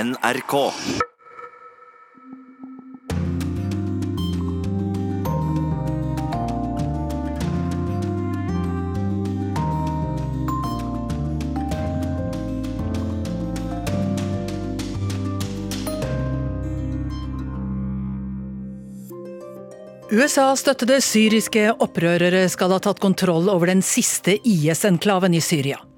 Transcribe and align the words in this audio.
NRK. 0.00 0.54
USA-støttede 20.10 20.96
syriske 21.04 21.68
opprørere 21.76 22.46
skal 22.48 22.72
ha 22.72 22.80
tatt 22.80 23.02
kontroll 23.04 23.52
over 23.52 23.68
den 23.68 23.84
siste 23.84 24.38
IS-enklaven 24.48 25.36
i 25.36 25.44
Syria. 25.44 25.89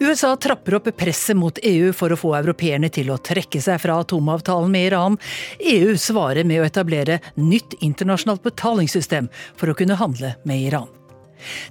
USA 0.00 0.36
trapper 0.36 0.78
opp 0.78 0.88
presset 0.96 1.36
mot 1.36 1.58
EU 1.62 1.92
for 1.96 2.12
å 2.12 2.18
få 2.18 2.32
europeerne 2.38 2.90
til 2.92 3.12
å 3.12 3.20
trekke 3.22 3.60
seg 3.62 3.80
fra 3.82 4.00
atomavtalen 4.02 4.72
med 4.72 4.88
Iran. 4.88 5.18
EU 5.58 5.94
svarer 6.00 6.48
med 6.48 6.62
å 6.62 6.66
etablere 6.66 7.20
nytt 7.36 7.78
internasjonalt 7.80 8.42
betalingssystem 8.42 9.30
for 9.56 9.70
å 9.70 9.76
kunne 9.78 9.98
handle 10.00 10.34
med 10.48 10.66
Iran. 10.70 10.90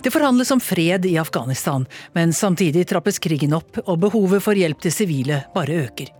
Det 0.03 0.11
forhandles 0.11 0.51
om 0.51 0.59
fred 0.59 1.05
i 1.05 1.17
Afghanistan, 1.17 1.85
men 2.13 2.33
samtidig 2.33 2.87
trappes 2.89 3.19
krigen 3.23 3.55
opp, 3.55 3.79
og 3.85 4.01
behovet 4.03 4.43
for 4.43 4.57
hjelp 4.57 4.81
til 4.83 4.95
sivile 4.95 5.45
bare 5.55 5.85
øker. 5.85 6.11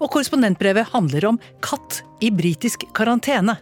Og 0.00 0.10
korrespondentbrevet 0.10 0.92
handler 0.92 1.30
om 1.30 1.38
katt 1.64 2.02
i 2.24 2.30
britisk 2.34 2.84
karantene. 2.96 3.56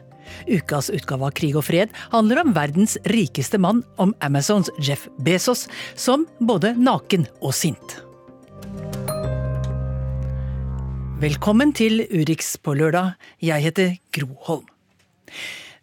Ukas 0.49 0.91
utgave 0.93 1.29
av 1.29 1.35
Krig 1.39 1.57
og 1.59 1.67
fred 1.69 1.93
handler 2.13 2.43
om 2.43 2.55
verdens 2.57 2.97
rikeste 3.13 3.61
mann, 3.61 3.83
om 3.97 4.15
Amazons 4.21 4.71
Jeff 4.79 5.09
Bezos, 5.23 5.69
som 5.95 6.27
både 6.41 6.75
naken 6.79 7.29
og 7.41 7.55
sint. 7.57 7.99
Velkommen 11.23 11.71
til 11.71 12.03
Urix 12.11 12.57
på 12.59 12.75
lørdag. 12.75 13.13
Jeg 13.39 13.63
heter 13.63 13.93
Gro 14.11 14.33
Holm. 14.49 14.67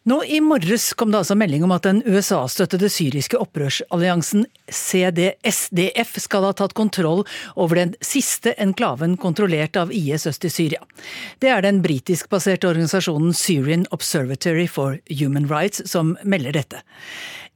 Nå 0.09 0.23
i 0.23 0.39
morges 0.41 0.93
kom 0.93 1.11
det 1.11 1.19
altså 1.19 1.35
melding 1.37 1.61
om 1.67 1.73
at 1.75 1.83
den 1.85 1.99
USA-støttede 2.01 2.87
syriske 2.89 3.37
opprørsalliansen 3.37 4.47
CDSDF 4.73 6.15
skal 6.23 6.47
ha 6.47 6.53
tatt 6.57 6.73
kontroll 6.77 7.21
over 7.53 7.77
den 7.77 7.91
siste 8.01 8.55
enklaven 8.57 9.19
kontrollert 9.21 9.77
av 9.77 9.93
IS 9.93 10.25
øst 10.31 10.47
i 10.49 10.51
Syria. 10.55 10.81
Det 11.43 11.51
er 11.53 11.61
den 11.61 11.83
britiskbaserte 11.85 12.71
organisasjonen 12.71 13.37
Syrian 13.37 13.85
Observatory 13.93 14.65
for 14.71 14.97
Human 15.19 15.45
Rights 15.51 15.85
som 15.91 16.15
melder 16.23 16.57
dette. 16.57 16.81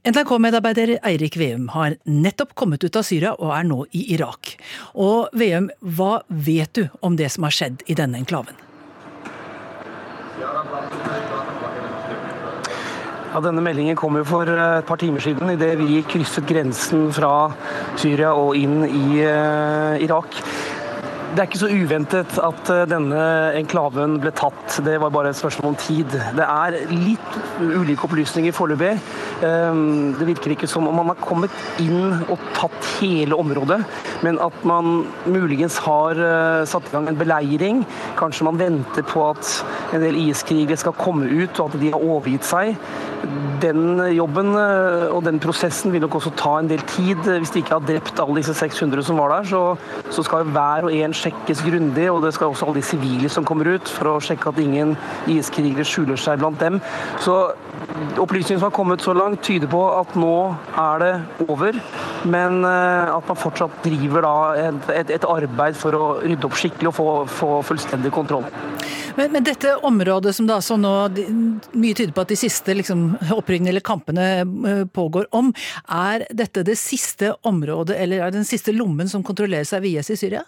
NRK-medarbeider 0.06 1.00
Eirik 1.02 1.40
Veum 1.42 1.72
har 1.74 1.98
nettopp 2.06 2.54
kommet 2.60 2.86
ut 2.86 3.02
av 3.02 3.08
Syria 3.10 3.34
og 3.40 3.56
er 3.58 3.66
nå 3.66 3.82
i 3.98 4.06
Irak. 4.14 4.60
Og 4.94 5.34
Veum, 5.34 5.72
hva 5.82 6.20
vet 6.30 6.78
du 6.78 6.86
om 7.02 7.18
det 7.18 7.34
som 7.34 7.50
har 7.50 7.62
skjedd 7.64 7.88
i 7.90 7.98
denne 7.98 8.22
enklaven? 8.22 8.62
Ja, 10.44 11.33
denne 13.42 13.64
meldingen 13.66 13.98
kom 13.98 14.20
jo 14.20 14.26
for 14.28 14.50
eh, 14.50 14.78
et 14.78 14.86
par 14.86 15.00
timer 15.02 15.24
siden, 15.24 15.56
idet 15.56 15.74
vi 15.80 16.04
krysset 16.06 16.46
grensen 16.46 17.08
fra 17.16 17.50
Syria 17.98 18.36
og 18.38 18.54
inn 18.60 18.84
i 18.86 19.24
uh, 19.26 19.98
Irak. 20.04 20.38
Det 21.34 21.42
er 21.42 21.48
ikke 21.48 21.64
så 21.64 21.68
uventet 21.74 22.36
at 22.46 22.70
eh, 22.70 22.84
denne 22.86 23.22
enklaven 23.58 24.20
ble 24.22 24.30
tatt. 24.38 24.76
Det 24.86 25.00
var 25.02 25.10
bare 25.16 25.32
et 25.32 25.40
spørsmål 25.40 25.72
om 25.72 25.78
tid. 25.82 26.14
Det 26.38 26.46
er 26.46 26.78
litt 26.92 27.38
ulike 27.58 28.06
opplysninger 28.06 28.54
foreløpig. 28.54 28.92
Ehm, 29.48 30.12
det 30.20 30.28
virker 30.30 30.54
ikke 30.54 30.70
som 30.70 30.86
om 30.86 30.94
man 31.02 31.10
har 31.10 31.18
kommet 31.24 31.82
inn 31.82 32.22
og 32.28 32.38
tatt 32.54 32.92
hele 33.00 33.34
området, 33.42 33.80
men 34.22 34.38
at 34.46 34.62
man 34.62 35.08
muligens 35.26 35.80
har 35.88 36.22
satt 36.70 36.92
i 36.92 36.94
gang 36.94 37.10
en 37.10 37.18
beleiring. 37.18 37.82
Kanskje 38.20 38.46
man 38.52 38.62
venter 38.62 39.02
på 39.10 39.26
at 39.32 39.56
en 39.98 40.06
del 40.06 40.22
IS-krigere 40.28 40.78
skal 40.78 40.94
komme 41.02 41.26
ut, 41.34 41.58
og 41.58 41.74
at 41.74 41.82
de 41.82 41.96
har 41.96 42.10
overgitt 42.14 42.46
seg. 42.46 42.78
Den 43.64 44.00
jobben 44.12 44.52
eh, 44.60 45.06
og 45.14 45.24
den 45.24 45.40
prosessen 45.44 45.94
vil 45.94 46.04
nok 46.04 46.18
også 46.20 46.34
ta 46.40 46.58
en 46.60 46.70
del 46.72 46.82
tid. 46.90 47.22
Hvis 47.24 47.54
de 47.54 47.62
ikke 47.64 47.78
har 47.78 47.86
drept 47.88 48.20
alle 48.20 48.42
disse 48.42 48.56
600 48.58 49.06
som 49.08 49.22
var 49.22 49.32
der, 49.32 49.48
så, 49.48 49.62
så 50.12 50.26
skal 50.26 50.50
hver 50.52 50.90
og 50.90 50.96
en 50.96 51.16
sjekkes 51.16 51.64
grundig. 51.64 52.10
Og 52.12 52.24
det 52.26 52.34
skal 52.36 52.52
også 52.52 52.68
alle 52.68 52.82
de 52.82 52.88
sivile 52.88 53.32
som 53.32 53.48
kommer 53.48 53.72
ut, 53.76 53.94
for 53.98 54.12
å 54.12 54.22
sjekke 54.24 54.52
at 54.52 54.60
ingen 54.64 54.96
IS-krigere 55.32 55.88
skjuler 55.88 56.20
seg 56.20 56.42
blant 56.44 56.60
dem. 56.64 56.82
Så 57.24 57.38
opplysningene 58.20 58.60
som 58.60 58.68
har 58.68 58.76
kommet 58.76 59.04
så 59.06 59.16
langt, 59.16 59.44
tyder 59.46 59.72
på 59.72 59.82
at 59.96 60.18
nå 60.20 60.36
er 60.84 61.04
det 61.04 61.14
over. 61.48 61.80
Men 62.28 62.62
eh, 62.68 63.16
at 63.16 63.32
man 63.32 63.40
fortsatt 63.40 63.80
driver 63.86 64.28
da 64.28 64.36
et, 64.68 64.92
et, 65.00 65.16
et 65.20 65.30
arbeid 65.30 65.80
for 65.80 65.96
å 65.96 66.12
rydde 66.24 66.50
opp 66.50 66.60
skikkelig 66.60 66.92
og 66.92 67.00
få, 67.00 67.10
få 67.40 67.56
fullstendig 67.72 68.12
kontroll. 68.16 68.48
Men, 69.16 69.32
men, 69.32 69.44
dette 69.44 69.76
området 69.76 70.36
som 70.36 70.48
da 70.50 70.58
så 70.62 70.78
nå 70.78 70.92
mye 71.78 71.94
tyder 71.94 72.14
på 72.16 72.24
at 72.24 72.32
de 72.34 72.38
siste 72.40 72.74
liksom, 72.74 73.12
opprykkene 73.36 73.70
eller 73.70 73.86
kampene 73.86 74.26
eh, 74.42 74.82
pågår 74.90 75.28
om, 75.38 75.52
er 75.86 76.26
dette 76.34 76.66
det 76.66 76.80
siste 76.82 77.36
området 77.46 78.00
eller 78.00 78.24
er 78.24 78.34
det 78.34 78.42
den 78.42 78.50
siste 78.50 78.74
lommen 78.74 79.10
som 79.10 79.26
kontrolleres 79.26 79.74
av 79.78 79.86
IS 79.86 80.10
i 80.16 80.18
Syria? 80.18 80.42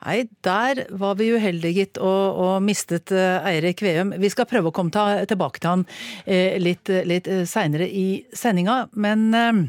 Nei, 0.00 0.24
der 0.40 0.86
var 0.96 1.18
vi 1.20 1.28
uheldige, 1.36 1.84
gitt, 1.84 1.98
og, 2.00 2.38
og 2.40 2.62
mistet 2.64 3.12
uh, 3.12 3.44
Eirik 3.44 3.82
Veum. 3.84 4.14
Vi 4.16 4.30
skal 4.32 4.48
prøve 4.48 4.70
å 4.70 4.74
komme 4.74 4.94
ta, 4.94 5.26
tilbake 5.28 5.60
til 5.60 5.74
han 5.74 5.82
eh, 6.24 6.56
litt, 6.56 6.88
litt 7.04 7.28
uh, 7.28 7.42
seinere 7.44 7.84
i 7.84 8.22
sendinga, 8.32 8.86
men 8.96 9.26
uh, 9.36 9.60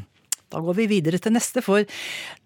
da 0.52 0.60
går 0.62 0.76
vi 0.76 0.88
videre 0.90 1.20
til 1.22 1.34
neste, 1.34 1.62
for 1.64 1.86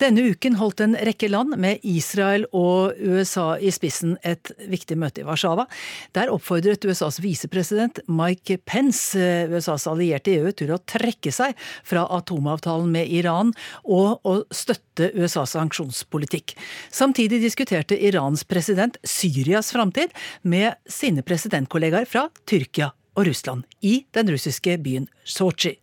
denne 0.02 0.24
uken 0.30 0.58
holdt 0.60 0.82
en 0.84 0.96
rekke 1.06 1.30
land, 1.32 1.56
med 1.56 1.82
Israel 1.86 2.46
og 2.56 2.96
USA 3.00 3.54
i 3.58 3.72
spissen, 3.74 4.16
et 4.26 4.52
viktig 4.70 4.98
møte 4.98 5.22
i 5.22 5.26
Warszawa. 5.26 5.66
Der 6.16 6.32
oppfordret 6.32 6.84
USAs 6.86 7.20
visepresident 7.24 8.00
Mike 8.10 8.58
Pence 8.68 9.20
USAs 9.50 9.86
allierte 9.90 10.32
i 10.32 10.40
EU 10.40 10.52
til 10.56 10.72
å 10.74 10.80
trekke 10.88 11.32
seg 11.34 11.56
fra 11.86 12.06
atomavtalen 12.18 12.90
med 12.92 13.10
Iran 13.12 13.52
og 13.84 14.26
å 14.26 14.36
støtte 14.54 15.12
USAs 15.16 15.56
sanksjonspolitikk. 15.56 16.56
Samtidig 16.94 17.42
diskuterte 17.44 17.98
Irans 17.98 18.44
president 18.48 18.98
Syrias 19.06 19.72
framtid 19.74 20.14
med 20.42 20.76
sine 20.90 21.24
presidentkollegaer 21.26 22.08
fra 22.10 22.28
Tyrkia 22.48 22.92
og 23.16 23.28
Russland 23.30 23.64
i 23.80 24.02
den 24.16 24.30
russiske 24.32 24.76
byen 24.82 25.08
Sotsji. 25.24 25.76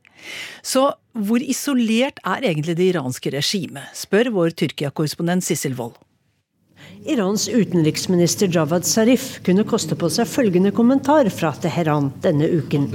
Så 0.64 0.86
hvor 1.14 1.44
isolert 1.46 2.22
er 2.26 2.48
egentlig 2.50 2.78
det 2.80 2.90
iranske 2.94 3.34
regimet, 3.34 3.94
spør 3.98 4.32
vår 4.34 4.58
Tyrkia-korrespondent 4.58 5.46
Sissel 5.46 5.78
Wold. 5.78 6.00
Irans 7.04 7.50
utenriksminister 7.52 8.48
Javad 8.48 8.86
Zarif 8.88 9.42
kunne 9.44 9.66
koste 9.68 9.96
på 10.00 10.08
seg 10.12 10.28
følgende 10.30 10.72
kommentar 10.76 11.28
fra 11.36 11.52
Teheran 11.60 12.10
denne 12.24 12.48
uken. 12.48 12.86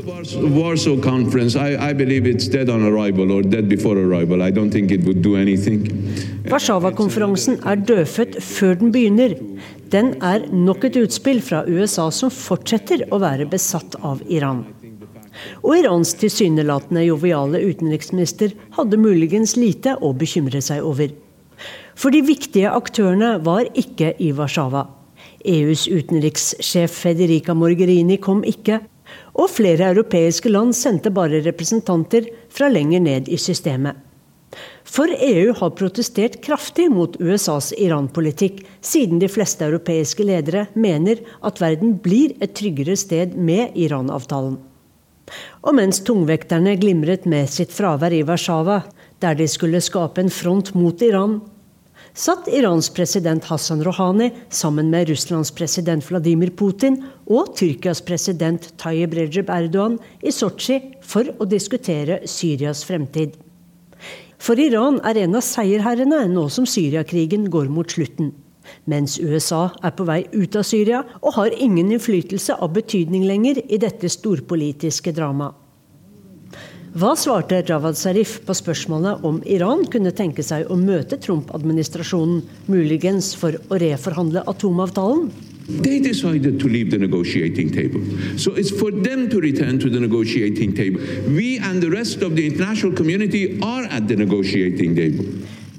Warszawa-konferansen 6.49 7.61
er 7.69 7.85
dødfødt 7.85 8.41
før 8.45 8.81
den 8.81 8.97
begynner. 8.97 9.37
Den 9.93 10.15
er 10.25 10.49
nok 10.53 10.89
et 10.89 10.97
utspill 11.01 11.45
fra 11.45 11.63
USA 11.69 12.09
som 12.13 12.33
fortsetter 12.33 13.07
å 13.13 13.21
være 13.21 13.49
besatt 13.49 13.97
av 14.05 14.25
Iran. 14.29 14.65
Og 15.63 15.79
Irans 15.79 16.15
tilsynelatende 16.21 17.05
joviale 17.07 17.63
utenriksminister 17.69 18.55
hadde 18.79 19.01
muligens 19.01 19.57
lite 19.59 19.97
å 20.01 20.13
bekymre 20.17 20.63
seg 20.65 20.85
over. 20.87 21.13
For 21.99 22.15
de 22.15 22.23
viktige 22.23 22.71
aktørene 22.71 23.37
var 23.47 23.67
ikke 23.79 24.15
i 24.23 24.31
Warszawa. 24.37 24.87
EUs 25.49 25.87
utenrikssjef 25.91 26.95
Federica 27.05 27.55
Morgerini 27.55 28.19
kom 28.23 28.45
ikke, 28.47 28.81
og 29.39 29.51
flere 29.55 29.93
europeiske 29.93 30.51
land 30.51 30.75
sendte 30.77 31.11
bare 31.15 31.41
representanter 31.47 32.29
fra 32.53 32.69
lenger 32.71 33.03
ned 33.03 33.31
i 33.33 33.39
systemet. 33.41 33.97
For 34.89 35.11
EU 35.13 35.53
har 35.59 35.75
protestert 35.77 36.39
kraftig 36.45 36.89
mot 36.91 37.19
USAs 37.21 37.75
Iran-politikk, 37.77 38.63
siden 38.81 39.21
de 39.21 39.29
fleste 39.29 39.67
europeiske 39.67 40.25
ledere 40.25 40.67
mener 40.75 41.21
at 41.45 41.61
verden 41.61 41.99
blir 42.03 42.33
et 42.41 42.57
tryggere 42.57 42.97
sted 42.97 43.37
med 43.37 43.77
Iran-avtalen. 43.77 44.57
Og 45.65 45.77
mens 45.79 46.01
tungvekterne 46.07 46.77
glimret 46.81 47.27
med 47.29 47.51
sitt 47.51 47.75
fravær 47.75 48.15
i 48.15 48.25
Warszawa, 48.27 48.83
der 49.23 49.39
de 49.39 49.49
skulle 49.51 49.81
skape 49.83 50.23
en 50.23 50.33
front 50.33 50.75
mot 50.79 51.03
Iran, 51.03 51.41
satt 52.19 52.49
Irans 52.51 52.89
president 52.95 53.45
Hassan 53.47 53.83
Rouhani 53.87 54.31
sammen 54.51 54.91
med 54.91 55.11
Russlands 55.11 55.53
president 55.55 56.07
Vladimir 56.09 56.51
Putin 56.51 57.03
og 57.27 57.55
Tyrkias 57.59 58.01
president 58.03 58.73
Tayyip 58.81 59.15
Recep 59.19 59.53
Erdogan 59.55 59.99
i 60.23 60.33
Sotsji 60.35 60.81
for 61.03 61.31
å 61.39 61.47
diskutere 61.47 62.23
Syrias 62.27 62.83
fremtid. 62.89 63.37
For 64.39 64.59
Iran 64.59 65.01
er 65.07 65.25
en 65.25 65.39
av 65.39 65.47
seierherrene 65.47 66.25
nå 66.31 66.49
som 66.51 66.67
Syriakrigen 66.67 67.49
går 67.51 67.71
mot 67.71 67.91
slutten 67.91 68.33
mens 68.91 69.19
USA 69.21 69.69
er 69.83 69.95
på 69.97 70.07
vei 70.09 70.23
ut 70.33 70.59
av 70.59 70.67
Syria 70.67 71.05
og 71.21 71.35
har 71.39 71.55
ingen 71.55 71.93
innflytelse 71.93 72.59
av 72.59 72.75
betydning 72.77 73.27
lenger 73.29 73.63
i 73.69 73.81
dette 73.81 74.11
storpolitiske 74.13 75.15
dramaet. 75.17 75.65
Hva 76.99 77.13
svarte 77.21 77.61
Javad 77.69 77.99
Zarif 78.01 78.39
på 78.47 78.55
spørsmålet 78.57 79.21
om 79.29 79.43
Iran 79.47 79.85
kunne 79.93 80.11
tenke 80.17 80.43
seg 80.43 80.71
å 80.73 80.77
møte 80.81 81.19
Trump-administrasjonen, 81.21 82.41
muligens 82.67 83.35
for 83.37 83.55
å 83.69 83.79
reforhandle 83.79 84.43
atomavtalen? 84.49 85.29
They 85.69 86.01
decided 86.01 86.59
to 86.59 86.67
leave 86.67 86.91
the 86.91 86.97
negotiating 86.97 87.71
table. 87.71 88.01
So 88.39 88.55
it's 88.57 88.71
for 88.71 88.91
them 88.91 89.29
to 89.29 89.39
return 89.39 89.79
to 89.81 89.91
the 89.91 90.01
negotiating 90.01 90.75
table. 90.75 91.01
We 91.29 91.59
and 91.59 91.83
the 91.83 91.91
rest 91.91 92.23
of 92.23 92.37
the 92.37 92.47
international 92.47 92.97
community 92.97 93.61
are 93.61 93.85
at 93.85 94.09
the 94.09 94.17
negotiating 94.17 94.97
table. 94.97 95.27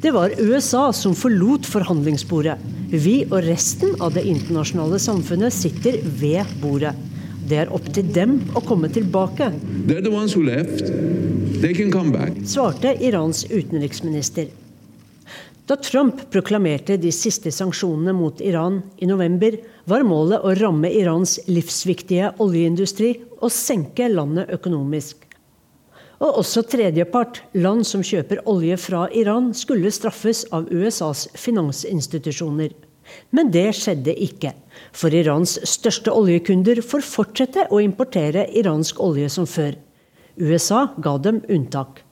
Det 0.02 0.12
var 0.12 0.32
USA 0.38 0.94
som 0.94 1.12
forlot 1.16 1.66
forhandlingsbordet. 1.68 2.56
Vi 2.92 3.26
og 3.26 3.42
resten 3.44 3.98
av 4.00 4.14
det 4.16 4.24
internasjonale 4.32 4.96
samfunnet 5.04 5.52
sitter 5.52 5.98
ved 6.22 6.48
bordet. 6.62 6.94
Det 7.50 7.58
er 7.66 7.74
opp 7.76 7.90
til 7.92 8.08
dem 8.16 8.38
å 8.56 8.64
komme 8.64 8.88
tilbake. 8.96 9.50
Svarte 12.48 12.96
Irans 13.10 13.44
utenriksminister. 13.52 14.48
Da 15.68 15.76
Trump 15.84 16.24
proklamerte 16.32 16.96
de 16.98 17.12
siste 17.12 17.52
sanksjonene 17.52 18.16
mot 18.16 18.40
Iran 18.40 18.80
i 19.04 19.10
november, 19.10 19.60
var 19.84 20.08
målet 20.08 20.40
å 20.40 20.56
ramme 20.64 20.96
Irans 20.96 21.42
livsviktige 21.52 22.38
oljeindustri 22.40 23.18
og 23.42 23.52
senke 23.52 24.08
landet 24.08 24.48
økonomisk. 24.56 25.29
Og 26.20 26.42
også 26.42 26.66
tredjepart, 26.68 27.40
land 27.56 27.86
som 27.88 28.04
kjøper 28.04 28.42
olje 28.50 28.76
fra 28.80 29.06
Iran, 29.16 29.54
skulle 29.56 29.92
straffes 29.92 30.44
av 30.52 30.68
USAs 30.68 31.30
finansinstitusjoner. 31.40 32.74
Men 33.34 33.50
det 33.54 33.72
skjedde 33.78 34.14
ikke, 34.14 34.52
for 34.94 35.16
Irans 35.16 35.56
største 35.68 36.12
oljekunder 36.14 36.82
får 36.86 37.06
fortsette 37.08 37.66
å 37.72 37.80
importere 37.82 38.46
iransk 38.60 39.00
olje 39.02 39.32
som 39.34 39.48
før. 39.50 39.80
USA 40.40 40.90
ga 41.02 41.16
dem 41.24 41.42
unntak. 41.50 42.04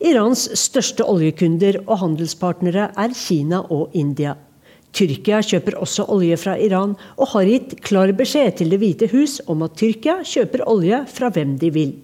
Irans 0.00 0.46
største 0.56 1.04
oljekunder 1.04 1.82
og 1.84 1.98
handelspartnere 2.02 2.90
er 2.96 3.14
Kina 3.16 3.62
og 3.72 3.94
India. 3.96 4.36
Tyrkia 4.96 5.42
kjøper 5.44 5.76
også 5.82 6.06
olje 6.12 6.38
fra 6.40 6.54
Iran, 6.56 6.94
og 7.20 7.34
har 7.34 7.48
gitt 7.50 7.74
klar 7.84 8.12
beskjed 8.16 8.60
til 8.60 8.72
Det 8.72 8.80
hvite 8.80 9.10
hus 9.12 9.40
om 9.46 9.66
at 9.66 9.76
Tyrkia 9.76 10.22
kjøper 10.24 10.64
olje 10.64 11.02
fra 11.12 11.28
hvem 11.34 11.58
de 11.60 11.72
vil. 11.74 11.94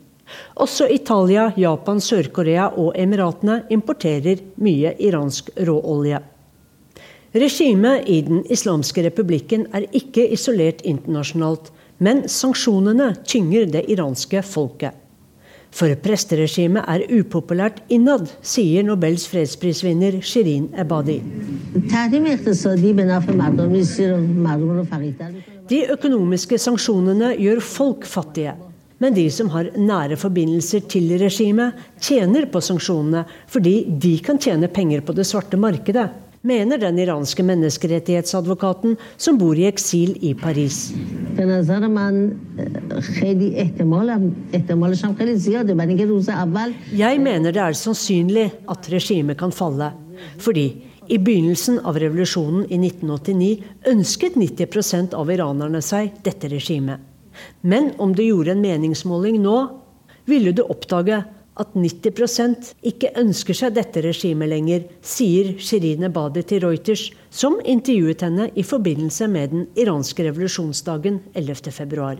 Også 0.56 0.88
Italia, 0.90 1.50
Japan, 1.56 2.00
Sør-Korea 2.00 2.70
og 2.76 2.93
Emiratene 2.99 3.62
importerer 3.70 4.43
mye 4.62 4.94
iransk 5.00 5.50
råolje. 5.67 6.20
Regimet 7.32 8.08
i 8.12 8.20
Den 8.20 8.43
islamske 8.52 9.06
republikken 9.06 9.64
er 9.73 9.87
ikke 9.96 10.26
isolert 10.34 10.82
internasjonalt, 10.84 11.70
men 11.99 12.26
sanksjonene 12.29 13.14
tynger 13.25 13.70
det 13.73 13.87
iranske 13.88 14.43
folket. 14.44 14.99
For 15.73 15.88
presteregimet 16.05 16.84
er 16.84 17.06
upopulært 17.08 17.79
innad, 17.88 18.26
sier 18.44 18.84
Nobels 18.84 19.25
fredsprisvinner 19.31 20.19
Shirin 20.20 20.67
Ebadi. 20.76 21.17
De 25.73 25.81
økonomiske 25.96 26.61
sanksjonene 26.61 27.32
gjør 27.40 27.64
folk 27.64 28.05
fattige. 28.05 28.52
Men 29.03 29.17
de 29.19 29.27
som 29.35 29.51
har 29.51 29.73
nære 29.75 30.17
forbindelser 30.21 30.85
til 30.91 31.11
regimet, 31.19 31.75
tjener 31.99 32.47
på 32.53 32.63
sanksjonene 32.63 33.25
fordi 33.51 33.81
de 33.91 34.17
kan 34.23 34.39
tjene 34.39 34.71
penger 34.71 35.03
på 35.03 35.17
det 35.17 35.27
svarte 35.27 35.59
markedet 35.59 36.11
mener 36.43 36.79
den 36.79 36.99
iranske 36.99 37.43
menneskerettighetsadvokaten 37.47 38.97
som 39.17 39.39
bor 39.39 39.59
i 39.59 39.67
eksil 39.69 40.17
i 40.21 40.35
Paris. 40.35 40.91
Jeg 46.93 47.21
mener 47.27 47.53
det 47.53 47.63
er 47.63 47.79
sannsynlig 47.79 48.49
at 48.75 48.91
regimet 48.93 49.39
kan 49.39 49.55
falle. 49.55 49.93
Fordi 50.43 50.67
i 51.13 51.19
begynnelsen 51.19 51.81
av 51.87 51.99
revolusjonen 51.99 52.67
i 52.71 52.79
1989 52.79 53.55
ønsket 53.91 54.37
90% 54.39 55.17
av 55.19 55.31
iranerne 55.35 55.83
seg 55.83 56.13
dette 56.27 56.51
regimet. 56.51 57.12
Men 57.62 57.93
om 58.02 58.14
du 58.17 58.25
gjorde 58.25 58.56
en 58.56 58.64
meningsmåling 58.64 59.40
nå, 59.43 59.56
ville 60.29 60.52
du 60.55 60.62
oppdage 60.64 61.23
at 61.61 61.75
90% 61.76 62.73
ikke 62.88 63.11
ønsker 63.20 63.56
seg 63.56 63.75
dette 63.76 64.02
regimet 64.05 64.49
lenger, 64.49 64.87
sier 65.05 65.52
Shirine 65.61 66.08
Badi 66.12 66.44
til 66.49 66.62
Reuters, 66.64 67.11
som 67.31 67.58
intervjuet 67.69 68.25
henne 68.25 68.49
i 68.56 68.64
forbindelse 68.64 69.29
med 69.29 69.52
den 69.52 69.67
iranske 69.76 70.25
revolusjonsdagen 70.31 71.20
11.2. 71.37 72.14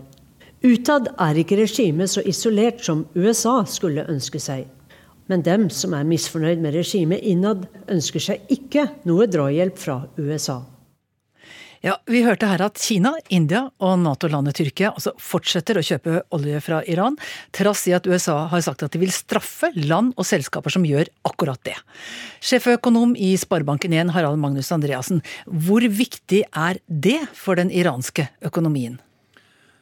Utad 0.63 1.09
er 1.19 1.39
ikke 1.41 1.57
regimet 1.59 2.13
så 2.13 2.21
isolert 2.29 2.83
som 2.85 3.07
USA 3.17 3.63
skulle 3.67 4.05
ønske 4.09 4.39
seg. 4.39 4.67
Men 5.31 5.43
dem 5.43 5.69
som 5.71 5.95
er 5.95 6.07
misfornøyd 6.07 6.61
med 6.63 6.75
regimet 6.75 7.23
innad, 7.23 7.65
ønsker 7.91 8.23
seg 8.23 8.53
ikke 8.53 8.85
noe 9.07 9.27
drahjelp 9.31 9.79
fra 9.79 10.03
USA. 10.19 10.61
Ja, 11.83 11.97
Vi 12.07 12.21
hørte 12.23 12.47
her 12.47 12.61
at 12.63 12.79
Kina, 12.79 13.11
India 13.27 13.65
og 13.83 13.97
Nato-landet 13.99 14.55
Tyrkia 14.55 14.93
altså 14.93 15.11
fortsetter 15.19 15.75
å 15.75 15.81
kjøpe 15.83 16.21
olje 16.31 16.61
fra 16.63 16.77
Iran, 16.87 17.17
trass 17.51 17.81
i 17.91 17.95
at 17.95 18.05
USA 18.07 18.37
har 18.53 18.61
sagt 18.63 18.85
at 18.85 18.93
de 18.93 19.01
vil 19.01 19.11
straffe 19.11 19.67
land 19.75 20.13
og 20.15 20.23
selskaper 20.23 20.71
som 20.71 20.85
gjør 20.87 21.11
akkurat 21.27 21.59
det. 21.67 21.75
Sjeføkonom 22.39 23.17
i 23.19 23.33
Sparebanken1, 23.41 24.13
Harald 24.15 24.39
Magnus 24.39 24.71
Andreassen, 24.71 25.19
hvor 25.43 25.83
viktig 25.83 26.45
er 26.55 26.79
det 26.87 27.19
for 27.35 27.59
den 27.59 27.73
iranske 27.73 28.29
økonomien? 28.47 29.01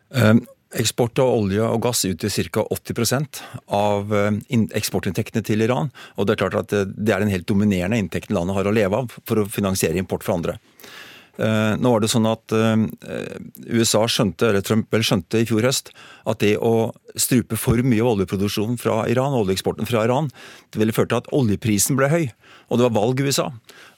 Um. 0.10 0.42
Eksport 0.72 1.20
av 1.20 1.28
olje 1.28 1.66
og 1.68 1.82
gass 1.84 2.06
utgjør 2.08 2.46
ca. 2.56 2.62
80 2.72 3.42
av 3.76 4.14
eh, 4.16 4.38
eksportinntektene 4.80 5.44
til 5.44 5.66
Iran. 5.66 5.90
Og 6.16 6.24
det 6.24 6.38
er 6.38 6.40
klart 6.46 6.56
at 6.62 6.72
det 6.72 7.12
er 7.12 7.20
den 7.20 7.34
helt 7.34 7.44
dominerende 7.50 8.00
inntekten 8.00 8.38
landet 8.38 8.56
har 8.56 8.70
å 8.70 8.72
leve 8.72 9.02
av 9.04 9.12
for 9.12 9.42
å 9.42 9.50
finansiere 9.52 10.00
import 10.00 10.24
fra 10.24 10.38
andre. 10.40 10.56
Eh, 11.42 11.74
nå 11.82 11.92
var 11.94 12.04
det 12.04 12.10
sånn 12.12 12.28
at 12.30 12.54
eh, 12.54 12.84
USA 13.74 14.04
skjønte, 14.06 14.52
eller 14.52 14.66
Trump 14.66 14.92
vel 14.94 15.06
skjønte 15.06 15.42
i 15.42 15.48
fjor 15.50 15.66
høst 15.66 15.90
at 16.30 16.42
det 16.44 16.54
å 16.62 16.92
strupe 17.18 17.58
for 17.58 17.82
mye 17.82 18.04
av 18.04 18.12
oljeproduksjonen 18.14 18.78
fra 18.82 19.02
Iran, 19.10 19.34
oljeeksporten 19.40 19.90
fra 19.90 20.06
Iran, 20.06 20.30
det 20.70 20.82
ville 20.82 20.96
ført 20.96 21.10
til 21.14 21.22
at 21.24 21.32
oljeprisen 21.34 21.98
ble 21.98 22.12
høy. 22.12 22.26
Og 22.70 22.78
det 22.78 22.88
var 22.88 22.98
valg 23.00 23.22
i 23.22 23.26
USA. 23.26 23.50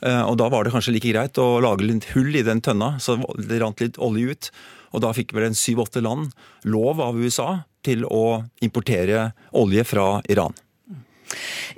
Eh, 0.05 0.23
og 0.23 0.37
da 0.39 0.47
var 0.53 0.63
det 0.63 0.73
kanskje 0.75 0.95
like 0.95 1.11
greit 1.11 1.41
å 1.41 1.49
lage 1.63 1.87
litt 1.87 2.11
hull 2.13 2.31
i 2.31 2.45
den 2.47 2.63
tønna, 2.63 2.95
så 3.03 3.19
det 3.35 3.59
rant 3.63 3.83
litt 3.83 3.99
olje 4.01 4.31
ut. 4.33 4.51
Og 4.93 5.03
da 5.03 5.11
fikk 5.15 5.35
vel 5.35 5.49
en 5.49 5.57
syv-åtte 5.57 6.03
land 6.05 6.31
lov 6.69 7.01
av 7.03 7.19
USA 7.19 7.63
til 7.83 8.05
å 8.07 8.43
importere 8.63 9.33
olje 9.59 9.83
fra 9.89 10.21
Iran. 10.31 10.55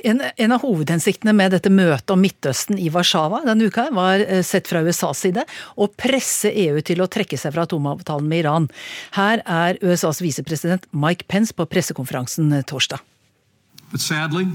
En, 0.03 0.21
en, 0.21 0.55
av 0.55 0.63
hovedhensiktene 0.65 1.33
med 1.35 1.55
dette 1.55 1.71
møtet 1.73 2.13
om 2.13 2.21
Midtøsten 2.21 2.79
i 2.81 2.89
Warszawa 2.93 3.43
denne 3.47 3.69
uka 3.69 3.87
var 3.95 4.23
eh, 4.23 4.43
sett 4.45 4.69
fra 4.69 4.83
USAs 4.85 5.23
side 5.25 5.45
å 5.75 5.87
presse 5.89 6.51
EU 6.51 6.81
til 6.85 7.03
å 7.03 7.09
trekke 7.11 7.39
seg 7.39 7.55
fra 7.55 7.65
atomavtalen 7.67 8.29
med 8.29 8.45
Iran. 8.45 8.69
Her 9.17 9.43
er 9.45 9.79
USAs 9.81 10.21
visepresident 10.23 10.87
Mike 10.91 11.29
Pence 11.31 11.55
på 11.55 11.67
pressekonferansen 11.69 12.53
eh, 12.53 12.65
torsdag. 12.67 13.03
But 13.91 14.01
sadly, 14.01 14.47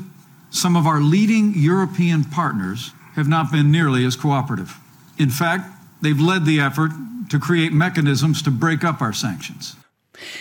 some 0.51 0.77
of 0.77 0.87
our 0.87 1.01
leading 1.01 1.55
European 1.57 2.25
partners 2.25 2.93
have 3.17 3.29
not 3.29 3.51
been 3.51 3.71
nearly 3.71 4.05
as 4.05 4.17
cooperative. 4.17 4.79
In 5.19 5.31
fact, 5.31 5.65
they've 6.03 6.21
led 6.21 6.45
the 6.45 6.61
effort 6.61 6.91
to 7.31 7.39
create 7.39 7.73
mechanisms 7.73 8.43
to 8.43 8.51
break 8.51 8.85
up 8.85 9.01
our 9.01 9.13
sanctions. 9.13 9.77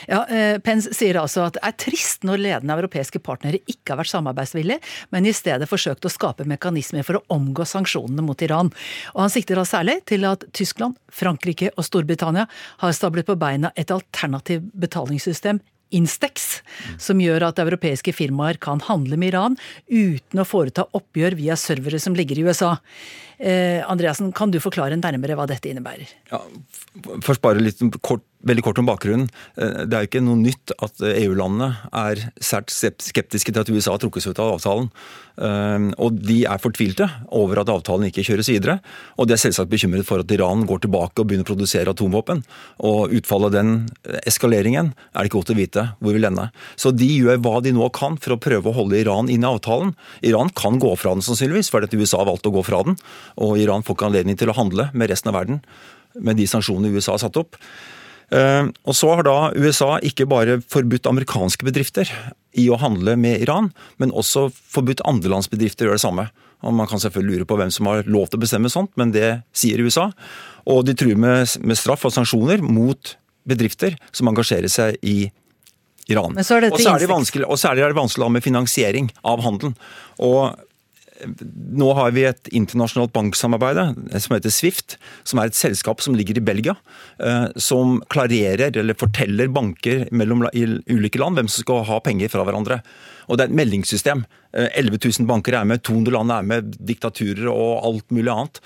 Ja, 0.09 0.23
eh, 0.27 0.57
Pence 0.63 0.93
sier 0.97 1.19
altså 1.21 1.45
at 1.45 1.57
det 1.57 1.63
er 1.65 1.75
trist 1.79 2.25
når 2.27 2.41
ledende 2.41 2.75
europeiske 2.79 3.21
partnere 3.23 3.61
ikke 3.69 3.93
har 3.93 4.01
vært 4.01 4.11
samarbeidsvillige, 4.11 4.81
men 5.13 5.27
i 5.29 5.33
stedet 5.35 5.69
forsøkt 5.69 6.07
å 6.07 6.13
skape 6.13 6.47
mekanismer 6.49 7.05
for 7.05 7.19
å 7.19 7.25
omgå 7.35 7.67
sanksjonene 7.69 8.25
mot 8.25 8.41
Iran. 8.45 8.73
Og 9.15 9.21
Han 9.25 9.33
sikter 9.33 9.59
da 9.59 9.65
særlig 9.67 9.99
til 10.09 10.25
at 10.25 10.45
Tyskland, 10.57 10.97
Frankrike 11.13 11.71
og 11.75 11.85
Storbritannia 11.85 12.47
har 12.81 12.95
stablet 12.97 13.29
på 13.29 13.37
beina 13.39 13.71
et 13.77 13.93
alternativ 13.93 14.65
betalingssystem 14.73 15.61
Instex, 15.89 16.61
som 17.01 17.21
gjør 17.21 17.47
at 17.47 17.61
europeiske 17.61 18.13
firmaer 18.13 18.59
kan 18.61 18.81
handle 18.85 19.17
med 19.17 19.31
Iran 19.31 19.57
uten 19.89 20.41
å 20.41 20.45
foreta 20.45 20.85
oppgjør 20.93 21.37
via 21.39 21.57
servere 21.57 22.01
som 22.01 22.17
ligger 22.17 22.37
i 22.37 22.45
USA. 22.45 22.75
Eh, 23.39 23.79
Andreassen, 23.87 24.33
kan 24.35 24.51
du 24.51 24.59
forklare 24.59 24.97
nærmere 24.99 25.37
hva 25.39 25.45
dette 25.47 25.69
innebærer? 25.71 26.11
Ja, 26.31 26.41
først 27.23 27.43
bare 27.43 27.63
litt 27.63 27.79
kort 28.03 28.25
Veldig 28.39 28.63
kort 28.63 28.77
om 28.79 28.87
bakgrunnen. 28.87 29.27
Eh, 29.59 29.81
det 29.83 29.95
er 29.95 30.05
jo 30.05 30.07
ikke 30.07 30.23
noe 30.23 30.39
nytt 30.39 30.71
at 30.79 31.01
EU-landene 31.03 31.73
er 31.91 32.21
sært 32.39 32.71
skeptiske 32.71 33.51
til 33.51 33.59
at 33.59 33.71
USA 33.71 33.97
har 33.97 33.99
trukket 33.99 34.23
seg 34.23 34.31
ut 34.31 34.39
av 34.39 34.53
avtalen. 34.53 34.85
Eh, 35.35 35.87
og 35.99 36.21
de 36.23 36.37
er 36.47 36.61
fortvilte 36.63 37.09
over 37.35 37.59
at 37.59 37.71
avtalen 37.73 38.07
ikke 38.07 38.23
kjøres 38.23 38.47
videre. 38.53 38.77
Og 39.19 39.27
de 39.27 39.35
er 39.35 39.41
selvsagt 39.43 39.71
bekymret 39.71 40.07
for 40.07 40.23
at 40.23 40.31
Iran 40.31 40.63
går 40.69 40.85
tilbake 40.85 41.19
og 41.19 41.27
begynner 41.27 41.43
å 41.43 41.51
produsere 41.51 41.91
atomvåpen. 41.91 42.45
Og 42.87 43.11
utfallet 43.19 43.51
av 43.51 43.57
den 43.57 43.73
eskaleringen 44.23 44.93
er 44.95 45.19
det 45.19 45.27
ikke 45.27 45.41
godt 45.41 45.51
å 45.51 45.59
vite 45.59 45.85
hvor 45.99 46.15
vil 46.15 46.29
ende. 46.31 46.47
Så 46.79 46.95
de 46.95 47.11
gjør 47.11 47.43
hva 47.43 47.57
de 47.65 47.75
nå 47.75 47.91
kan 47.91 48.15
for 48.23 48.37
å 48.37 48.39
prøve 48.39 48.71
å 48.71 48.77
holde 48.79 49.03
Iran 49.03 49.27
inn 49.27 49.43
i 49.43 49.51
avtalen. 49.51 49.91
Iran 50.23 50.53
kan 50.55 50.79
gå 50.79 50.93
fra 50.95 51.11
den 51.11 51.27
sannsynligvis, 51.27 51.73
fordi 51.75 51.99
USA 51.99 52.23
har 52.23 52.31
valgt 52.31 52.47
å 52.47 52.55
gå 52.55 52.63
fra 52.63 52.85
den. 52.87 52.95
Og 53.37 53.59
Iran 53.61 53.85
får 53.85 53.97
ikke 53.97 54.09
anledning 54.09 54.39
til 54.39 54.51
å 54.51 54.57
handle 54.57 54.89
med 54.93 55.11
resten 55.11 55.31
av 55.31 55.39
verden 55.41 55.63
med 56.17 56.39
de 56.39 56.47
sanksjonene 56.49 56.91
USA 56.95 57.13
har 57.15 57.21
satt 57.21 57.37
opp. 57.37 57.57
Og 58.29 58.93
så 58.97 59.09
har 59.13 59.25
da 59.25 59.37
USA 59.57 59.95
ikke 60.05 60.27
bare 60.29 60.59
forbudt 60.69 61.07
amerikanske 61.09 61.65
bedrifter 61.65 62.09
i 62.57 62.67
å 62.69 62.77
handle 62.81 63.15
med 63.17 63.41
Iran, 63.45 63.71
men 64.01 64.13
også 64.13 64.47
forbudt 64.73 65.05
andre 65.09 65.31
lands 65.33 65.49
bedrifter 65.49 65.85
å 65.85 65.91
gjøre 65.91 66.01
det 66.01 66.05
samme. 66.05 66.27
Og 66.65 66.75
Man 66.75 66.89
kan 66.91 66.99
selvfølgelig 66.99 67.39
lure 67.39 67.47
på 67.47 67.57
hvem 67.59 67.71
som 67.71 67.87
har 67.89 68.07
lov 68.09 68.29
til 68.29 68.39
å 68.39 68.43
bestemme 68.43 68.71
sånt, 68.71 68.91
men 68.99 69.13
det 69.15 69.41
sier 69.55 69.81
USA. 69.81 70.09
Og 70.69 70.83
de 70.85 70.95
truer 70.97 71.17
med, 71.17 71.45
med 71.63 71.79
straff 71.79 72.05
og 72.05 72.13
sanksjoner 72.13 72.63
mot 72.65 73.15
bedrifter 73.49 73.95
som 74.11 74.29
engasjerer 74.29 74.71
seg 74.71 74.97
i 75.01 75.31
Iran. 76.09 76.33
Er 76.33 76.41
og, 76.71 76.81
så 76.81 76.95
er 76.95 77.03
det 77.03 77.09
vanskelig, 77.09 77.45
og 77.45 77.59
særlig 77.61 77.85
er 77.85 77.93
det 77.93 77.99
vanskelig 77.99 78.31
med 78.33 78.43
finansiering 78.43 79.11
av 79.29 79.43
handelen. 79.45 79.75
Og 80.25 80.57
nå 81.25 81.89
har 81.97 82.11
vi 82.15 82.25
et 82.27 82.49
internasjonalt 82.55 83.13
banksamarbeid 83.15 83.79
som 84.21 84.35
heter 84.35 84.53
Swift, 84.53 84.97
som 85.27 85.41
er 85.41 85.49
et 85.49 85.57
selskap 85.57 86.01
som 86.03 86.15
ligger 86.17 86.37
i 86.39 86.43
Belgia. 86.45 86.75
eh, 87.19 87.47
Som 87.55 88.01
klarerer 88.09 88.75
eller 88.77 88.93
forteller 88.93 89.47
banker 89.47 90.07
mellom 90.11 90.47
i 90.53 90.65
ulike 90.89 91.19
land 91.19 91.37
hvem 91.37 91.49
som 91.49 91.63
skal 91.63 91.83
ha 91.89 91.99
penger 91.99 92.29
fra 92.29 92.45
hverandre. 92.45 92.81
Og 93.27 93.37
det 93.37 93.45
er 93.45 93.51
et 93.51 93.59
meldingssystem. 93.59 94.25
Eh, 94.53 94.69
11 94.75 94.99
000 95.19 95.27
banker 95.27 95.53
er 95.53 95.65
med, 95.65 95.83
200 95.83 96.11
land 96.15 96.31
er 96.31 96.41
med, 96.41 96.77
diktaturer 96.79 97.49
og 97.51 97.85
alt 97.85 98.09
mulig 98.11 98.31
annet. 98.33 98.61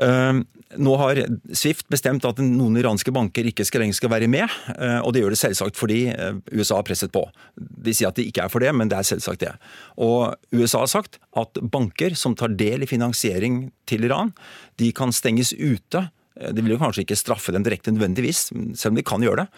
Eh, 0.00 0.42
Nå 0.80 0.94
har 0.96 1.18
Swift 1.52 1.84
bestemt 1.92 2.24
at 2.24 2.38
noen 2.40 2.78
iranske 2.80 3.12
banker 3.12 3.44
ikke 3.44 3.66
skal 3.68 4.08
være 4.08 4.28
med. 4.28 4.48
eh, 4.78 5.00
Og 5.04 5.12
det 5.12 5.20
gjør 5.20 5.34
det 5.34 5.40
selvsagt 5.42 5.76
fordi 5.76 6.06
eh, 6.08 6.38
USA 6.52 6.76
har 6.78 6.86
presset 6.88 7.12
på. 7.12 7.26
De 7.60 7.92
sier 7.92 8.08
at 8.08 8.16
de 8.16 8.24
ikke 8.24 8.46
er 8.46 8.48
for 8.48 8.60
det, 8.64 8.72
men 8.74 8.88
det 8.88 8.96
er 8.96 9.04
selvsagt 9.04 9.40
det. 9.44 9.52
Og 10.00 10.32
USA 10.52 10.78
har 10.78 10.88
sagt 10.88 11.18
at 11.36 11.60
banker 11.60 12.16
som 12.16 12.34
tar 12.34 12.48
del 12.56 12.82
i 12.82 12.88
finansiering 12.88 13.70
til 13.84 14.04
Iran, 14.08 14.32
de 14.80 14.88
kan 14.96 15.12
stenges 15.12 15.52
ute. 15.52 16.06
Eh, 16.40 16.52
De 16.56 16.62
vil 16.64 16.72
jo 16.72 16.80
kanskje 16.80 17.04
ikke 17.04 17.20
straffe 17.20 17.52
dem 17.52 17.62
direkte 17.68 17.92
nødvendigvis, 17.92 18.48
selv 18.72 18.94
om 18.94 18.96
de 18.96 19.02
kan 19.04 19.20
gjøre 19.20 19.44
det. 19.44 19.48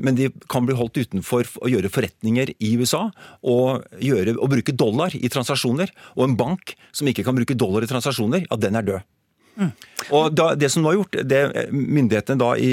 Men 0.00 0.16
de 0.16 0.30
kan 0.48 0.64
bli 0.66 0.74
holdt 0.74 0.96
utenfor 1.04 1.44
å 1.60 1.68
gjøre 1.68 1.92
forretninger 1.92 2.54
i 2.58 2.72
USA 2.80 3.10
og, 3.44 3.84
gjøre, 4.00 4.38
og 4.40 4.48
bruke 4.56 4.72
dollar 4.74 5.12
i 5.14 5.28
transaksjoner. 5.28 5.92
Og 6.16 6.24
en 6.30 6.34
bank 6.40 6.74
som 6.96 7.06
ikke 7.06 7.22
kan 7.28 7.36
bruke 7.36 7.54
dollar 7.54 7.84
i 7.84 7.90
transaksjoner, 7.92 8.48
ja, 8.48 8.56
den 8.56 8.74
er 8.80 8.82
død. 8.88 9.04
Og 10.10 10.32
da, 10.34 10.54
Det 10.58 10.70
som 10.72 10.84
nå 10.84 10.92
er 10.92 10.98
gjort, 11.00 11.18
det 11.28 11.40
myndighetene 11.72 12.40
da 12.40 12.54
i 12.56 12.72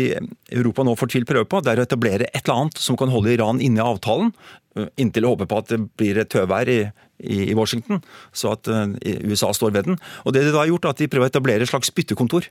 Europa 0.54 0.86
nå 0.86 0.96
fortvilt 1.00 1.28
prøver 1.30 1.50
på, 1.50 1.62
det 1.62 1.74
er 1.74 1.82
å 1.82 1.88
etablere 1.88 2.30
et 2.32 2.40
eller 2.46 2.64
annet 2.64 2.80
som 2.82 2.98
kan 3.00 3.12
holde 3.14 3.34
Iran 3.34 3.62
inne 3.64 3.82
i 3.82 3.86
avtalen, 3.86 4.32
eh, 4.78 4.88
inntil 5.04 5.28
å 5.28 5.36
håper 5.36 5.50
på 5.52 5.60
at 5.62 5.74
det 5.74 5.82
blir 6.00 6.18
et 6.22 6.32
tøvær 6.32 6.72
i, 6.72 6.80
i, 7.20 7.40
i 7.52 7.58
Washington, 7.58 8.02
så 8.32 8.56
at 8.56 8.72
eh, 8.72 9.22
USA 9.28 9.52
står 9.54 9.76
ved 9.76 9.92
den. 9.92 10.02
Og 10.26 10.34
det 10.34 10.46
de 10.48 10.54
da 10.56 10.64
har 10.64 10.72
gjort, 10.72 10.88
er 10.88 10.96
at 10.96 11.04
de 11.04 11.12
prøver 11.12 11.28
å 11.28 11.34
etablere 11.34 11.68
et 11.68 11.74
slags 11.74 11.94
byttekontor. 11.94 12.50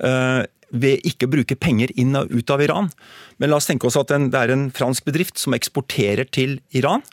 Uh, 0.00 0.46
ved 0.70 1.02
ikke 1.04 1.26
å 1.26 1.32
bruke 1.34 1.58
penger 1.58 1.90
inn 1.98 2.14
og 2.16 2.30
ut 2.32 2.50
av 2.54 2.62
Iran. 2.64 2.88
Men 3.42 3.50
la 3.50 3.58
oss 3.58 3.68
tenke 3.68 3.88
oss 3.88 3.98
at 4.00 4.12
en, 4.14 4.30
det 4.32 4.38
er 4.38 4.52
en 4.54 4.68
fransk 4.72 5.04
bedrift 5.08 5.40
som 5.40 5.56
eksporterer 5.56 6.30
til 6.32 6.60
Iran. 6.76 7.04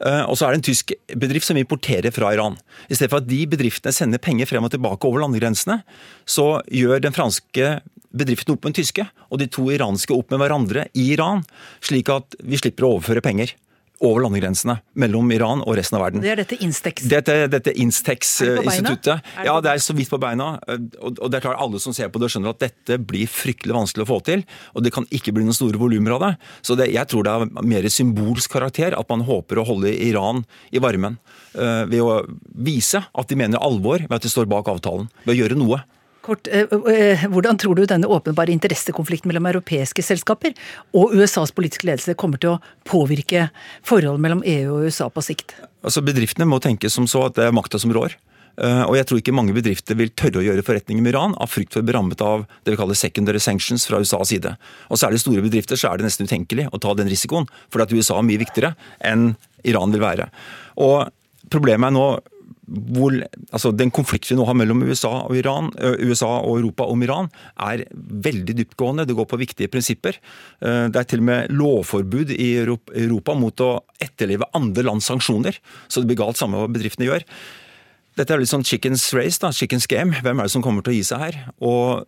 Eh, 0.00 0.24
Og 0.24 0.36
så 0.38 0.46
er 0.46 0.54
det 0.54 0.60
en 0.60 0.68
tysk 0.70 0.92
bedrift 1.12 1.46
som 1.46 1.58
importerer 1.60 2.10
fra 2.14 2.32
Iran. 2.32 2.56
I 2.88 2.96
stedet 2.96 3.10
for 3.12 3.20
at 3.20 3.28
de 3.28 3.44
bedriftene 3.46 3.92
sender 3.92 4.18
penger 4.22 4.48
frem 4.48 4.64
og 4.64 4.72
tilbake 4.72 5.04
over 5.06 5.20
landegrensene, 5.20 5.82
så 6.24 6.62
gjør 6.72 7.02
den 7.04 7.16
franske 7.16 7.80
bedriften 8.10 8.54
opp 8.54 8.64
med 8.64 8.72
den 8.72 8.82
tyske, 8.82 9.06
og 9.30 9.38
de 9.38 9.46
to 9.46 9.68
iranske 9.70 10.14
opp 10.16 10.32
med 10.32 10.40
hverandre 10.42 10.88
i 10.98 11.12
Iran, 11.14 11.44
slik 11.84 12.08
at 12.10 12.34
vi 12.42 12.58
slipper 12.58 12.86
å 12.86 12.96
overføre 12.96 13.22
penger 13.22 13.54
over 14.00 14.22
landegrensene 14.24 14.78
mellom 14.96 15.28
Iran 15.34 15.60
og 15.66 15.76
resten 15.76 15.98
av 15.98 16.06
verden. 16.06 16.22
Det 16.24 16.30
er 16.32 16.40
dette 16.40 16.56
Instex. 16.64 17.02
Dette, 17.10 17.34
dette? 17.52 17.74
Instex-instituttet. 17.76 19.20
Det 19.36 19.44
Ja, 19.46 19.60
det 19.60 19.70
er 19.74 19.82
så 19.82 19.94
vidt 19.96 20.08
på 20.10 20.18
beina. 20.20 20.58
Og 21.00 21.18
og 21.20 21.30
det 21.30 21.40
er 21.40 21.44
klart 21.44 21.60
alle 21.60 21.78
som 21.82 21.92
ser 21.92 22.08
på 22.08 22.20
det 22.22 22.30
skjønner 22.32 22.54
at 22.54 22.60
dette 22.62 22.96
blir 22.98 23.28
fryktelig 23.28 23.74
vanskelig 23.76 24.06
å 24.06 24.08
få 24.08 24.18
til. 24.24 24.44
Og 24.74 24.82
det 24.84 24.92
kan 24.94 25.04
ikke 25.12 25.32
bli 25.36 25.44
noen 25.44 25.56
store 25.56 25.76
volumer 25.80 26.16
av 26.16 26.20
det. 26.24 26.32
Så 26.62 26.76
det, 26.80 26.88
jeg 26.94 27.06
tror 27.10 27.24
det 27.24 27.32
er 27.34 27.64
mer 27.66 27.88
symbolsk 27.92 28.50
karakter 28.56 28.96
at 28.98 29.08
man 29.12 29.20
håper 29.28 29.60
å 29.60 29.66
holde 29.68 29.92
Iran 29.92 30.44
i 30.72 30.78
varmen. 30.78 31.18
eh, 31.54 31.84
ved 31.90 32.00
å 32.00 32.24
vise 32.54 33.04
at 33.12 33.28
de 33.28 33.36
mener 33.36 33.58
alvor 33.58 33.98
ved 33.98 34.12
at 34.12 34.22
de 34.22 34.28
står 34.30 34.46
bak 34.46 34.68
avtalen. 34.70 35.08
Ved 35.26 35.34
å 35.34 35.40
gjøre 35.42 35.58
noe. 35.58 35.82
Kort, 36.30 36.46
eh, 36.46 36.70
eh, 36.70 37.26
hvordan 37.26 37.58
tror 37.58 37.74
du 37.74 37.86
denne 37.90 38.06
åpenbare 38.06 38.52
interessekonflikten 38.54 39.26
mellom 39.26 39.48
europeiske 39.50 40.04
selskaper 40.06 40.54
og 40.94 41.16
USAs 41.18 41.50
politiske 41.50 41.88
ledelse 41.88 42.14
kommer 42.14 42.38
til 42.38 42.52
å 42.52 42.60
påvirke 42.86 43.48
forholdet 43.82 44.22
mellom 44.22 44.44
EU 44.46 44.76
og 44.76 44.86
USA 44.86 45.08
på 45.10 45.24
sikt? 45.26 45.56
Altså 45.82 46.04
Bedriftene 46.06 46.46
må 46.46 46.60
tenke 46.62 46.86
som 46.86 47.08
så 47.10 47.24
at 47.26 47.34
det 47.34 47.48
er 47.48 47.56
makta 47.56 47.82
som 47.82 47.90
rår. 47.90 48.14
Eh, 48.62 48.84
Og 48.86 48.94
jeg 48.94 49.08
tror 49.10 49.18
ikke 49.18 49.34
mange 49.34 49.56
bedrifter 49.56 49.98
vil 49.98 50.14
tørre 50.14 50.38
å 50.38 50.46
gjøre 50.46 50.62
forretninger 50.62 51.02
med 51.02 51.16
Iran 51.16 51.34
av 51.34 51.50
frykt 51.50 51.74
for 51.74 51.82
å 51.82 51.88
bli 51.88 51.98
rammet 51.98 52.22
av 52.22 52.46
det 52.62 52.76
vi 52.76 52.78
kaller 52.78 52.94
secondary 52.94 53.42
sanctions 53.42 53.90
fra 53.90 53.98
USAs 53.98 54.30
side. 54.30 54.54
Og 54.86 55.02
særlig 55.02 55.24
store 55.24 55.42
bedrifter 55.42 55.74
så 55.74 55.90
er 55.90 55.98
det 55.98 56.06
nesten 56.06 56.30
utenkelig 56.30 56.70
å 56.70 56.78
ta 56.78 56.94
den 56.94 57.10
risikoen, 57.10 57.50
for 57.74 57.82
at 57.82 57.90
USA 57.90 58.20
er 58.20 58.28
mye 58.30 58.38
viktigere 58.38 58.76
enn 59.02 59.32
Iran 59.64 59.90
vil 59.90 60.06
være. 60.06 60.30
Og 60.78 61.10
problemet 61.50 61.90
er 61.90 61.98
nå 61.98 62.20
hvor, 62.70 63.14
altså 63.50 63.72
Den 63.74 63.90
konflikten 63.90 64.36
vi 64.36 64.40
nå 64.40 64.46
har 64.46 64.56
mellom 64.58 64.84
USA 64.86 65.10
og, 65.26 65.34
Iran, 65.38 65.70
USA 65.78 66.30
og 66.38 66.60
Europa 66.60 66.86
om 66.90 67.02
Iran, 67.02 67.30
er 67.58 67.84
veldig 67.96 68.56
dyptgående. 68.60 69.06
Det 69.08 69.16
går 69.18 69.28
på 69.30 69.40
viktige 69.40 69.70
prinsipper. 69.72 70.18
Det 70.60 70.96
er 71.00 71.08
til 71.08 71.22
og 71.22 71.28
med 71.30 71.50
lovforbud 71.54 72.34
i 72.36 72.52
Europa 72.62 73.34
mot 73.38 73.64
å 73.64 73.72
etterleve 74.02 74.48
andre 74.56 74.86
lands 74.86 75.10
sanksjoner. 75.10 75.58
Så 75.88 76.02
det 76.02 76.12
blir 76.12 76.20
galt 76.22 76.38
samme 76.40 76.60
hva 76.60 76.70
bedriftene 76.70 77.10
gjør. 77.10 77.26
Dette 78.18 78.34
er 78.34 78.42
litt 78.42 78.52
sånn 78.52 78.66
chickens 78.66 79.08
race, 79.16 79.38
da, 79.42 79.52
chickens 79.54 79.88
game. 79.90 80.18
Hvem 80.22 80.38
er 80.38 80.48
det 80.48 80.54
som 80.54 80.64
kommer 80.64 80.84
til 80.84 80.94
å 80.94 80.98
gi 80.98 81.06
seg 81.10 81.24
her? 81.24 81.40
Og 81.58 82.06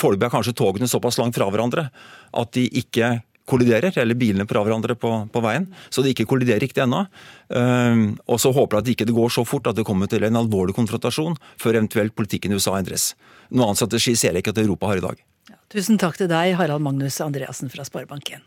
Foreløpig 0.00 0.28
er 0.28 0.32
kanskje 0.32 0.56
togene 0.56 0.88
såpass 0.88 1.18
langt 1.20 1.36
fra 1.36 1.48
hverandre 1.50 1.88
at 2.40 2.52
de 2.56 2.62
ikke 2.80 3.18
kolliderer, 3.50 3.94
eller 4.02 4.18
bilene 4.18 4.46
fra 4.48 4.62
hverandre 4.64 4.96
på, 4.98 5.10
på 5.32 5.42
veien. 5.44 5.66
Så 5.90 6.04
de 6.04 6.14
ikke 6.14 6.28
kolliderer 6.30 6.62
riktig 6.62 6.84
ennå. 6.84 7.04
Ehm, 7.56 8.04
og 8.30 8.40
så 8.42 8.52
håper 8.54 8.78
jeg 8.78 8.80
at 8.80 8.88
det 8.88 8.94
ikke 8.96 9.16
går 9.16 9.34
så 9.34 9.44
fort 9.48 9.66
at 9.70 9.78
det 9.78 9.86
kommer 9.88 10.10
til 10.10 10.24
en 10.26 10.40
alvorlig 10.40 10.76
konfrontasjon 10.78 11.36
før 11.60 11.80
eventuelt 11.80 12.16
politikken 12.18 12.54
i 12.54 12.60
USA 12.60 12.78
endres. 12.78 13.12
Noen 13.50 13.70
annen 13.70 13.80
strategi 13.82 14.14
ser 14.14 14.32
jeg 14.34 14.44
ikke 14.44 14.54
at 14.54 14.62
Europa 14.62 14.92
har 14.92 15.02
i 15.02 15.06
dag. 15.08 15.26
Tusen 15.70 16.00
takk 16.02 16.16
til 16.18 16.30
deg, 16.30 16.56
Harald 16.58 16.82
Magnus 16.82 17.20
Andreassen 17.22 17.70
fra 17.70 17.86
Sparebank1. 17.86 18.42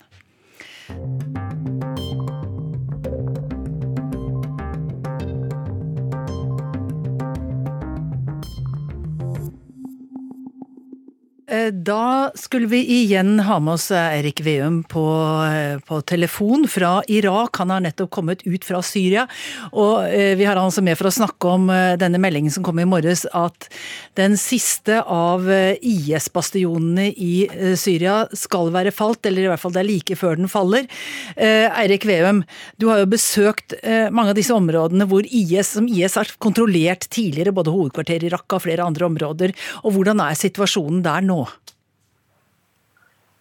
Da 11.71 12.31
skulle 12.35 12.67
vi 12.67 12.79
igjen 13.01 13.39
ha 13.43 13.57
med 13.59 13.73
oss 13.73 13.89
Eirik 13.91 14.39
Veum 14.45 14.77
på, 14.87 15.03
eh, 15.43 15.79
på 15.83 15.99
telefon 16.01 16.67
fra 16.67 17.03
Irak. 17.07 17.57
Han 17.57 17.69
har 17.69 17.81
nettopp 17.83 18.09
kommet 18.15 18.45
ut 18.47 18.63
fra 18.63 18.79
Syria. 18.81 19.25
Og 19.71 20.07
eh, 20.07 20.37
vi 20.39 20.45
har 20.47 20.55
han 20.55 20.69
altså 20.69 20.83
med 20.85 20.95
for 20.97 21.09
å 21.09 21.13
snakke 21.13 21.51
om 21.51 21.67
eh, 21.69 21.95
denne 21.99 22.21
meldingen 22.23 22.53
som 22.53 22.63
kom 22.63 22.79
i 22.79 22.87
morges, 22.87 23.25
at 23.35 23.67
den 24.15 24.37
siste 24.39 25.01
av 25.03 25.49
eh, 25.51 25.75
IS-bastionene 25.83 27.09
i 27.11 27.33
eh, 27.49 27.75
Syria 27.79 28.21
skal 28.31 28.71
være 28.71 28.95
falt, 28.95 29.25
eller 29.27 29.43
i 29.43 29.51
hvert 29.51 29.61
fall 29.61 29.75
det 29.75 29.83
er 29.83 29.89
like 29.89 30.17
før 30.19 30.39
den 30.39 30.51
faller. 30.51 30.87
Eh, 31.35 31.67
Eirik 31.83 32.07
Veum, 32.07 32.43
du 32.79 32.87
har 32.87 33.03
jo 33.03 33.11
besøkt 33.17 33.75
eh, 33.81 34.07
mange 34.15 34.31
av 34.31 34.39
disse 34.39 34.55
områdene 34.55 35.09
hvor 35.11 35.27
IS, 35.27 35.75
som 35.75 35.91
IS 35.91 36.15
har 36.21 36.31
kontrollert 36.39 37.09
tidligere, 37.09 37.51
både 37.55 37.75
hovedkvarteret 37.75 38.29
i 38.29 38.33
Raqqa 38.33 38.61
og 38.61 38.67
flere 38.69 38.87
andre 38.87 39.11
områder. 39.11 39.57
Og 39.83 39.97
hvordan 39.97 40.23
er 40.23 40.39
situasjonen 40.39 41.03
der 41.03 41.27
nå? 41.27 41.42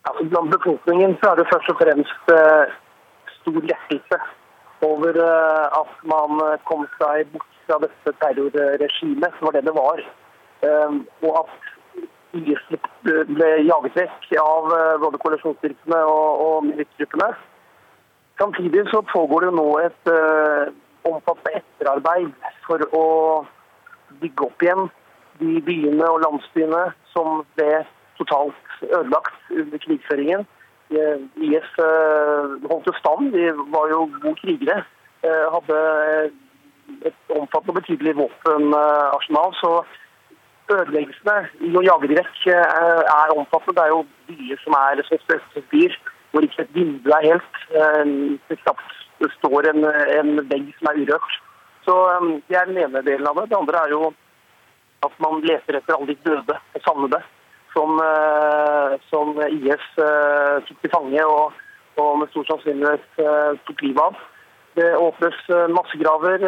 Altså, 0.02 0.24
blant 0.30 0.50
befolkningen 0.50 1.16
så 1.20 1.30
er 1.30 1.36
det 1.40 1.50
først 1.52 1.68
og 1.72 1.76
fremst 1.78 2.32
eh, 2.34 2.72
stor 3.38 3.58
lettelse 3.70 4.18
over 4.82 5.18
eh, 5.24 5.66
at 5.80 5.92
man 6.12 6.40
eh, 6.48 6.56
kom 6.66 6.82
seg 6.98 7.28
bort 7.34 7.52
fra 7.68 7.78
dette 7.84 8.14
terrorregimet, 8.22 9.36
som 9.38 9.46
var 9.46 9.54
det 9.58 9.64
det 9.68 9.76
var. 9.76 10.02
Eh, 10.66 10.96
og 11.22 11.38
at 11.44 11.54
IS 12.34 12.64
ble- 13.04 13.26
ble 13.30 13.50
jaget 13.68 13.96
vekk 14.00 14.28
av 14.42 14.74
eh, 14.74 14.98
både 15.04 15.22
koalisjonsstyrkene 15.22 16.02
og, 16.10 16.42
og 16.46 16.66
militsgruppene. 16.70 17.30
Samtidig 18.42 18.86
så 18.90 19.04
pågår 19.12 19.44
det 19.46 19.52
jo 19.52 19.56
nå 19.60 19.68
et 19.84 20.10
eh, 20.10 20.74
omfattende 21.06 21.60
etterarbeid 21.62 22.32
for 22.66 22.82
å 22.96 23.06
bygge 24.22 24.48
opp 24.50 24.66
igjen 24.66 24.88
de 25.38 25.60
byene 25.66 26.10
og 26.10 26.22
landsbyene 26.26 26.88
som 27.14 27.44
ble 27.54 27.84
totalt 28.18 28.54
ødelagt 28.82 29.50
under 29.50 29.78
krigføringen. 29.78 30.46
Eh, 30.92 31.18
IS 31.40 31.68
eh, 31.80 32.54
holdt 32.68 32.88
jo 32.88 32.94
stand, 32.98 33.32
de 33.32 33.52
var 33.72 33.88
jo 33.92 34.04
gode 34.20 34.36
krigere. 34.42 34.82
eh, 35.24 35.44
Hadde 35.54 35.78
et 37.08 37.36
omfattende 37.38 37.72
og 37.72 37.78
betydelig 37.80 38.16
våpenarsenal. 38.18 39.54
Så 39.60 39.70
ødeleggelsene 40.72 41.36
i 41.68 41.70
å 41.76 41.84
jage 41.84 42.10
de 42.10 42.18
vekk 42.20 42.42
er 42.52 43.36
omfattende. 43.36 43.76
Det 43.78 43.84
er 43.84 43.94
jo 43.94 44.02
byer 44.28 44.60
som 44.64 44.76
er 44.78 45.02
som 45.08 45.22
spøkelsesbyer, 45.24 45.96
hvor 46.32 46.44
ikke 46.46 46.62
et 46.66 46.74
vindu 46.76 47.10
er 47.16 47.28
helt. 47.30 47.56
Det 48.48 48.58
knapt 48.64 49.32
står 49.38 49.70
en, 49.70 49.84
en 50.18 50.32
vegg 50.50 50.72
som 50.78 50.90
er 50.90 51.00
urørt. 51.04 51.38
Så 51.86 51.94
Det 52.48 52.56
er 52.56 52.68
den 52.68 52.78
ene 52.84 53.02
delen 53.02 53.26
av 53.26 53.40
det. 53.40 53.48
Det 53.50 53.58
andre 53.58 53.84
er 53.84 53.94
jo 53.96 54.12
at 55.02 55.14
man 55.22 55.40
leter 55.42 55.78
etter 55.78 55.96
alle 55.96 56.12
de 56.12 56.18
døde 56.24 56.56
og 56.56 56.84
savnede. 56.84 57.22
Som, 57.72 57.98
som 59.08 59.34
IS 59.48 59.84
tok 59.96 60.78
til 60.82 60.92
fange 60.92 61.26
og, 61.26 61.58
og 62.00 62.10
med 62.20 62.32
stor 62.32 62.48
sannsynlighet 62.50 63.22
tok 63.66 63.84
livet 63.84 64.02
av. 64.04 64.18
Det 64.76 64.88
åpnes 64.96 65.38
massegraver. 65.76 66.44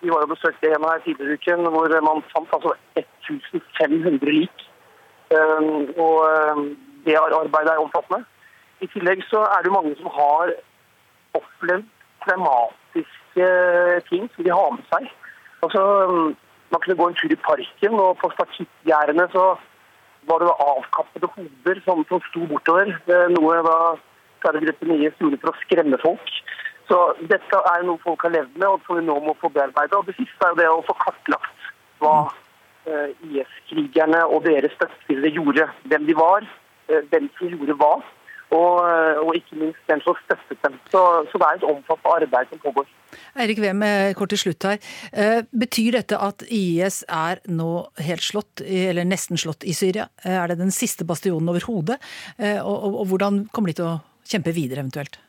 Vi 0.00 0.12
var 0.12 0.24
og 0.24 0.32
besøkte 0.32 0.72
en 0.72 0.86
her 0.88 1.02
tidligere 1.04 1.36
uken 1.36 1.68
hvor 1.74 1.92
man 2.06 2.22
fant 2.32 2.52
altså 2.56 2.72
1500 2.96 4.32
lik. 4.32 4.66
Og 6.00 6.18
det 7.04 7.16
arbeidet 7.20 7.74
er 7.74 7.82
omfattende. 7.84 8.24
I 8.80 8.88
tillegg 8.88 9.24
så 9.28 9.42
er 9.44 9.64
det 9.64 9.72
mange 9.72 9.92
som 9.98 10.08
har 10.14 10.54
opplevd 11.36 11.88
traumatiske 12.24 13.48
ting 14.08 14.28
som 14.34 14.46
de 14.46 14.52
har 14.52 14.70
med 14.76 14.86
seg. 14.92 15.10
Altså, 15.64 15.82
Man 16.70 16.80
kunne 16.80 16.96
gå 16.96 17.06
en 17.08 17.16
tur 17.18 17.32
i 17.34 17.42
parken, 17.48 17.94
og 17.98 18.18
på 18.20 18.28
stakittgjerdene 18.30 19.24
så 19.32 19.44
var 20.28 20.42
det 20.42 20.54
avkappede 20.64 21.30
hoder 21.36 21.80
som, 21.84 22.04
sto 22.28 22.46
bortover. 22.50 22.92
Noe 23.32 23.60
da 23.66 23.78
terrorgruppen 24.44 24.94
IS 24.96 25.16
gjorde 25.20 25.40
for 25.42 25.52
å 25.52 25.60
skremme 25.64 26.00
folk. 26.02 26.34
Så 26.90 26.98
dette 27.30 27.58
er 27.72 27.84
noe 27.86 28.02
folk 28.02 28.24
har 28.26 28.34
levd 28.34 28.56
med, 28.58 28.66
og 28.66 28.86
som 28.86 28.98
vi 28.98 29.06
nå 29.06 29.16
må 29.22 29.36
få 29.40 29.50
bearbeidet. 29.54 29.96
Og 29.96 30.08
det 30.08 30.16
siste 30.18 30.46
er 30.46 30.54
jo 30.54 30.60
det 30.60 30.70
å 30.70 30.86
få 30.88 30.96
kartlagt 31.04 31.68
hva 32.02 32.14
eh, 32.88 33.12
IS-krigerne 33.30 34.24
og 34.26 34.48
deres 34.48 34.74
støttespillere 34.74 35.30
gjorde. 35.36 35.68
Hvem 35.92 36.08
de 36.08 36.16
var, 36.18 36.48
eh, 36.90 37.04
hvem 37.12 37.28
som 37.38 37.52
gjorde 37.54 37.78
hva 37.78 37.92
og, 38.50 38.82
eh, 38.82 39.20
og, 39.22 39.30
ikke 39.38 39.58
minst 39.60 39.90
den 39.90 40.02
som 40.04 40.16
støttet 40.24 40.58
dem. 40.64 40.78
Så, 40.92 41.00
så 41.30 41.40
det 41.40 41.46
er 41.46 41.58
et 41.58 41.68
omfattende 41.70 42.16
arbeid 42.16 42.50
som 42.50 42.62
pågår. 42.64 42.90
Eirik 43.38 43.62
Wem, 43.62 43.82
eh, 43.86 44.12
kort 44.18 44.32
til 44.34 44.42
slutt 44.42 44.66
her. 44.66 44.78
Eh, 45.12 45.40
betyr 45.62 45.98
dette 46.00 46.18
at 46.18 46.44
IS 46.50 47.02
er 47.06 47.42
nå 47.46 47.70
helt 48.02 48.26
slått, 48.26 48.64
eller 48.66 49.06
nesten 49.06 49.38
slått 49.40 49.66
i 49.66 49.74
Syria? 49.76 50.08
Er 50.24 50.50
det 50.50 50.58
den 50.58 50.74
siste 50.74 51.06
bastionen 51.06 51.50
overhodet? 51.50 52.00
Og, 52.38 52.76
og, 52.76 53.00
og 53.02 53.10
hvordan 53.10 53.44
kommer 53.54 53.70
de 53.70 53.78
til 53.80 53.90
å 53.90 53.98
kjempe 54.26 54.54
videre 54.56 54.82
eventuelt? 54.82 55.20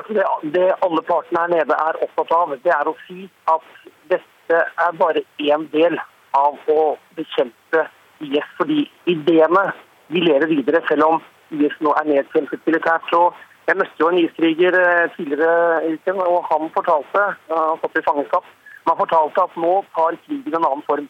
Altså, 0.00 0.16
det, 0.16 0.24
det 0.56 0.66
alle 0.80 1.02
partene 1.04 1.44
her 1.44 1.52
nede 1.58 1.76
er 1.76 2.00
opptatt 2.06 2.32
av, 2.32 2.56
det 2.64 2.72
er 2.72 2.88
å 2.88 2.96
si 3.04 3.26
at 3.52 3.66
dette 4.12 4.62
er 4.86 4.96
bare 5.00 5.24
én 5.44 5.66
del 5.74 5.98
av 6.36 6.56
å 6.72 6.80
bekjempe 7.18 7.84
IS. 8.24 8.48
Fordi 8.56 8.86
ideene 9.10 9.70
de 10.10 10.22
lever 10.24 10.50
videre, 10.56 10.80
selv 10.88 11.06
om 11.06 11.20
IS 11.50 11.76
nå 11.84 11.94
er 11.98 12.08
nedkjempet 12.08 12.66
militært. 12.66 13.06
Og 13.16 13.36
jeg 13.68 13.78
møtte 13.78 14.02
jo 14.02 14.10
en 14.10 14.18
IS-kriger 14.22 14.76
eh, 14.80 15.10
tidligere 15.16 15.84
i 15.86 15.94
uken, 15.98 16.20
og 16.24 16.44
han 16.50 16.70
fortalte 16.74 17.24
han 17.50 17.80
satt 17.82 17.98
i 17.98 18.06
fangenskap, 18.06 18.46
han 18.88 18.98
fortalte 18.98 19.42
at 19.44 19.56
nå 19.60 19.72
tar 19.94 20.18
krigen 20.26 20.56
en 20.58 20.66
annen 20.66 20.86
form. 20.86 21.08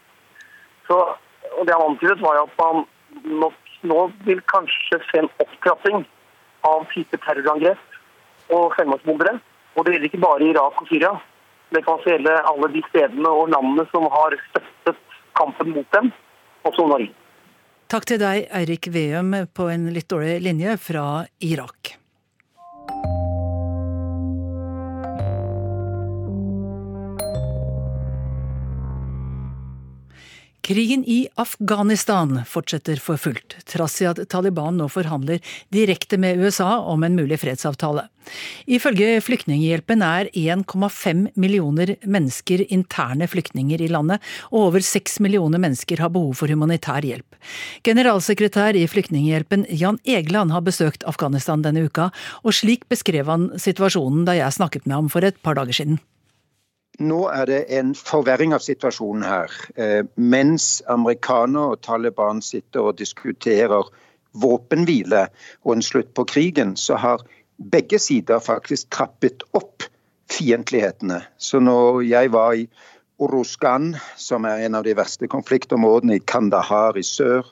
Så, 0.88 0.98
og 1.56 1.66
Det 1.66 1.74
han 1.74 1.86
antydet, 1.86 2.20
var 2.20 2.42
at 2.42 2.56
man 2.60 2.84
nok 3.24 3.56
nå 3.82 4.00
vil 4.26 4.42
kanskje 4.52 5.00
se 5.08 5.22
en 5.22 5.30
opptrapping 5.40 6.02
av 6.68 6.84
type 6.92 7.16
terrorangrep 7.24 8.52
og 8.52 8.74
selvmordsbombere. 8.76 9.38
Og 9.76 9.86
det 9.86 9.94
gjelder 9.94 10.10
ikke 10.10 10.24
bare 10.26 10.50
Irak 10.50 10.82
og 10.82 10.90
Syria. 10.90 11.14
Det 11.70 11.84
kan 11.86 12.02
gjelde 12.04 12.34
alle 12.50 12.68
de 12.74 12.82
stedene 12.88 13.30
og 13.30 13.52
landene 13.54 13.86
som 13.92 14.08
har 14.12 14.36
støttet 14.50 15.00
kampen 15.38 15.72
mot 15.76 15.96
dem, 15.96 16.10
også 16.66 16.86
Norge. 16.90 17.19
Takk 17.90 18.04
til 18.06 18.20
deg, 18.22 18.44
Eirik 18.54 18.86
Veum, 18.94 19.32
på 19.50 19.64
en 19.66 19.88
litt 19.90 20.06
dårlig 20.12 20.36
linje 20.44 20.76
fra 20.78 21.24
Irak. 21.42 21.96
Krigen 30.70 31.04
i 31.04 31.28
Afghanistan 31.34 32.44
fortsetter 32.46 33.00
for 33.02 33.18
fullt, 33.18 33.56
trass 33.66 33.96
i 34.02 34.06
at 34.06 34.20
Taliban 34.30 34.76
nå 34.78 34.84
forhandler 34.86 35.40
direkte 35.74 36.14
med 36.14 36.38
USA 36.38 36.76
om 36.92 37.02
en 37.02 37.16
mulig 37.18 37.40
fredsavtale. 37.42 38.04
Ifølge 38.70 39.16
Flyktninghjelpen 39.26 40.04
er 40.06 40.28
1,5 40.30 41.24
millioner 41.34 41.96
mennesker 42.06 42.62
interne 42.70 43.26
flyktninger 43.26 43.82
i 43.82 43.88
landet, 43.90 44.22
og 44.52 44.68
over 44.68 44.86
6 44.86 45.18
millioner 45.26 45.58
mennesker 45.58 46.04
har 46.04 46.14
behov 46.14 46.38
for 46.38 46.54
humanitær 46.54 47.02
hjelp. 47.02 47.40
Generalsekretær 47.82 48.78
i 48.78 48.84
Flyktninghjelpen 48.86 49.66
Jan 49.74 49.98
Egeland 50.06 50.54
har 50.54 50.62
besøkt 50.62 51.02
Afghanistan 51.02 51.66
denne 51.66 51.82
uka, 51.90 52.12
og 52.46 52.54
slik 52.54 52.86
beskrev 52.86 53.26
han 53.26 53.50
situasjonen 53.58 54.22
da 54.30 54.38
jeg 54.38 54.54
snakket 54.60 54.86
med 54.86 55.00
ham 55.00 55.10
for 55.10 55.26
et 55.26 55.42
par 55.42 55.58
dager 55.58 55.82
siden. 55.82 55.98
Nå 57.00 57.20
er 57.32 57.46
det 57.48 57.60
en 57.72 57.94
forverring 57.96 58.52
av 58.52 58.60
situasjonen 58.64 59.24
her. 59.24 59.54
Eh, 59.80 60.02
mens 60.16 60.82
amerikanere 60.92 61.74
og 61.74 61.82
Taliban 61.86 62.42
sitter 62.44 62.90
og 62.90 62.98
diskuterer 63.00 63.88
våpenhvile 64.40 65.24
og 65.64 65.72
en 65.74 65.84
slutt 65.84 66.12
på 66.14 66.26
krigen, 66.28 66.76
så 66.76 66.98
har 67.00 67.24
begge 67.72 67.98
sider 67.98 68.40
faktisk 68.44 68.90
trappet 68.92 69.42
opp 69.56 69.86
fiendtlighetene. 70.30 71.22
Så 71.38 71.60
når 71.60 72.02
jeg 72.06 72.32
var 72.32 72.54
i 72.54 72.68
Oroskan, 73.20 73.94
som 74.16 74.46
er 74.48 74.64
en 74.64 74.76
av 74.78 74.84
de 74.84 74.94
verste 74.96 75.28
konfliktområdene 75.28 76.16
i 76.16 76.24
Kandahar 76.24 76.96
i 76.96 77.04
sør, 77.04 77.48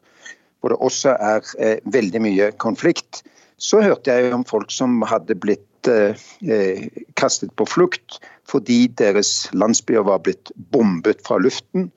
hvor 0.60 0.72
det 0.72 0.80
også 0.84 1.16
er 1.16 1.50
eh, 1.58 1.80
veldig 1.84 2.22
mye 2.24 2.52
konflikt, 2.60 3.22
så 3.58 3.82
hørte 3.82 4.14
jeg 4.14 4.32
om 4.34 4.46
folk 4.46 4.70
som 4.72 5.02
hadde 5.08 5.36
blitt 5.40 5.67
eh, 5.88 6.88
kastet 7.16 7.56
på 7.56 7.66
flukt 7.68 8.20
fordi 8.48 8.88
deres 9.00 9.50
landsbyer 9.52 10.02
var 10.08 10.18
blitt 10.24 10.52
bombet 10.72 11.20
fra 11.26 11.38
luften. 11.42 11.90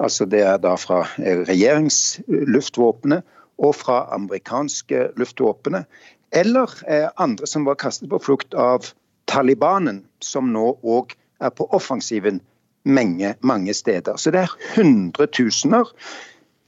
Altså 0.00 0.24
Det 0.24 0.40
er 0.40 0.58
da 0.62 0.76
fra 0.80 1.04
regjeringsluftvåpenet 1.18 3.22
og 3.60 3.74
fra 3.76 4.08
amerikanske 4.14 5.10
luftvåpenet. 5.20 5.84
Eller 6.32 6.70
eh, 6.88 7.08
andre 7.16 7.46
som 7.46 7.66
var 7.68 7.80
kastet 7.80 8.10
på 8.10 8.18
flukt 8.22 8.54
av 8.54 8.92
Talibanen, 9.30 10.04
som 10.24 10.52
nå 10.54 10.72
òg 10.82 11.14
er 11.40 11.50
på 11.54 11.68
offensiven 11.76 12.40
mange, 12.84 13.34
mange 13.40 13.74
steder. 13.74 14.16
Så 14.16 14.32
det 14.32 14.46
er 14.46 14.56
hundretusener 14.74 15.90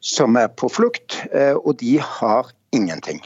som 0.02 0.36
er 0.36 0.50
på 0.58 0.68
flukt, 0.68 1.20
eh, 1.32 1.54
og 1.54 1.78
de 1.80 1.98
har 2.02 2.50
ingenting. 2.74 3.22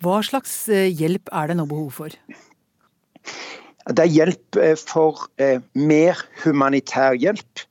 Hva 0.00 0.22
slags 0.24 0.52
eh, 0.72 0.88
hjelp 0.88 1.28
er 1.28 1.50
det 1.50 1.58
nå 1.58 1.66
behov 1.68 1.90
for? 1.92 2.14
Det 3.90 4.04
er 4.04 4.08
hjelp 4.08 4.56
eh, 4.56 4.76
for 4.80 5.26
eh, 5.36 5.60
mer 5.76 6.22
humanitær 6.40 7.18
hjelp 7.20 7.64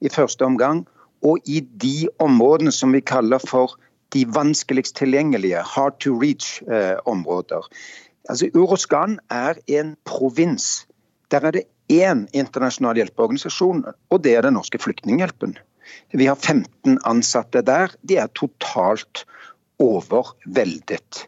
i 0.00 0.12
første 0.12 0.46
omgang. 0.46 0.86
Og 1.24 1.44
i 1.44 1.60
de 1.60 2.08
områdene 2.24 2.72
som 2.72 2.96
vi 2.96 3.02
kaller 3.04 3.42
for 3.44 3.76
de 4.16 4.24
vanskeligst 4.32 4.96
tilgjengelige, 4.96 5.60
hard 5.60 5.98
to 6.00 6.14
reach-områder. 6.20 7.68
Altså, 8.30 8.48
Urosgan 8.54 9.18
er 9.32 9.58
en 9.68 9.94
provins. 10.08 10.86
Der 11.32 11.44
er 11.44 11.56
det 11.56 11.64
én 11.92 12.24
internasjonal 12.32 13.00
hjelpeorganisasjon, 13.00 13.84
og 13.84 14.24
det 14.24 14.36
er 14.36 14.46
Den 14.46 14.56
norske 14.56 14.78
flyktninghjelpen. 14.80 15.56
Vi 16.12 16.28
har 16.28 16.36
15 16.36 17.00
ansatte 17.04 17.60
der. 17.60 17.92
De 18.08 18.16
er 18.16 18.32
totalt 18.36 19.24
overveldet. 19.80 21.26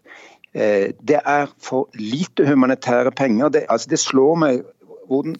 Eh, 0.56 0.92
det 1.04 1.20
er 1.20 1.50
for 1.60 1.90
lite 2.00 2.46
humanitære 2.48 3.12
penger. 3.12 3.52
Det, 3.52 3.66
altså 3.68 3.92
det 3.92 4.00
slår 4.00 4.38
meg 4.40 4.62
hvordan 5.06 5.36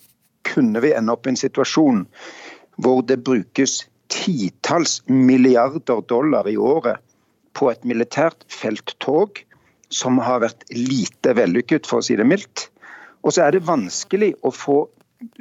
kunne 0.46 0.82
vi 0.84 0.92
ende 0.94 1.14
opp 1.14 1.26
i 1.26 1.32
en 1.32 1.40
situasjon 1.40 2.04
hvor 2.84 3.00
det 3.08 3.22
brukes 3.24 3.86
titalls 4.12 5.00
milliarder 5.08 6.02
dollar 6.10 6.48
i 6.48 6.56
året 6.60 7.00
på 7.56 7.70
et 7.72 7.86
militært 7.88 8.44
felttog 8.52 9.40
som 9.88 10.20
har 10.20 10.42
vært 10.42 10.66
lite 10.74 11.32
vellykket, 11.38 11.86
for 11.88 12.02
å 12.02 12.04
si 12.04 12.18
det 12.18 12.26
mildt. 12.28 12.66
Og 13.24 13.32
så 13.32 13.46
er 13.46 13.56
det 13.56 13.64
vanskelig 13.66 14.34
å 14.44 14.52
få 14.52 14.82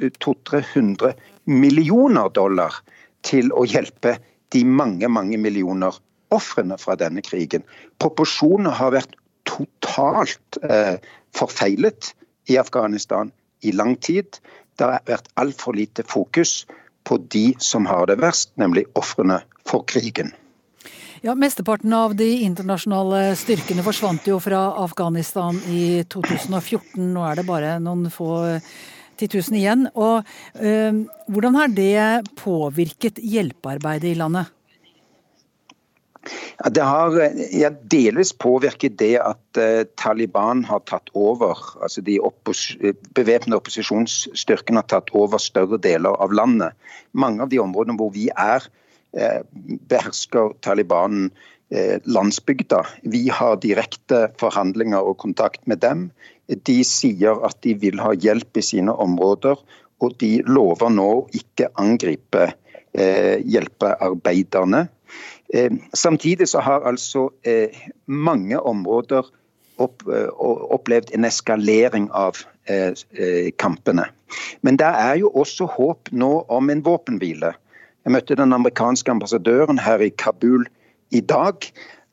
200-300 0.00 1.12
millioner 1.50 2.32
dollar 2.32 2.80
til 3.26 3.52
å 3.52 3.66
hjelpe 3.68 4.16
de 4.54 4.64
mange, 4.64 5.10
mange 5.12 5.36
millioner 5.36 5.98
ofrene 6.34 6.78
fra 6.80 6.96
denne 6.98 7.22
krigen. 7.26 7.66
Proporsjonene 8.00 8.72
har 8.78 8.94
vært 8.96 9.18
totalt 9.48 10.58
eh, 10.62 10.96
forfeilet 11.36 12.12
i 12.50 12.58
Afghanistan 12.60 13.32
i 13.62 13.72
lang 13.72 13.96
tid. 13.96 14.38
Det 14.76 14.84
har 14.86 15.06
vært 15.08 15.30
altfor 15.40 15.76
lite 15.76 16.04
fokus 16.06 16.64
på 17.06 17.18
de 17.32 17.52
som 17.62 17.86
har 17.86 18.08
det 18.10 18.18
verst, 18.20 18.52
nemlig 18.60 18.86
ofrene 18.98 19.40
for 19.66 19.86
krigen. 19.88 20.34
Ja, 21.24 21.34
Mesteparten 21.34 21.94
av 21.96 22.12
de 22.14 22.28
internasjonale 22.44 23.30
styrkene 23.38 23.82
forsvant 23.86 24.26
jo 24.28 24.36
fra 24.42 24.68
Afghanistan 24.82 25.56
i 25.72 26.04
2014. 26.12 27.00
Nå 27.14 27.24
er 27.26 27.40
det 27.40 27.46
bare 27.48 27.78
noen 27.82 28.10
få 28.12 28.36
titusen 29.18 29.56
igjen. 29.58 29.86
Og 29.94 30.26
øh, 30.60 31.00
Hvordan 31.32 31.58
har 31.58 31.72
det 31.72 32.36
påvirket 32.38 33.22
hjelpearbeidet 33.22 34.12
i 34.12 34.18
landet? 34.20 34.52
Det 36.74 36.82
har 36.82 37.14
ja, 37.54 37.70
delvis 37.70 38.32
påvirket 38.32 38.96
det 38.98 39.14
at 39.22 39.60
uh, 39.60 39.84
Taliban 40.00 40.64
har 40.66 40.82
tatt 40.88 41.10
over. 41.14 41.58
altså 41.82 42.02
De 42.06 42.18
oppos 42.20 42.68
bevæpnede 43.16 43.60
opposisjonsstyrkene 43.60 44.82
har 44.82 44.88
tatt 44.90 45.12
over 45.14 45.42
større 45.42 45.78
deler 45.82 46.16
av 46.22 46.34
landet. 46.34 46.74
Mange 47.12 47.44
av 47.44 47.52
de 47.52 47.62
områdene 47.62 47.98
hvor 48.00 48.12
vi 48.14 48.28
er 48.32 48.66
behersker 49.88 50.50
Taliban 50.60 51.30
landsbygda. 52.04 52.82
Vi 53.08 53.30
har 53.32 53.56
direkte 53.62 54.26
forhandlinger 54.36 55.00
og 55.00 55.16
kontakt 55.22 55.62
med 55.66 55.80
dem. 55.80 56.10
De 56.68 56.84
sier 56.84 57.40
at 57.46 57.56
de 57.64 57.72
vil 57.80 57.96
ha 58.02 58.12
hjelp 58.12 58.60
i 58.60 58.64
sine 58.66 58.92
områder, 58.92 59.56
og 60.04 60.18
de 60.20 60.42
lover 60.44 60.92
nå 60.92 61.06
å 61.14 61.24
ikke 61.38 61.70
angripe 61.80 62.50
hjelpearbeiderne. 62.96 64.86
Samtidig 65.94 66.48
så 66.48 66.60
har 66.60 66.86
altså 66.88 67.28
mange 68.06 68.60
områder 68.60 69.28
opplevd 69.78 71.12
en 71.14 71.24
eskalering 71.24 72.08
av 72.10 72.40
kampene. 73.58 74.08
Men 74.66 74.78
det 74.80 74.88
er 74.88 75.20
jo 75.20 75.30
også 75.30 75.68
håp 75.76 76.10
nå 76.10 76.30
om 76.48 76.70
en 76.70 76.82
våpenhvile. 76.84 77.52
Jeg 78.06 78.14
møtte 78.14 78.38
den 78.38 78.54
amerikanske 78.54 79.10
ambassadøren 79.10 79.78
her 79.82 80.02
i 80.02 80.12
Kabul 80.18 80.66
i 81.10 81.20
dag. 81.20 81.54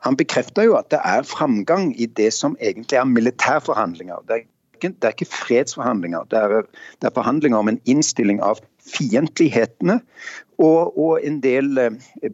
Han 0.06 0.17
bekrefter 0.17 0.67
jo 0.67 0.76
at 0.78 0.89
det 0.91 1.00
er 1.06 1.26
framgang 1.26 1.93
i 1.98 2.06
det 2.06 2.32
som 2.34 2.58
egentlig 2.62 2.98
er 3.00 3.10
militærforhandlinger. 3.10 4.22
Er 4.30 4.43
det 4.84 5.08
er 5.08 5.13
ikke 5.15 5.30
fredsforhandlinger, 5.32 6.26
det 6.32 6.39
er, 6.39 6.65
det 7.00 7.08
er, 7.08 7.13
forhandlinger 7.15 7.58
om 7.58 7.69
en 7.72 7.80
innstilling 7.86 8.41
av 8.43 8.60
fiendtlighetene 8.88 10.00
og, 10.60 10.98
og 10.98 11.24
en 11.24 11.39
del 11.43 11.80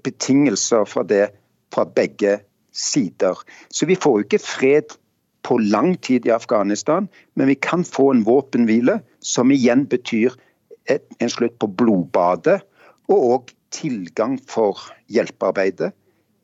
betingelser 0.04 0.88
fra 0.90 1.04
det 1.08 1.30
fra 1.74 1.86
begge 1.86 2.40
sider. 2.74 3.38
Så 3.70 3.86
vi 3.86 3.96
får 3.96 4.18
jo 4.18 4.26
ikke 4.28 4.42
fred 4.42 4.96
på 5.44 5.58
lang 5.58 5.96
tid 6.02 6.26
i 6.28 6.34
Afghanistan, 6.34 7.08
men 7.36 7.48
vi 7.48 7.56
kan 7.56 7.86
få 7.86 8.12
en 8.14 8.26
våpenhvile 8.28 9.00
som 9.22 9.52
igjen 9.52 9.86
betyr 9.90 10.36
en 10.90 11.32
slutt 11.32 11.58
på 11.62 11.70
blodbadet, 11.80 12.60
og 13.10 13.26
òg 13.34 13.54
tilgang 13.74 14.38
for 14.50 14.78
hjelpearbeidet 15.10 15.92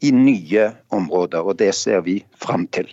i 0.06 0.12
nye 0.13 0.70
områder. 0.94 1.41
og 1.41 1.58
Det 1.58 1.74
ser 1.76 2.02
vi 2.06 2.24
fram 2.38 2.68
til. 2.68 2.89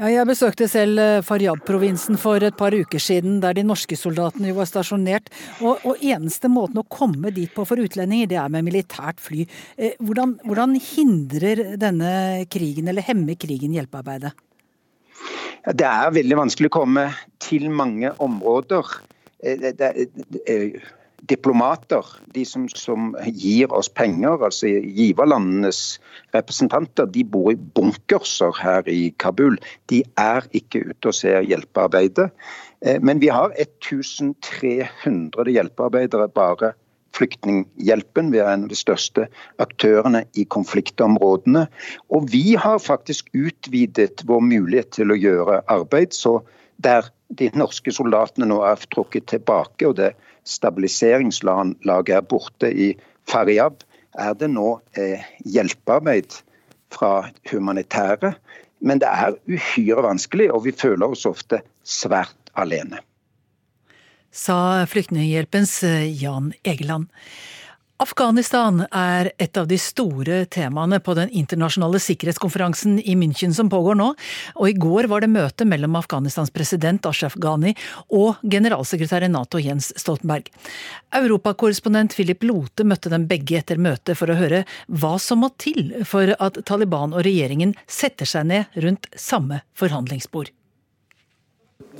Ja, 0.00 0.08
jeg 0.08 0.24
besøkte 0.24 0.66
selv 0.72 1.00
eh, 1.02 1.24
Faryab-provinsen 1.26 2.16
for 2.20 2.40
et 2.42 2.56
par 2.56 2.72
uker 2.72 3.02
siden, 3.02 3.40
der 3.42 3.52
de 3.58 3.64
norske 3.66 3.96
soldatene 3.98 4.54
var 4.56 4.68
stasjonert. 4.70 5.28
Og, 5.60 5.82
og, 5.84 6.00
eneste 6.00 6.48
måten 6.48 6.80
å 6.80 6.86
komme 6.88 7.32
dit 7.34 7.52
på 7.52 7.66
for 7.68 7.82
utlendinger, 7.82 8.30
det 8.30 8.38
er 8.40 8.54
med 8.54 8.64
militært 8.70 9.20
fly. 9.20 9.44
Eh, 9.76 9.98
hvordan, 10.00 10.38
hvordan 10.48 10.78
hindrer 10.80 11.76
denne 11.80 12.14
krigen, 12.52 12.88
eller 12.88 13.04
hemmer 13.04 13.36
krigen, 13.36 13.76
hjelpearbeidet? 13.76 14.32
Det 15.62 15.86
er 15.86 16.16
veldig 16.16 16.40
vanskelig 16.40 16.72
å 16.72 16.76
komme 16.80 17.06
til 17.42 17.68
mange 17.70 18.14
områder. 18.24 18.88
Eh, 19.44 19.68
eh, 19.76 20.80
diplomater, 21.30 22.06
de 22.34 22.44
som, 22.46 22.66
som, 22.68 23.12
gir 23.26 23.72
oss 23.72 23.88
penger, 23.88 24.42
altså 24.42 24.66
giverlandenes 24.66 26.00
representanter, 26.34 27.06
de 27.06 27.24
bor 27.24 27.52
i 27.52 27.56
bunkerser 27.76 28.56
her 28.58 28.88
i 28.90 29.12
Kabul. 29.22 29.58
De 29.90 30.02
er 30.18 30.46
ikke 30.56 30.82
ute 30.90 31.12
og 31.12 31.14
ser 31.16 31.46
hjelpearbeidet. 31.46 32.30
Eh, 32.82 32.98
men 33.02 33.22
vi 33.22 33.30
har 33.30 33.54
1300 33.54 35.52
hjelpearbeidere 35.54 36.28
bare 36.28 36.74
Flyktninghjelpen. 37.12 38.30
Vi 38.32 38.38
er 38.40 38.48
en 38.48 38.62
av 38.64 38.70
de 38.72 38.76
største 38.78 39.26
aktørene 39.60 40.22
i 40.32 40.46
konfliktområdene. 40.48 41.66
Og 42.08 42.30
vi 42.32 42.54
har 42.56 42.80
faktisk 42.80 43.28
utvidet 43.36 44.24
vår 44.24 44.40
mulighet 44.46 44.94
til 44.96 45.12
å 45.12 45.18
gjøre 45.20 45.60
arbeid. 45.68 46.16
Så 46.16 46.38
der 46.80 47.10
de 47.36 47.50
norske 47.56 47.92
soldatene 47.92 48.48
nå 48.48 48.62
er 48.64 48.80
trukket 48.92 49.28
tilbake, 49.32 49.88
og 49.88 49.98
det 50.00 50.14
stabiliseringslaget 50.48 52.16
er 52.16 52.26
borte 52.26 52.72
i 52.72 52.92
Faryab, 53.30 53.84
er 54.18 54.34
det 54.36 54.50
nå 54.52 54.80
eh, 54.98 55.22
hjelpearbeid 55.44 56.42
fra 56.92 57.30
humanitære. 57.50 58.34
Men 58.82 59.00
det 59.00 59.08
er 59.08 59.38
uhyre 59.46 60.02
vanskelig, 60.04 60.50
og 60.52 60.66
vi 60.66 60.74
føler 60.74 61.14
oss 61.14 61.24
ofte 61.28 61.62
svært 61.86 62.52
alene 62.58 62.98
sa 64.32 64.86
Flyktninghjelpens 64.88 65.82
eh, 65.84 66.08
Jan 66.22 66.52
Egeland. 66.64 67.12
Afghanistan 68.00 68.80
er 68.88 69.28
et 69.38 69.58
av 69.60 69.66
de 69.70 69.76
store 69.78 70.42
temaene 70.50 70.98
på 71.04 71.14
den 71.14 71.30
internasjonale 71.38 72.00
sikkerhetskonferansen 72.02 72.96
i 72.98 73.14
München 73.18 73.52
som 73.54 73.68
pågår 73.70 73.98
nå, 74.00 74.08
og 74.56 74.68
i 74.68 74.74
går 74.74 75.06
var 75.12 75.22
det 75.22 75.30
møte 75.30 75.66
mellom 75.68 75.98
Afghanistans 76.00 76.50
president 76.54 77.06
Ashraf 77.06 77.36
Ghani 77.42 77.74
og 78.16 78.40
generalsekretær 78.42 79.26
i 79.26 79.30
Nato 79.30 79.60
Jens 79.62 79.92
Stoltenberg. 80.00 80.48
Europakorrespondent 81.14 82.16
Philip 82.16 82.42
Lote 82.48 82.86
møtte 82.88 83.12
dem 83.12 83.28
begge 83.30 83.60
etter 83.60 83.78
møtet 83.78 84.18
for 84.18 84.32
å 84.32 84.38
høre 84.40 84.64
hva 84.88 85.14
som 85.22 85.44
må 85.44 85.52
til 85.62 85.92
for 86.08 86.34
at 86.40 86.58
Taliban 86.66 87.14
og 87.14 87.22
regjeringen 87.28 87.76
setter 87.86 88.26
seg 88.26 88.48
ned 88.50 88.82
rundt 88.82 89.12
samme 89.14 89.62
forhandlingsbord. 89.78 90.50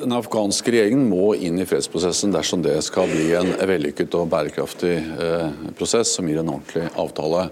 Den 0.00 0.14
afghanske 0.16 0.72
regjeringen 0.72 1.08
må 1.10 1.32
inn 1.34 1.60
i 1.62 1.66
fredsprosessen 1.68 2.32
dersom 2.34 2.62
det 2.64 2.78
skal 2.86 3.10
bli 3.10 3.30
en 3.38 3.52
vellykket 3.68 4.14
og 4.18 4.28
bærekraftig 4.32 4.94
eh, 4.98 5.64
prosess 5.78 6.16
som 6.16 6.28
gir 6.28 6.40
en 6.42 6.52
ordentlig 6.54 6.88
avtale. 6.98 7.46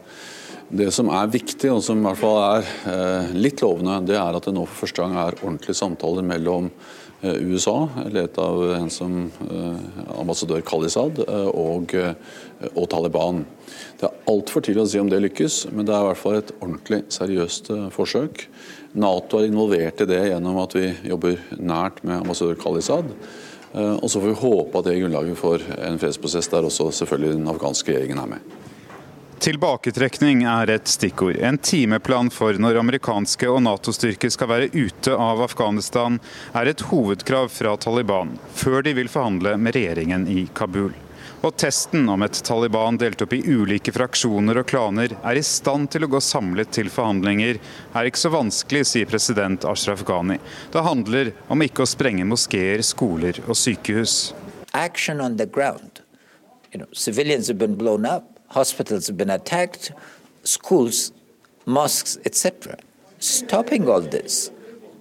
Det 0.71 0.89
som 0.95 1.11
er 1.11 1.31
viktig, 1.33 1.71
og 1.73 1.83
som 1.83 1.99
i 1.99 2.07
hvert 2.07 2.21
fall 2.21 2.41
er 2.45 2.73
eh, 2.93 3.33
litt 3.35 3.63
lovende, 3.65 3.99
det 4.07 4.19
er 4.19 4.39
at 4.39 4.47
det 4.47 4.55
nå 4.55 4.67
for 4.69 4.85
første 4.85 5.03
gang 5.03 5.17
er 5.19 5.39
ordentlige 5.41 5.79
samtaler 5.81 6.27
mellom 6.27 6.71
USA, 7.23 7.89
ledet 8.09 8.39
av 8.41 8.63
en 8.79 8.91
som 8.93 9.17
ambassadør 10.17 10.63
Khalisad, 10.65 11.21
og, 11.53 11.93
og 12.73 12.87
Taliban. 12.93 13.43
Det 14.01 14.09
er 14.09 14.33
altfor 14.33 14.65
tidlig 14.65 14.87
å 14.87 14.89
si 14.89 15.03
om 15.03 15.11
det 15.13 15.21
lykkes, 15.27 15.59
men 15.75 15.85
det 15.89 15.93
er 15.93 16.05
i 16.05 16.09
hvert 16.09 16.23
fall 16.23 16.39
et 16.39 16.55
ordentlig 16.61 17.03
seriøst 17.13 17.69
forsøk. 17.93 18.47
Nato 18.99 19.39
er 19.39 19.51
involvert 19.51 20.01
i 20.03 20.09
det 20.09 20.23
gjennom 20.33 20.59
at 20.65 20.75
vi 20.75 20.89
jobber 21.07 21.39
nært 21.61 22.01
med 22.03 22.23
ambassadør 22.23 22.59
Khalisad. 22.63 23.13
Eh, 23.73 23.97
og 24.03 24.09
så 24.11 24.19
får 24.19 24.33
vi 24.33 24.41
håpe 24.41 24.79
at 24.81 24.87
det 24.87 24.97
er 24.97 25.05
grunnlaget 25.05 25.39
for 25.39 25.63
en 25.79 26.01
fredsprosess 26.03 26.51
der 26.51 26.67
også 26.67 26.91
selvfølgelig 27.03 27.37
den 27.39 27.53
afghanske 27.53 27.93
regjeringen 27.93 28.23
er 28.23 28.33
med. 28.35 28.57
Tilbaketrekning 29.41 30.43
er 30.45 30.69
et 30.69 30.89
stikkord. 30.89 31.39
En 31.41 31.57
timeplan 31.59 32.29
for 32.29 32.59
når 32.61 32.77
amerikanske 32.77 33.49
og 33.49 33.63
Nato-styrker 33.65 34.29
skal 34.29 34.49
være 34.51 34.67
ute 34.75 35.15
av 35.17 35.41
Afghanistan, 35.41 36.19
er 36.53 36.69
et 36.69 36.83
hovedkrav 36.91 37.47
fra 37.49 37.73
Taliban, 37.81 38.35
før 38.53 38.83
de 38.85 38.93
vil 38.99 39.09
forhandle 39.09 39.55
med 39.57 39.73
regjeringen 39.79 40.27
i 40.29 40.43
Kabul. 40.53 40.93
Og 41.41 41.55
testen 41.57 42.05
om 42.13 42.21
et 42.21 42.37
Taliban 42.45 42.99
delt 43.01 43.25
opp 43.25 43.33
i 43.33 43.41
ulike 43.49 43.95
fraksjoner 43.97 44.61
og 44.61 44.69
klaner 44.69 45.15
er 45.17 45.41
i 45.41 45.45
stand 45.47 45.89
til 45.95 46.05
å 46.05 46.11
gå 46.13 46.21
samlet 46.21 46.69
til 46.77 46.93
forhandlinger, 46.93 47.63
er 47.97 48.11
ikke 48.11 48.21
så 48.21 48.33
vanskelig, 48.35 48.83
sier 48.91 49.09
president 49.09 49.65
Ashraf 49.65 50.05
Ghani. 50.05 50.37
Det 50.69 50.85
handler 50.85 51.33
om 51.49 51.65
ikke 51.65 51.87
å 51.87 51.89
sprenge 51.89 52.29
moskeer, 52.29 52.85
skoler 52.85 53.41
og 53.47 53.57
sykehus. 53.57 54.35
Action 54.77 55.25
on 55.25 55.41
the 55.41 55.49
ground. 55.49 56.05
You 56.75 56.85
know, 56.85 56.93
civilians 56.93 57.49
up, 57.49 58.40
hospitals 58.51 59.07
have 59.09 59.17
been 59.17 59.31
attacked, 59.31 59.93
schools, 60.45 61.13
mosques, 61.65 62.19
etc. 62.25 62.77
Stopping 63.19 63.89
all 63.89 64.01
this 64.01 64.51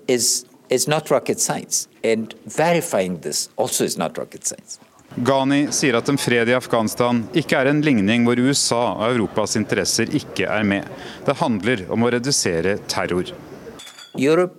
is, 0.07 0.45
is 0.69 0.87
not 0.87 1.09
rocket 1.09 1.39
science, 1.39 1.87
and 2.03 2.33
verifying 2.45 3.19
this 3.21 3.49
also 3.57 3.83
is 3.83 3.97
not 3.97 4.17
rocket 4.17 4.45
science. 4.45 4.79
Ghani 5.17 5.71
sier 5.73 5.97
at 5.97 6.09
en 6.11 6.19
fred 6.21 6.51
i 6.51 6.53
Afghanistan 6.53 7.23
ikke 7.33 7.57
er 7.57 7.71
en 7.71 7.79
ligning 7.81 8.27
hvor 8.27 8.37
USA 8.37 8.81
og 8.93 9.15
Europas 9.15 9.55
interesser 9.57 10.11
ikke 10.13 10.45
er 10.45 10.63
med. 10.63 10.85
Det 11.25 11.33
handler 11.39 11.81
om 11.89 12.05
å 12.05 12.11
redusere 12.13 12.77
terror. 12.87 13.31
Europe 14.13 14.53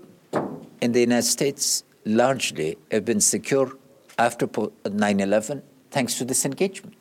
and 0.83 0.92
the 0.94 1.05
United 1.07 1.31
States 1.31 1.85
largely 2.05 2.74
have 2.90 3.05
been 3.05 3.20
secure 3.20 3.70
after 4.18 4.46
9/11 4.46 5.62
thanks 5.90 6.18
to 6.18 6.24
this 6.24 6.44
engagement. 6.44 6.94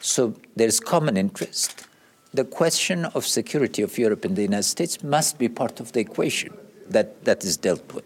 So 0.00 0.32
there 0.56 0.68
is 0.68 0.80
common 0.80 1.16
interest. 1.16 1.88
The 2.34 2.44
question 2.44 3.06
of 3.14 3.26
security 3.26 3.82
of 3.82 3.98
Europe 3.98 4.24
and 4.24 4.36
the 4.36 4.42
United 4.42 4.64
States 4.64 5.02
must 5.02 5.38
be 5.38 5.48
part 5.48 5.80
of 5.80 5.92
the 5.92 6.00
equation 6.00 6.52
that, 6.90 7.24
that 7.24 7.44
is 7.44 7.56
dealt 7.56 7.94
with. 7.94 8.04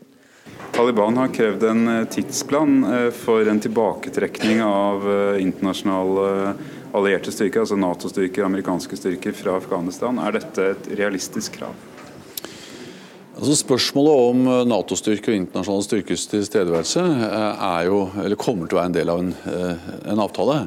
Taliban 0.72 1.16
har 1.16 1.29
krevd 1.29 1.62
en 1.62 1.88
eh, 1.88 2.05
tidsplan 2.05 2.85
eh, 2.85 3.11
for 3.11 3.48
en 3.48 3.61
tilbaketrekning 3.61 4.62
av 4.62 5.07
eh, 5.11 5.42
internasjonale 5.42 6.55
allierte 6.92 7.33
styrker, 7.33 7.64
altså 7.64 7.79
Nato-styrker, 7.79 8.44
amerikanske 8.46 8.96
styrker 8.98 9.35
fra 9.35 9.57
Afghanistan. 9.59 10.18
Er 10.18 10.38
dette 10.38 10.70
et 10.74 10.88
realistisk 10.98 11.59
krav? 11.59 11.74
Altså 13.40 13.55
Spørsmålet 13.57 14.31
om 14.31 14.48
Nato-styrker 14.68 15.33
og 15.33 15.38
internasjonale 15.40 15.87
styrkers 15.87 16.26
tilstedeværelse 16.29 17.05
er 17.31 17.87
jo, 17.88 18.00
eller 18.20 18.37
kommer 18.40 18.68
til 18.68 18.76
å 18.76 18.81
være 18.81 18.90
en 18.90 18.96
del 18.98 19.12
av 19.12 19.22
en, 19.22 19.31
en, 20.03 20.20
avtale. 20.20 20.59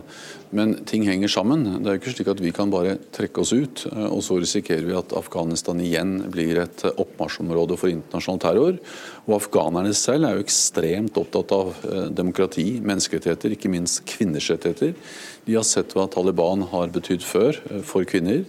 Men 0.53 0.75
ting 0.85 1.07
henger 1.07 1.31
sammen. 1.31 1.63
Det 1.81 1.89
er 1.89 1.95
jo 1.95 2.01
ikke 2.01 2.13
slik 2.13 2.29
at 2.33 2.41
vi 2.43 2.51
kan 2.55 2.71
bare 2.73 2.95
trekke 3.15 3.41
oss 3.41 3.53
ut, 3.55 3.85
og 3.89 4.21
så 4.25 4.37
risikerer 4.37 4.85
vi 4.85 4.95
at 4.97 5.15
Afghanistan 5.17 5.81
igjen 5.81 6.15
blir 6.33 6.61
et 6.61 6.85
oppmarsjområde 6.91 7.77
for 7.81 7.89
internasjonal 7.89 8.43
terror. 8.43 8.77
Og 9.25 9.35
afghanerne 9.39 9.95
selv 9.97 10.29
er 10.29 10.37
jo 10.37 10.45
ekstremt 10.45 11.17
opptatt 11.19 11.55
av 11.57 11.73
demokrati, 12.13 12.67
menneskerettigheter, 12.85 13.57
ikke 13.57 13.73
minst 13.73 14.03
kvinners 14.13 14.51
rettigheter. 14.53 14.93
De 15.47 15.57
har 15.57 15.65
sett 15.67 15.97
hva 15.97 16.05
Taliban 16.11 16.67
har 16.71 16.93
betydd 16.93 17.25
før 17.25 17.57
for 17.87 18.05
kvinner. 18.07 18.45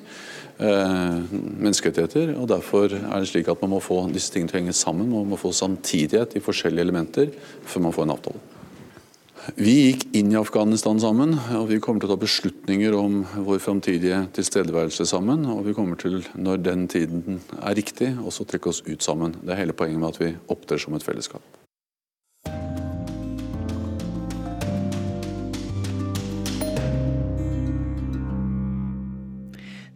Eh, 0.55 1.15
menneskerettigheter. 1.59 2.37
og 2.39 2.49
Derfor 2.49 2.85
er 2.95 3.19
det 3.19 3.29
slik 3.29 3.49
at 3.51 3.61
man 3.63 3.73
må 3.75 3.81
få 3.83 4.05
disse 4.13 4.31
tingene 4.31 4.53
til 4.53 4.61
å 4.61 4.63
henge 4.63 4.77
sammen. 4.79 5.11
Man 5.11 5.33
må 5.33 5.39
få 5.39 5.51
samtidighet 5.51 6.37
i 6.39 6.43
forskjellige 6.45 6.87
elementer 6.87 7.33
før 7.67 7.89
man 7.89 7.97
får 7.97 8.07
en 8.07 8.15
avtale. 8.15 8.64
Vi 9.53 9.73
gikk 9.91 10.07
inn 10.17 10.31
i 10.33 10.39
Afghanistan 10.41 10.97
sammen, 10.97 11.35
og 11.53 11.67
vi 11.69 11.77
kommer 11.83 12.01
til 12.01 12.09
å 12.09 12.15
ta 12.15 12.23
beslutninger 12.23 12.95
om 12.97 13.19
vår 13.45 13.59
framtidige 13.61 14.23
tilstedeværelse 14.33 15.05
sammen. 15.05 15.45
Og 15.53 15.67
vi 15.67 15.75
kommer 15.77 16.01
til, 16.01 16.23
når 16.33 16.63
den 16.65 16.87
tiden 16.89 17.43
er 17.59 17.77
riktig, 17.77 18.15
også 18.25 18.47
trekke 18.49 18.73
oss 18.73 18.81
ut 18.89 19.05
sammen. 19.05 19.37
Det 19.45 19.53
er 19.53 19.61
hele 19.61 19.77
poenget 19.77 20.01
med 20.01 20.17
at 20.17 20.23
vi 20.23 20.31
opptrer 20.49 20.81
som 20.81 20.97
et 20.97 21.05
fellesskap. 21.05 21.45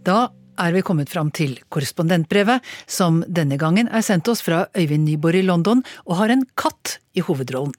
Da 0.05 0.21
er 0.61 0.77
vi 0.77 0.85
kommet 0.85 1.09
fram 1.09 1.33
til 1.33 1.57
korrespondentbrevet, 1.73 2.61
som 2.85 3.25
denne 3.25 3.57
gangen 3.57 3.89
er 3.89 4.05
sendt 4.05 4.29
oss 4.29 4.45
fra 4.45 4.67
Øyvind 4.77 5.09
Nyborg 5.09 5.41
i 5.41 5.47
London 5.49 5.87
og 6.05 6.19
har 6.21 6.37
en 6.37 6.45
katt 6.53 6.99
i 7.17 7.25
hovedrollen. 7.25 7.73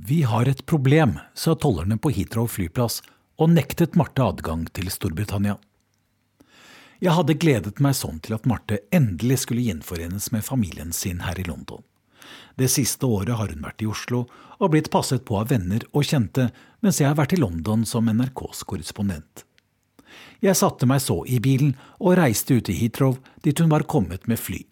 Vi 0.00 0.22
har 0.22 0.48
et 0.48 0.66
problem, 0.66 1.18
sa 1.34 1.54
tollerne 1.54 1.96
på 1.98 2.12
Heathrow 2.14 2.46
flyplass 2.46 3.00
og 3.42 3.50
nektet 3.50 3.96
Marte 3.98 4.22
adgang 4.22 4.62
til 4.70 4.92
Storbritannia. 4.94 5.56
Jeg 7.02 7.16
hadde 7.16 7.34
gledet 7.34 7.82
meg 7.82 7.96
sånn 7.98 8.20
til 8.22 8.36
at 8.36 8.46
Marte 8.46 8.78
endelig 8.94 9.40
skulle 9.42 9.64
gjenforenes 9.66 10.30
med 10.30 10.46
familien 10.46 10.94
sin 10.94 11.24
her 11.26 11.38
i 11.42 11.46
London. 11.48 11.82
Det 12.54 12.70
siste 12.70 13.10
året 13.10 13.34
har 13.40 13.50
hun 13.50 13.66
vært 13.66 13.82
i 13.82 13.90
Oslo 13.90 14.24
og 14.60 14.70
blitt 14.70 14.90
passet 14.94 15.24
på 15.26 15.40
av 15.40 15.50
venner 15.50 15.82
og 15.90 16.06
kjente, 16.06 16.46
mens 16.78 17.02
jeg 17.02 17.10
har 17.10 17.18
vært 17.18 17.34
i 17.34 17.42
London 17.42 17.82
som 17.82 18.06
NRKs 18.06 18.62
korrespondent. 18.70 19.42
Jeg 20.38 20.54
satte 20.58 20.86
meg 20.86 21.02
så 21.02 21.24
i 21.26 21.40
bilen 21.42 21.74
og 21.98 22.20
reiste 22.20 22.54
ut 22.54 22.70
i 22.70 22.78
Heathrow, 22.84 23.18
dit 23.42 23.58
hun 23.58 23.74
var 23.74 23.86
kommet 23.90 24.30
med 24.30 24.38
fly. 24.38 24.62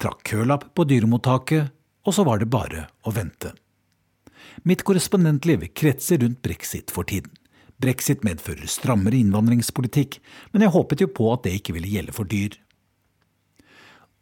Trakk 0.00 0.24
kølapp 0.32 0.70
på 0.72 0.88
dyremottaket, 0.88 1.68
og 2.08 2.16
så 2.16 2.24
var 2.24 2.40
det 2.40 2.48
bare 2.48 2.88
å 3.04 3.12
vente. 3.12 3.52
Mitt 4.62 4.84
korrespondentliv 4.86 5.68
kretser 5.74 6.22
rundt 6.22 6.42
brexit 6.42 6.92
for 6.94 7.08
tiden. 7.08 7.32
Brexit 7.82 8.22
medfører 8.22 8.68
strammere 8.70 9.18
innvandringspolitikk, 9.18 10.20
men 10.52 10.62
jeg 10.62 10.74
håpet 10.74 11.02
jo 11.02 11.08
på 11.10 11.32
at 11.32 11.42
det 11.46 11.56
ikke 11.58 11.74
ville 11.76 11.90
gjelde 11.90 12.14
for 12.14 12.28
dyr. 12.30 12.54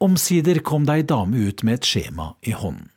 Omsider 0.00 0.62
kom 0.64 0.86
det 0.88 0.96
ei 0.96 1.04
dame 1.04 1.42
ut 1.50 1.64
med 1.66 1.76
et 1.80 1.88
skjema 1.88 2.32
i 2.40 2.54
hånden. 2.56 2.88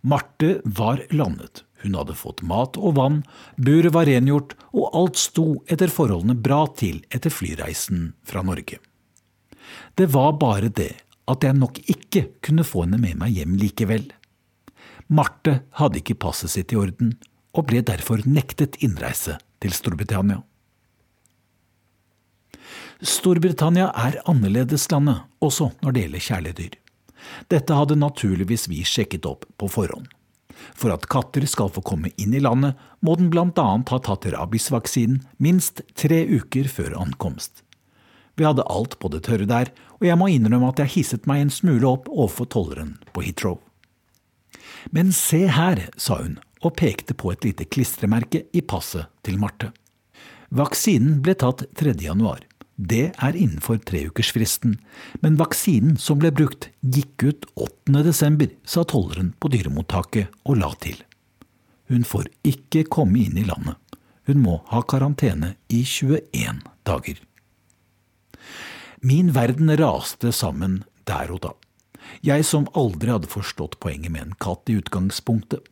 Marte 0.00 0.60
var 0.64 1.02
landet, 1.10 1.64
hun 1.82 1.96
hadde 1.98 2.14
fått 2.16 2.40
mat 2.46 2.78
og 2.78 2.94
vann, 2.96 3.18
buret 3.58 3.92
var 3.92 4.08
rengjort, 4.08 4.54
og 4.72 4.94
alt 4.96 5.18
sto 5.20 5.58
etter 5.68 5.92
forholdene 5.92 6.38
bra 6.38 6.62
til 6.78 7.02
etter 7.12 7.34
flyreisen 7.34 8.12
fra 8.24 8.44
Norge. 8.46 8.78
Det 9.98 10.08
var 10.14 10.38
bare 10.40 10.70
det 10.72 10.94
at 11.28 11.44
jeg 11.44 11.58
nok 11.58 11.82
ikke 11.84 12.24
kunne 12.40 12.64
få 12.64 12.86
henne 12.86 13.00
med 13.02 13.18
meg 13.20 13.36
hjem 13.36 13.58
likevel. 13.60 14.06
Marte 15.08 15.62
hadde 15.80 16.02
ikke 16.02 16.18
passet 16.20 16.52
sitt 16.52 16.74
i 16.74 16.78
orden, 16.78 17.14
og 17.56 17.70
ble 17.70 17.80
derfor 17.82 18.20
nektet 18.28 18.76
innreise 18.84 19.38
til 19.62 19.72
Storbritannia. 19.74 20.42
Storbritannia 22.98 23.88
er 23.94 24.18
annerledeslandet 24.28 25.24
også 25.44 25.70
når 25.80 25.94
det 25.94 26.04
gjelder 26.04 26.24
kjæledyr. 26.26 26.76
Dette 27.50 27.74
hadde 27.74 27.98
naturligvis 27.98 28.66
vi 28.70 28.82
sjekket 28.86 29.26
opp 29.28 29.46
på 29.58 29.68
forhånd. 29.70 30.08
For 30.74 30.90
at 30.90 31.06
katter 31.10 31.46
skal 31.46 31.70
få 31.70 31.82
komme 31.86 32.10
inn 32.18 32.34
i 32.34 32.42
landet, 32.42 32.74
må 33.00 33.14
den 33.18 33.30
bl.a. 33.30 33.46
ha 33.54 33.98
tatt 34.02 34.26
rabiesvaksinen 34.34 35.22
minst 35.38 35.84
tre 35.94 36.24
uker 36.26 36.66
før 36.70 36.98
ankomst. 36.98 37.62
Vi 38.38 38.46
hadde 38.46 38.66
alt 38.70 38.98
på 38.98 39.10
det 39.14 39.24
tørre 39.26 39.46
der, 39.50 39.70
og 39.98 40.06
jeg 40.06 40.18
må 40.18 40.28
innrømme 40.30 40.70
at 40.70 40.82
jeg 40.82 40.94
hisset 40.98 41.26
meg 41.30 41.42
en 41.42 41.54
smule 41.54 41.86
opp 41.86 42.10
overfor 42.10 42.50
tolleren 42.50 42.96
på 43.14 43.24
Heathrow. 43.26 43.58
Men 44.90 45.12
se 45.12 45.46
her, 45.52 45.88
sa 45.96 46.20
hun 46.22 46.38
og 46.64 46.74
pekte 46.78 47.14
på 47.14 47.30
et 47.32 47.44
lite 47.46 47.66
klistremerke 47.70 48.44
i 48.52 48.62
passet 48.66 49.10
til 49.26 49.38
Marte. 49.38 49.70
Vaksinen 50.54 51.20
ble 51.22 51.36
tatt 51.38 51.66
3. 51.78 51.94
januar. 52.02 52.40
Det 52.78 53.10
er 53.10 53.34
innenfor 53.34 53.80
treukersfristen, 53.82 54.76
men 55.22 55.38
vaksinen 55.38 55.96
som 55.98 56.20
ble 56.22 56.30
brukt, 56.30 56.68
gikk 56.80 57.24
ut 57.26 57.46
8. 57.58 58.02
desember, 58.06 58.52
sa 58.62 58.84
tolleren 58.86 59.32
på 59.38 59.50
dyremottaket 59.50 60.30
og 60.46 60.60
la 60.62 60.70
til. 60.78 61.00
Hun 61.90 62.04
får 62.06 62.30
ikke 62.46 62.84
komme 62.86 63.18
inn 63.24 63.38
i 63.40 63.46
landet. 63.48 63.74
Hun 64.28 64.42
må 64.44 64.60
ha 64.70 64.82
karantene 64.86 65.56
i 65.72 65.82
21 65.82 66.60
dager. 66.86 67.18
Min 69.00 69.32
verden 69.34 69.72
raste 69.80 70.30
sammen 70.34 70.82
der 71.08 71.32
og 71.34 71.42
da. 71.46 71.52
Jeg 72.24 72.46
som 72.46 72.68
aldri 72.78 73.12
hadde 73.12 73.30
forstått 73.30 73.78
poenget 73.82 74.12
med 74.14 74.26
en 74.26 74.38
katt 74.40 74.70
i 74.70 74.78
utgangspunktet. 74.80 75.62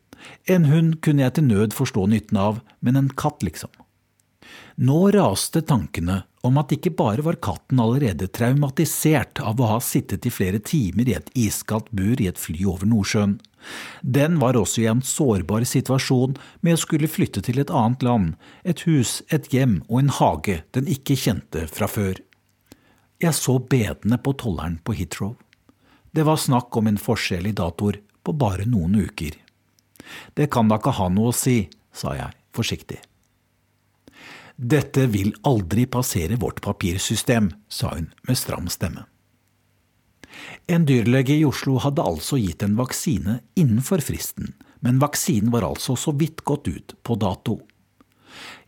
En 0.50 0.64
hund 0.70 1.00
kunne 1.04 1.26
jeg 1.26 1.36
til 1.36 1.48
nød 1.50 1.74
forstå 1.76 2.06
nytten 2.10 2.38
av, 2.40 2.62
men 2.80 2.96
en 2.96 3.10
katt, 3.12 3.44
liksom. 3.46 3.70
Nå 4.76 5.10
raste 5.14 5.62
tankene 5.66 6.22
om 6.46 6.58
at 6.60 6.72
ikke 6.74 6.92
bare 6.94 7.24
var 7.26 7.38
katten 7.42 7.80
allerede 7.82 8.28
traumatisert 8.30 9.40
av 9.42 9.60
å 9.60 9.70
ha 9.72 9.78
sittet 9.82 10.26
i 10.28 10.32
flere 10.32 10.60
timer 10.62 11.08
i 11.08 11.16
et 11.16 11.30
iskaldt 11.34 11.88
bur 11.96 12.20
i 12.22 12.28
et 12.30 12.40
fly 12.40 12.60
over 12.68 12.88
Nordsjøen. 12.90 13.38
Den 14.02 14.36
var 14.38 14.58
også 14.58 14.84
i 14.84 14.90
en 14.90 15.02
sårbar 15.02 15.64
situasjon 15.66 16.36
med 16.60 16.76
å 16.76 16.82
skulle 16.82 17.10
flytte 17.10 17.42
til 17.42 17.58
et 17.62 17.72
annet 17.72 18.04
land, 18.06 18.36
et 18.62 18.84
hus, 18.86 19.22
et 19.32 19.48
hjem 19.52 19.80
og 19.88 20.04
en 20.04 20.14
hage 20.20 20.60
den 20.76 20.92
ikke 20.92 21.18
kjente 21.18 21.66
fra 21.72 21.90
før. 21.90 22.20
Jeg 23.22 23.34
så 23.34 23.56
bedende 23.58 24.20
på 24.20 24.36
tolleren 24.36 24.78
på 24.84 24.94
Heathrow. 24.94 25.34
Det 26.16 26.22
var 26.24 26.36
snakk 26.40 26.76
om 26.76 26.86
en 26.88 26.96
forskjell 26.96 27.46
i 27.46 27.50
datoer 27.52 27.98
på 28.24 28.32
bare 28.32 28.64
noen 28.64 28.94
uker. 29.04 29.34
Det 30.32 30.46
kan 30.48 30.70
da 30.70 30.78
ikke 30.80 30.94
ha 30.96 31.10
noe 31.12 31.28
å 31.28 31.36
si, 31.36 31.58
sa 31.92 32.14
jeg 32.16 32.32
forsiktig. 32.56 33.02
Dette 34.56 35.04
vil 35.12 35.34
aldri 35.44 35.84
passere 35.84 36.40
vårt 36.40 36.62
papirsystem, 36.64 37.50
sa 37.68 37.92
hun 37.98 38.08
med 38.24 38.40
stram 38.40 38.72
stemme. 38.72 39.04
En 40.64 40.88
dyrlege 40.88 41.36
i 41.36 41.44
Oslo 41.44 41.76
hadde 41.84 42.08
altså 42.08 42.40
gitt 42.40 42.64
en 42.64 42.80
vaksine 42.80 43.42
innenfor 43.52 44.00
fristen, 44.00 44.54
men 44.80 45.04
vaksinen 45.04 45.52
var 45.52 45.68
altså 45.68 46.00
så 46.00 46.16
vidt 46.16 46.46
gått 46.48 46.72
ut 46.72 46.96
på 47.04 47.20
dato. 47.20 47.60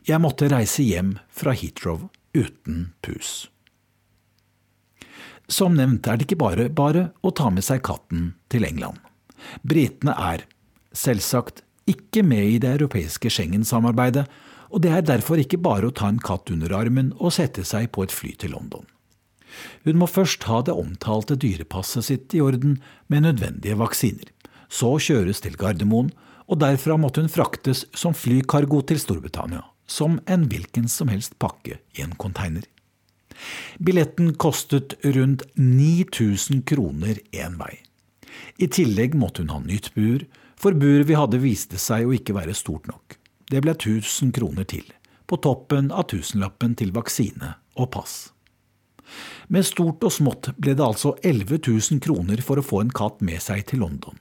Jeg 0.05 0.21
måtte 0.21 0.53
reise 0.53 0.85
hjem 0.85 1.17
fra 1.33 1.57
Heathrow 1.57 2.11
uten 2.37 2.91
pus. 3.01 3.49
Som 5.49 5.79
nevnt 5.79 6.07
er 6.07 6.19
det 6.19 6.29
ikke 6.29 6.43
bare 6.43 6.69
bare 6.69 7.09
å 7.25 7.33
ta 7.33 7.49
med 7.51 7.65
seg 7.65 7.81
katten 7.87 8.35
til 8.53 8.67
England. 8.69 9.01
Britene 9.65 10.13
er, 10.13 10.45
selvsagt, 10.93 11.63
ikke 11.89 12.23
med 12.27 12.45
i 12.45 12.61
det 12.61 12.75
europeiske 12.77 13.31
Schengen-samarbeidet, 13.33 14.27
og 14.69 14.83
det 14.85 14.93
er 14.93 15.07
derfor 15.09 15.41
ikke 15.41 15.61
bare 15.65 15.89
å 15.89 15.95
ta 15.95 16.11
en 16.13 16.21
katt 16.21 16.53
under 16.53 16.75
armen 16.77 17.15
og 17.17 17.33
sette 17.39 17.65
seg 17.65 17.89
på 17.95 18.05
et 18.05 18.13
fly 18.13 18.35
til 18.37 18.53
London. 18.53 18.85
Hun 19.89 19.97
må 20.03 20.09
først 20.11 20.45
ha 20.51 20.61
det 20.61 20.77
omtalte 20.77 21.39
dyrepasset 21.41 22.05
sitt 22.05 22.37
i 22.37 22.43
orden 22.45 22.77
med 23.09 23.25
nødvendige 23.25 23.79
vaksiner. 23.81 24.29
Så 24.69 24.99
kjøres 25.01 25.41
til 25.41 25.57
Gardermoen, 25.57 26.13
og 26.49 26.61
derfra 26.61 26.97
måtte 27.01 27.25
hun 27.25 27.33
fraktes 27.33 27.87
som 27.97 28.17
flykargo 28.17 28.83
til 28.89 29.01
Storbritannia, 29.01 29.65
som 29.89 30.21
en 30.29 30.45
hvilken 30.49 30.89
som 30.93 31.09
helst 31.13 31.39
pakke 31.41 31.81
i 31.97 32.05
en 32.05 32.13
konteiner. 32.21 32.65
Billetten 33.79 34.35
kostet 34.35 34.97
rundt 35.05 35.45
9000 35.55 36.65
kroner 36.69 37.21
én 37.33 37.59
vei. 37.61 37.79
I 38.59 38.69
tillegg 38.69 39.15
måtte 39.19 39.43
hun 39.43 39.53
ha 39.55 39.59
nytt 39.63 39.93
bur, 39.95 40.25
for 40.59 40.75
buret 40.75 41.07
vi 41.09 41.19
hadde 41.19 41.41
viste 41.43 41.79
seg 41.79 42.07
å 42.07 42.15
ikke 42.17 42.37
være 42.37 42.57
stort 42.57 42.89
nok. 42.91 43.19
Det 43.49 43.63
ble 43.65 43.75
1000 43.77 44.35
kroner 44.37 44.67
til, 44.69 44.85
på 45.27 45.39
toppen 45.45 45.93
av 45.95 46.09
tusenlappen 46.11 46.75
til 46.79 46.93
vaksine 46.97 47.55
og 47.79 47.93
pass. 47.95 48.17
Med 49.49 49.65
stort 49.65 50.05
og 50.05 50.13
smått 50.13 50.51
ble 50.59 50.75
det 50.77 50.85
altså 50.85 51.15
11 51.23 51.63
000 51.65 52.03
kroner 52.05 52.43
for 52.45 52.61
å 52.61 52.67
få 52.67 52.83
en 52.85 52.93
katt 52.93 53.23
med 53.25 53.41
seg 53.41 53.65
til 53.71 53.81
London. 53.85 54.19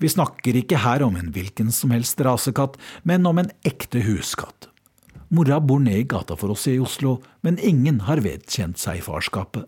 Vi 0.00 0.10
snakker 0.10 0.56
ikke 0.58 0.80
her 0.82 1.04
om 1.06 1.18
en 1.18 1.30
hvilken 1.34 1.70
som 1.74 1.92
helst 1.94 2.20
rasekatt, 2.22 2.78
men 3.04 3.26
om 3.26 3.38
en 3.42 3.52
ekte 3.66 4.02
huskatt. 4.06 4.70
Mora 5.28 5.58
bor 5.60 5.80
ned 5.82 5.98
i 5.98 6.06
gata 6.06 6.36
for 6.38 6.54
oss 6.54 6.66
i 6.70 6.78
Oslo, 6.78 7.18
men 7.42 7.58
ingen 7.58 8.04
har 8.06 8.22
vedkjent 8.22 8.78
seg 8.78 9.02
farskapet. 9.06 9.66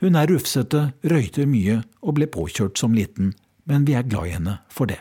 Hun 0.00 0.16
er 0.16 0.30
rufsete, 0.30 0.92
røyter 1.04 1.48
mye 1.50 1.82
og 2.00 2.16
ble 2.18 2.28
påkjørt 2.30 2.78
som 2.80 2.94
liten, 2.96 3.34
men 3.68 3.84
vi 3.88 3.96
er 3.98 4.06
glad 4.08 4.28
i 4.28 4.36
henne 4.36 4.60
for 4.72 4.88
det. 4.88 5.00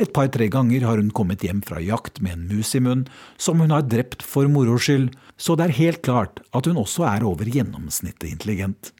Et 0.00 0.10
par-tre 0.12 0.48
ganger 0.50 0.84
har 0.86 0.98
hun 0.98 1.10
kommet 1.14 1.44
hjem 1.46 1.60
fra 1.66 1.80
jakt 1.82 2.20
med 2.24 2.36
en 2.36 2.46
mus 2.50 2.72
i 2.74 2.80
munnen, 2.82 3.06
som 3.38 3.60
hun 3.62 3.74
har 3.74 3.86
drept 3.86 4.24
for 4.26 4.48
moro 4.50 4.78
skyld, 4.80 5.12
så 5.36 5.56
det 5.56 5.68
er 5.68 5.78
helt 5.78 6.02
klart 6.06 6.40
at 6.56 6.66
hun 6.66 6.80
også 6.80 7.06
er 7.08 7.26
over 7.26 7.48
gjennomsnittet 7.48 8.30
intelligent. 8.32 8.92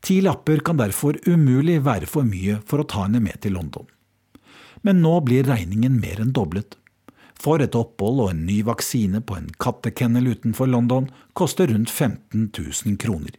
Ti 0.00 0.20
lapper 0.24 0.62
kan 0.64 0.80
derfor 0.80 1.18
umulig 1.28 1.80
være 1.84 2.08
for 2.08 2.24
mye 2.24 2.60
for 2.66 2.80
å 2.80 2.88
ta 2.88 3.04
henne 3.04 3.20
med 3.22 3.40
til 3.44 3.56
London. 3.58 3.88
Men 4.86 5.02
nå 5.04 5.18
blir 5.26 5.44
regningen 5.48 5.98
mer 6.00 6.22
enn 6.22 6.32
doblet. 6.36 6.78
For 7.40 7.62
et 7.64 7.76
opphold 7.78 8.20
og 8.20 8.32
en 8.34 8.42
ny 8.44 8.60
vaksine 8.66 9.22
på 9.24 9.38
en 9.38 9.48
kattekennel 9.62 10.34
utenfor 10.34 10.68
London 10.68 11.08
koster 11.38 11.70
rundt 11.72 11.90
15 11.90 12.50
000 12.52 12.98
kroner. 13.00 13.32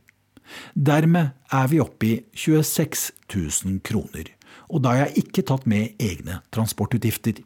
Dermed 0.73 1.31
er 1.53 1.67
vi 1.71 1.79
oppe 1.79 2.07
i 2.07 2.15
26 2.33 3.11
000 3.31 3.79
kroner, 3.85 4.33
og 4.73 4.83
da 4.83 4.95
har 4.95 5.05
jeg 5.05 5.25
ikke 5.25 5.45
tatt 5.47 5.67
med 5.69 6.01
egne 6.01 6.41
transportutgifter. 6.51 7.43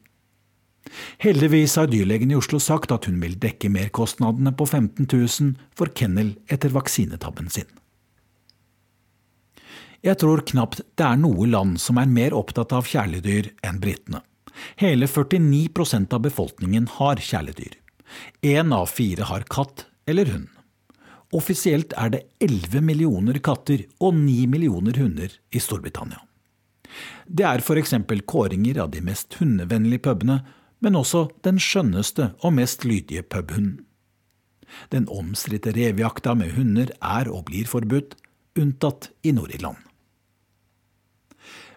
Heldigvis 1.21 1.75
har 1.79 1.89
dyrlegen 1.89 2.31
i 2.31 2.37
Oslo 2.37 2.59
sagt 2.61 2.93
at 2.93 3.07
hun 3.09 3.17
vil 3.21 3.35
dekke 3.41 3.71
merkostnadene 3.73 4.53
på 4.55 4.67
15 4.69 5.09
000 5.11 5.55
for 5.75 5.91
kennel 5.97 6.35
etter 6.47 6.73
vaksinetabben 6.73 7.49
sin. 7.51 7.67
Jeg 10.05 10.21
tror 10.21 10.43
knapt 10.45 10.83
det 10.95 11.05
er 11.05 11.17
noe 11.17 11.47
land 11.49 11.79
som 11.81 11.97
er 11.97 12.09
mer 12.09 12.35
opptatt 12.37 12.75
av 12.77 12.85
kjæledyr 12.85 13.49
enn 13.65 13.81
britene. 13.81 14.21
Hele 14.81 15.07
49% 15.07 16.13
av 16.13 16.23
befolkningen 16.25 16.87
har 16.97 17.21
kjæledyr. 17.21 17.75
Én 18.41 18.73
av 18.73 18.91
fire 18.91 19.27
har 19.31 19.47
katt 19.49 19.85
eller 20.07 20.29
hund. 20.31 20.51
Offisielt 21.35 21.93
er 21.97 22.11
det 22.13 22.21
11 22.39 22.81
millioner 22.85 23.39
katter 23.43 23.83
og 23.99 24.13
9 24.15 24.45
millioner 24.47 24.95
hunder 25.01 25.33
i 25.51 25.59
Storbritannia. 25.59 26.21
Det 27.25 27.43
er 27.43 27.63
f.eks. 27.63 27.95
kåringer 28.29 28.79
av 28.83 28.91
de 28.93 29.01
mest 29.03 29.35
hundevennlige 29.41 30.05
pubene, 30.05 30.43
men 30.79 30.95
også 30.95 31.25
den 31.43 31.59
skjønneste 31.59 32.31
og 32.45 32.55
mest 32.59 32.85
lydige 32.85 33.25
pubhunden. 33.25 33.81
Den 34.93 35.07
omstridte 35.11 35.73
revjakta 35.75 36.35
med 36.37 36.53
hunder 36.55 36.91
er 37.01 37.29
og 37.31 37.47
blir 37.49 37.67
forbudt, 37.69 38.15
unntatt 38.59 39.09
i 39.23 39.33
Nord-Irland. 39.35 39.81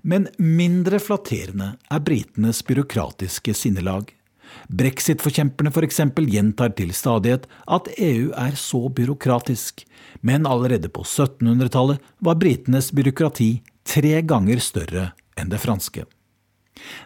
Men 0.02 0.28
mindre 0.38 1.00
flatterende 1.02 1.74
er 1.90 2.04
britenes 2.04 2.62
byråkratiske 2.66 3.54
sinnelag. 3.54 4.12
Brexit-forkjemperne 4.68 5.72
f.eks. 5.72 6.00
For 6.14 6.28
gjentar 6.34 6.74
til 6.78 6.92
stadighet 6.96 7.48
at 7.66 7.88
EU 7.96 8.30
er 8.36 8.56
så 8.56 8.86
byråkratisk, 8.88 9.84
men 10.20 10.46
allerede 10.48 10.88
på 10.88 11.04
1700-tallet 11.04 12.04
var 12.24 12.38
britenes 12.40 12.92
byråkrati 12.92 13.50
tre 13.88 14.20
ganger 14.22 14.62
større 14.62 15.10
enn 15.38 15.52
det 15.52 15.60
franske. 15.62 16.06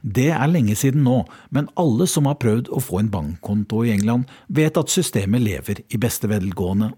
Det 0.03 0.29
er 0.35 0.51
lenge 0.51 0.75
siden 0.77 1.05
nå, 1.07 1.23
men 1.51 1.71
alle 1.81 2.07
som 2.11 2.27
har 2.29 2.41
prøvd 2.43 2.69
å 2.75 2.83
få 2.83 3.01
en 3.01 3.13
bankkonto 3.13 3.85
i 3.87 3.93
England, 3.95 4.29
vet 4.49 4.77
at 4.77 4.93
systemet 4.93 5.43
lever 5.43 5.81
i 5.89 6.01
beste 6.01 6.29
velgående. 6.29 6.93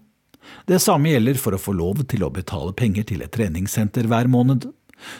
Det 0.69 0.81
samme 0.83 1.09
gjelder 1.09 1.39
for 1.41 1.55
å 1.55 1.61
få 1.61 1.73
lov 1.73 2.03
til 2.09 2.25
å 2.25 2.33
betale 2.33 2.75
penger 2.77 3.07
til 3.09 3.23
et 3.25 3.33
treningssenter 3.33 4.09
hver 4.11 4.29
måned. 4.29 4.67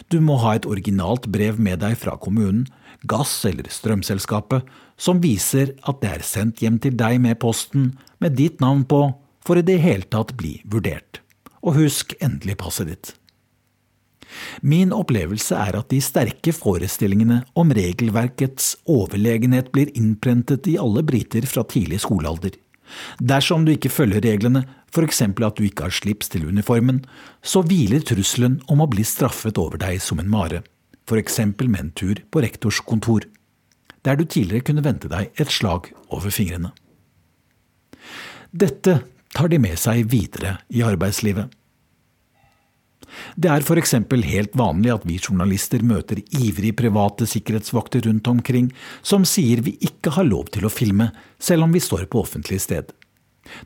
Du 0.10 0.20
må 0.24 0.38
ha 0.42 0.56
et 0.56 0.68
originalt 0.70 1.28
brev 1.34 1.60
med 1.62 1.82
deg 1.84 1.98
fra 2.00 2.16
kommunen, 2.22 2.66
gass- 3.06 3.44
eller 3.46 3.68
strømselskapet, 3.70 4.64
som 4.98 5.22
viser 5.22 5.76
at 5.84 6.02
det 6.02 6.12
er 6.14 6.26
sendt 6.26 6.64
hjem 6.64 6.80
til 6.82 6.96
deg 6.98 7.20
med 7.22 7.40
posten 7.42 7.94
med 8.24 8.38
ditt 8.40 8.64
navn 8.64 8.86
på, 8.88 9.04
for 9.46 9.60
i 9.60 9.66
det 9.66 9.78
hele 9.84 10.08
tatt 10.10 10.34
bli 10.40 10.58
vurdert. 10.66 11.22
Og 11.62 11.78
husk 11.82 12.16
endelig 12.24 12.58
passet 12.62 12.90
ditt. 12.90 13.14
Min 14.66 14.92
opplevelse 14.96 15.56
er 15.56 15.78
at 15.80 15.90
de 15.94 16.02
sterke 16.04 16.54
forestillingene 16.56 17.42
om 17.58 17.72
regelverkets 17.76 18.74
overlegenhet 18.90 19.72
blir 19.76 19.92
innprentet 19.96 20.68
i 20.72 20.78
alle 20.82 21.06
briter 21.06 21.46
fra 21.50 21.64
tidlig 21.68 22.02
skolealder. 22.04 22.56
Dersom 23.20 23.66
du 23.66 23.74
ikke 23.74 23.92
følger 23.92 24.24
reglene, 24.26 24.64
f.eks. 24.94 25.22
at 25.22 25.58
du 25.58 25.66
ikke 25.66 25.88
har 25.88 25.96
slips 25.96 26.32
til 26.32 26.48
uniformen, 26.48 27.04
så 27.44 27.64
hviler 27.66 28.06
trusselen 28.06 28.62
om 28.72 28.84
å 28.84 28.90
bli 28.92 29.04
straffet 29.04 29.60
over 29.62 29.82
deg 29.82 30.00
som 30.04 30.22
en 30.22 30.32
mare, 30.32 30.64
f.eks. 31.10 31.40
med 31.60 31.80
en 31.82 31.92
tur 31.98 32.22
på 32.32 32.44
rektors 32.46 32.80
kontor, 32.86 33.28
der 34.06 34.16
du 34.16 34.26
tidligere 34.26 34.68
kunne 34.70 34.86
vente 34.86 35.10
deg 35.12 35.34
et 35.42 35.52
slag 35.52 35.92
over 36.14 36.32
fingrene. 36.34 36.72
Dette 38.56 39.02
tar 39.36 39.52
de 39.52 39.60
med 39.60 39.76
seg 39.80 40.06
videre 40.12 40.60
i 40.72 40.86
arbeidslivet. 40.86 41.50
Det 43.36 43.52
er 43.52 43.64
f.eks. 43.64 43.96
helt 44.30 44.56
vanlig 44.58 44.94
at 44.94 45.08
vi 45.08 45.20
journalister 45.20 45.84
møter 45.84 46.22
ivrige 46.36 46.76
private 46.76 47.28
sikkerhetsvakter 47.30 48.06
rundt 48.08 48.28
omkring 48.28 48.72
som 49.02 49.26
sier 49.26 49.62
vi 49.66 49.78
ikke 49.82 50.16
har 50.18 50.28
lov 50.28 50.52
til 50.56 50.66
å 50.66 50.74
filme, 50.74 51.12
selv 51.40 51.68
om 51.68 51.76
vi 51.76 51.84
står 51.84 52.08
på 52.12 52.22
offentlig 52.24 52.62
sted. 52.64 52.92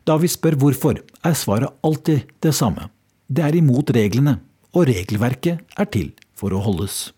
Da 0.03 0.17
vi 0.19 0.27
spør 0.27 0.57
hvorfor, 0.59 0.99
er 1.23 1.37
svaret 1.37 1.71
alltid 1.85 2.27
det 2.43 2.55
samme. 2.55 2.89
Det 3.29 3.45
er 3.45 3.59
imot 3.59 3.93
reglene, 3.95 4.39
og 4.75 4.89
regelverket 4.89 5.63
er 5.77 5.89
til 5.93 6.11
for 6.37 6.53
å 6.53 6.61
holdes. 6.63 7.09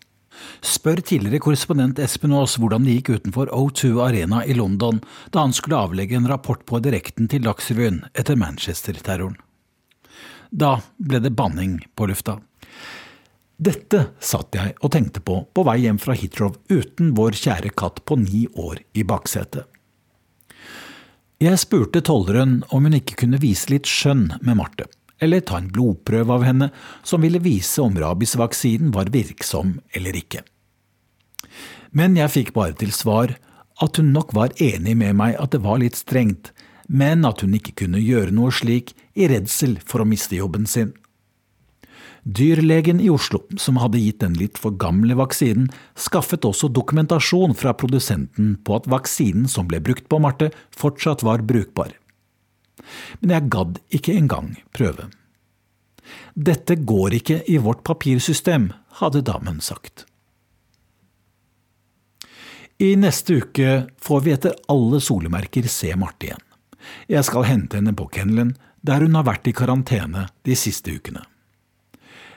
Spør 0.64 1.02
tidligere 1.04 1.42
korrespondent 1.44 2.00
Espen 2.02 2.34
Aas 2.36 2.56
hvordan 2.60 2.86
det 2.86 2.96
gikk 2.98 3.12
utenfor 3.18 3.52
O2 3.52 3.98
Arena 4.02 4.42
i 4.48 4.56
London 4.56 5.02
da 5.30 5.44
han 5.44 5.54
skulle 5.56 5.78
avlegge 5.78 6.16
en 6.18 6.28
rapport 6.30 6.64
på 6.66 6.80
direkten 6.82 7.28
til 7.30 7.44
Dagsrevyen 7.46 8.02
etter 8.14 8.38
Manchester-terroren. 8.40 9.36
Da 10.52 10.76
ble 11.00 11.22
det 11.24 11.32
banning 11.32 11.78
på 11.96 12.06
lufta. 12.10 12.36
Dette 13.62 14.06
satt 14.20 14.56
jeg 14.56 14.74
og 14.82 14.90
tenkte 14.92 15.22
på 15.24 15.38
på 15.54 15.64
vei 15.64 15.78
hjem 15.84 16.00
fra 16.02 16.16
Heathrow 16.18 16.56
uten 16.68 17.12
vår 17.16 17.36
kjære 17.38 17.70
katt 17.78 18.02
på 18.04 18.18
ni 18.20 18.44
år 18.58 18.82
i 18.92 19.04
baksetet. 19.06 19.64
Jeg 21.42 21.58
spurte 21.58 22.02
tolleren 22.06 22.60
om 22.70 22.84
hun 22.86 22.98
ikke 22.98 23.16
kunne 23.24 23.40
vise 23.42 23.72
litt 23.72 23.88
skjønn 23.90 24.28
med 24.44 24.58
Marte, 24.60 24.86
eller 25.22 25.42
ta 25.42 25.58
en 25.58 25.70
blodprøve 25.74 26.36
av 26.36 26.44
henne 26.46 26.68
som 27.06 27.24
ville 27.24 27.40
vise 27.42 27.82
om 27.82 27.96
rabiesvaksinen 27.98 28.92
var 28.94 29.10
virksom 29.14 29.78
eller 29.96 30.18
ikke. 30.20 30.44
Men 31.90 32.14
jeg 32.18 32.34
fikk 32.34 32.52
bare 32.56 32.76
til 32.78 32.92
svar 32.94 33.34
at 33.82 33.98
hun 33.98 34.12
nok 34.14 34.34
var 34.36 34.54
enig 34.62 34.94
med 35.00 35.16
meg 35.18 35.38
at 35.40 35.54
det 35.54 35.62
var 35.64 35.80
litt 35.82 35.98
strengt, 35.98 36.52
men 36.92 37.24
at 37.24 37.40
hun 37.40 37.56
ikke 37.56 37.74
kunne 37.84 38.00
gjøre 38.02 38.34
noe 38.36 38.52
slik 38.52 38.92
i 39.16 39.28
redsel 39.30 39.78
for 39.88 40.04
å 40.04 40.08
miste 40.08 40.36
jobben 40.36 40.68
sin. 40.68 40.92
Dyrlegen 42.22 43.00
i 43.02 43.08
Oslo, 43.10 43.40
som 43.58 43.80
hadde 43.82 43.98
gitt 43.98 44.20
den 44.22 44.36
litt 44.38 44.60
for 44.60 44.76
gamle 44.78 45.16
vaksinen, 45.18 45.72
skaffet 45.98 46.44
også 46.46 46.68
dokumentasjon 46.70 47.56
fra 47.58 47.72
produsenten 47.74 48.54
på 48.62 48.76
at 48.78 48.86
vaksinen 48.86 49.48
som 49.50 49.66
ble 49.70 49.80
brukt 49.82 50.06
på 50.12 50.20
Marte, 50.22 50.52
fortsatt 50.76 51.24
var 51.26 51.42
brukbar. 51.48 51.96
Men 53.18 53.34
jeg 53.34 53.50
gadd 53.56 53.82
ikke 53.90 54.14
engang 54.20 54.54
prøve. 54.76 55.08
Dette 56.34 56.76
går 56.78 57.18
ikke 57.18 57.40
i 57.50 57.58
vårt 57.62 57.82
papirsystem, 57.88 58.70
hadde 59.00 59.24
damen 59.26 59.58
sagt. 59.64 60.06
I 62.82 62.94
neste 62.98 63.40
uke 63.42 63.74
får 64.02 64.24
vi 64.24 64.32
etter 64.34 64.56
alle 64.70 65.02
solemerker 65.02 65.66
se 65.70 65.90
Marte 65.98 66.30
igjen. 66.30 66.48
Jeg 67.10 67.26
skal 67.28 67.48
hente 67.48 67.78
henne 67.78 67.94
på 67.96 68.08
kennelen, 68.12 68.54
der 68.82 69.04
hun 69.04 69.14
har 69.18 69.26
vært 69.28 69.46
i 69.46 69.54
karantene 69.56 70.26
de 70.46 70.56
siste 70.58 70.94
ukene. 70.94 71.24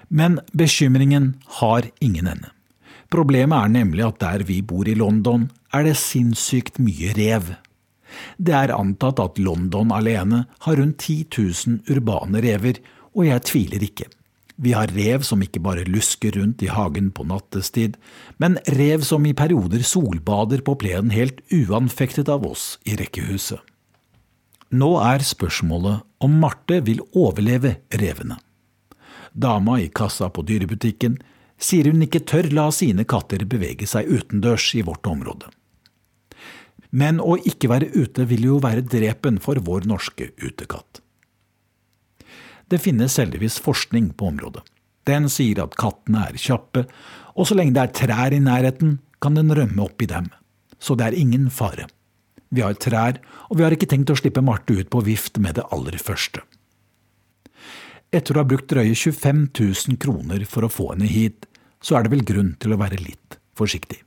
Men 0.09 0.39
bekymringen 0.53 1.33
har 1.59 1.87
ingen 1.99 2.27
ende. 2.29 2.51
Problemet 3.09 3.57
er 3.57 3.71
nemlig 3.73 4.03
at 4.05 4.19
der 4.21 4.43
vi 4.45 4.61
bor 4.61 4.87
i 4.89 4.97
London, 4.97 5.49
er 5.73 5.85
det 5.87 5.97
sinnssykt 5.99 6.79
mye 6.81 7.13
rev. 7.17 7.55
Det 8.37 8.53
er 8.55 8.73
antatt 8.75 9.19
at 9.21 9.39
London 9.41 9.91
alene 9.93 10.45
har 10.65 10.77
rundt 10.79 11.01
10 11.03 11.25
000 11.37 11.91
urbane 11.91 12.41
rever, 12.43 12.79
og 13.15 13.27
jeg 13.27 13.45
tviler 13.49 13.83
ikke. 13.85 14.07
Vi 14.55 14.71
har 14.71 14.91
rev 14.95 15.23
som 15.27 15.41
ikke 15.43 15.59
bare 15.59 15.83
lusker 15.87 16.37
rundt 16.39 16.63
i 16.63 16.71
hagen 16.71 17.09
på 17.11 17.25
nattestid, 17.27 17.97
men 18.39 18.55
rev 18.77 19.03
som 19.03 19.25
i 19.27 19.35
perioder 19.35 19.83
solbader 19.83 20.63
på 20.63 20.77
plenen 20.79 21.11
helt 21.11 21.41
uanfektet 21.51 22.31
av 22.31 22.45
oss 22.47 22.75
i 22.87 22.95
rekkehuset. 22.99 23.59
Nå 24.75 24.95
er 24.99 25.23
spørsmålet 25.23 26.03
om 26.25 26.33
Marte 26.41 26.81
vil 26.83 26.99
overleve 27.15 27.77
revene. 28.01 28.35
Dama 29.31 29.77
i 29.79 29.87
kassa 29.87 30.27
på 30.33 30.43
dyrebutikken 30.47 31.19
sier 31.61 31.87
hun 31.91 32.03
ikke 32.03 32.23
tør 32.27 32.49
la 32.55 32.65
sine 32.75 33.05
katter 33.07 33.45
bevege 33.47 33.87
seg 33.87 34.09
utendørs 34.09 34.67
i 34.75 34.83
vårt 34.87 35.07
område. 35.07 35.51
Men 36.91 37.19
å 37.19 37.37
ikke 37.37 37.69
være 37.71 37.91
ute 37.95 38.27
vil 38.29 38.47
jo 38.49 38.59
være 38.63 38.85
drepen 38.87 39.39
for 39.43 39.59
vår 39.63 39.87
norske 39.91 40.31
utekatt. 40.43 41.01
Det 42.71 42.79
finnes 42.81 43.15
heldigvis 43.21 43.59
forskning 43.61 44.13
på 44.17 44.31
området. 44.33 44.63
Den 45.05 45.29
sier 45.29 45.61
at 45.63 45.75
kattene 45.77 46.23
er 46.31 46.39
kjappe, 46.41 46.87
og 47.35 47.47
så 47.47 47.57
lenge 47.59 47.75
det 47.75 47.83
er 47.83 47.97
trær 47.99 48.33
i 48.33 48.41
nærheten, 48.41 48.97
kan 49.21 49.37
den 49.37 49.53
rømme 49.55 49.85
opp 49.85 50.01
i 50.01 50.09
dem. 50.09 50.31
Så 50.79 50.97
det 50.97 51.11
er 51.11 51.19
ingen 51.19 51.51
fare. 51.53 51.85
Vi 52.55 52.63
har 52.63 52.77
trær, 52.79 53.19
og 53.51 53.59
vi 53.59 53.65
har 53.65 53.73
ikke 53.75 53.89
tenkt 53.91 54.11
å 54.13 54.15
slippe 54.15 54.43
Marte 54.45 54.77
ut 54.77 54.87
på 54.91 55.01
vift 55.03 55.41
med 55.43 55.57
det 55.57 55.65
aller 55.75 55.97
første. 55.99 56.43
Etter 58.15 58.37
å 58.37 58.43
ha 58.43 58.47
brukt 58.47 58.69
drøye 58.71 58.95
25 58.95 59.49
000 59.59 59.99
kroner 59.99 60.45
for 60.47 60.63
å 60.63 60.71
få 60.71 60.93
henne 60.93 61.09
hit, 61.09 61.49
så 61.83 61.97
er 61.97 62.05
det 62.05 62.13
vel 62.15 62.23
grunn 62.23 62.53
til 62.61 62.71
å 62.71 62.79
være 62.79 63.01
litt 63.01 63.39
forsiktig. 63.59 63.99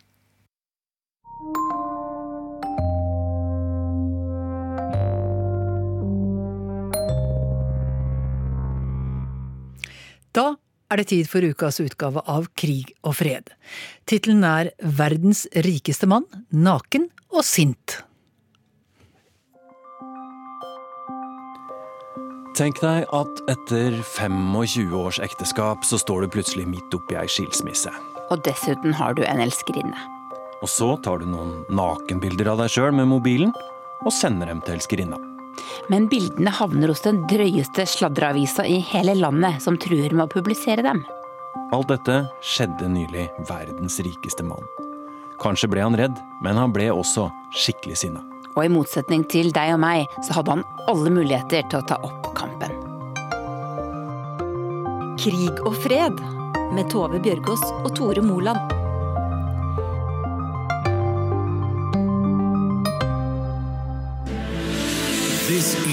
Da 10.32 10.54
er 10.88 11.00
det 11.00 11.08
tid 11.12 11.28
for 11.28 11.44
ukas 11.44 11.82
utgave 11.84 12.24
av 12.24 12.48
Krig 12.56 12.94
og 13.02 13.18
fred. 13.20 13.52
Tittelen 14.08 14.44
er 14.46 14.72
Verdens 14.80 15.44
rikeste 15.66 16.08
mann, 16.08 16.28
naken 16.48 17.10
og 17.34 17.44
sint. 17.44 18.00
Tenk 22.58 22.80
deg 22.82 23.04
at 23.14 23.40
etter 23.46 24.00
25 24.02 24.94
års 24.98 25.20
ekteskap 25.22 25.84
så 25.86 25.94
står 26.00 26.24
du 26.24 26.32
plutselig 26.34 26.64
midt 26.66 26.94
oppi 26.96 27.14
ei 27.14 27.28
skilsmisse. 27.30 27.92
Og 28.34 28.40
dessuten 28.42 28.96
har 28.98 29.14
du 29.14 29.20
en 29.22 29.38
elskerinne. 29.44 29.94
Og 30.58 30.66
så 30.66 30.88
tar 31.04 31.22
du 31.22 31.28
noen 31.30 31.60
nakenbilder 31.70 32.50
av 32.50 32.64
deg 32.64 32.72
sjøl 32.74 32.96
med 32.98 33.06
mobilen 33.12 33.52
og 34.02 34.10
sender 34.14 34.50
dem 34.50 34.62
til 34.66 34.74
elskerinna. 34.74 35.20
Men 35.86 36.08
bildene 36.10 36.50
havner 36.54 36.90
hos 36.90 37.04
den 37.06 37.20
drøyeste 37.30 37.86
sladreavisa 37.86 38.66
i 38.66 38.80
hele 38.90 39.14
landet, 39.14 39.62
som 39.62 39.78
truer 39.78 40.10
med 40.10 40.26
å 40.26 40.32
publisere 40.32 40.82
dem. 40.82 41.04
Alt 41.74 41.92
dette 41.92 42.24
skjedde 42.42 42.90
nylig 42.90 43.28
verdens 43.46 44.00
rikeste 44.02 44.42
mann. 44.46 44.66
Kanskje 45.38 45.70
ble 45.70 45.86
han 45.86 45.98
redd, 45.98 46.18
men 46.42 46.58
han 46.58 46.74
ble 46.74 46.90
også 46.90 47.28
skikkelig 47.54 48.02
sinna. 48.02 48.24
Og 48.58 48.64
i 48.66 48.70
motsetning 48.74 49.22
til 49.30 49.52
deg 49.54 49.76
og 49.76 49.78
meg, 49.84 50.08
så 50.26 50.40
hadde 50.40 50.56
han 50.56 50.64
alle 50.90 51.12
muligheter 51.14 51.62
til 51.70 51.78
å 51.78 51.86
ta 51.86 52.00
opp 52.02 52.26
kampen. 52.34 52.74
Krig 55.18 55.62
og 55.62 55.78
fred 55.84 56.18
med 56.74 56.90
Tove 56.90 57.22
Bjørgaas 57.22 57.62
og 57.84 57.94
Tore 57.94 58.24
Moland. 58.26 58.77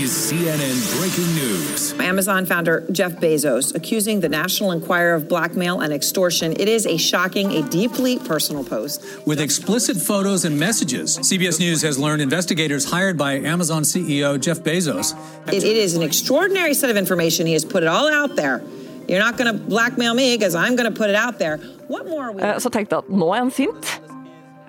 Is 0.05 0.11
CNN 0.11 0.77
breaking 0.99 1.33
news. 1.33 1.93
Amazon 1.99 2.45
founder 2.45 2.85
Jeff 2.91 3.13
Bezos 3.13 3.73
accusing 3.73 4.19
the 4.19 4.29
National 4.29 4.71
Enquirer 4.71 5.15
of 5.15 5.27
blackmail 5.27 5.81
and 5.81 5.91
extortion. 5.91 6.51
It 6.51 6.67
is 6.67 6.85
a 6.85 6.97
shocking, 6.97 7.47
a 7.53 7.67
deeply 7.69 8.19
personal 8.19 8.63
post. 8.63 9.03
With 9.25 9.41
explicit 9.41 9.97
photos 9.97 10.45
and 10.45 10.59
messages, 10.59 11.17
CBS 11.17 11.59
News 11.59 11.81
has 11.81 11.97
learned 11.97 12.21
investigators 12.21 12.85
hired 12.85 13.17
by 13.17 13.31
Amazon 13.39 13.81
CEO 13.81 14.39
Jeff 14.39 14.59
Bezos. 14.59 15.17
It, 15.47 15.63
it 15.63 15.77
is 15.85 15.95
an 15.95 16.03
extraordinary 16.03 16.75
set 16.75 16.91
of 16.91 16.97
information. 16.97 17.47
He 17.47 17.53
has 17.53 17.65
put 17.65 17.81
it 17.81 17.89
all 17.89 18.07
out 18.07 18.35
there. 18.35 18.61
You're 19.07 19.25
not 19.27 19.37
going 19.37 19.51
to 19.51 19.59
blackmail 19.59 20.13
me 20.13 20.37
because 20.37 20.53
I'm 20.53 20.75
going 20.75 20.91
to 20.91 20.95
put 20.95 21.09
it 21.09 21.15
out 21.15 21.39
there. 21.39 21.57
What 21.87 22.05
more 22.05 22.25
are 22.25 22.31
we... 22.31 22.41
Så 22.59 22.69
tenkte 22.69 22.95
jeg 22.95 23.03
at 23.07 23.09
nå 23.09 23.33
er 23.33 23.41
han 23.41 23.51
sint, 23.51 23.93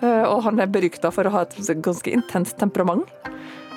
og 0.01 0.43
han 0.49 0.61
er 0.61 0.67
berykta 0.67 1.13
for 1.13 1.29
å 1.29 1.31
ha 1.37 1.45
et 1.45 1.83
ganske 1.85 2.13
intenst 2.13 2.57
temperament. 2.57 3.05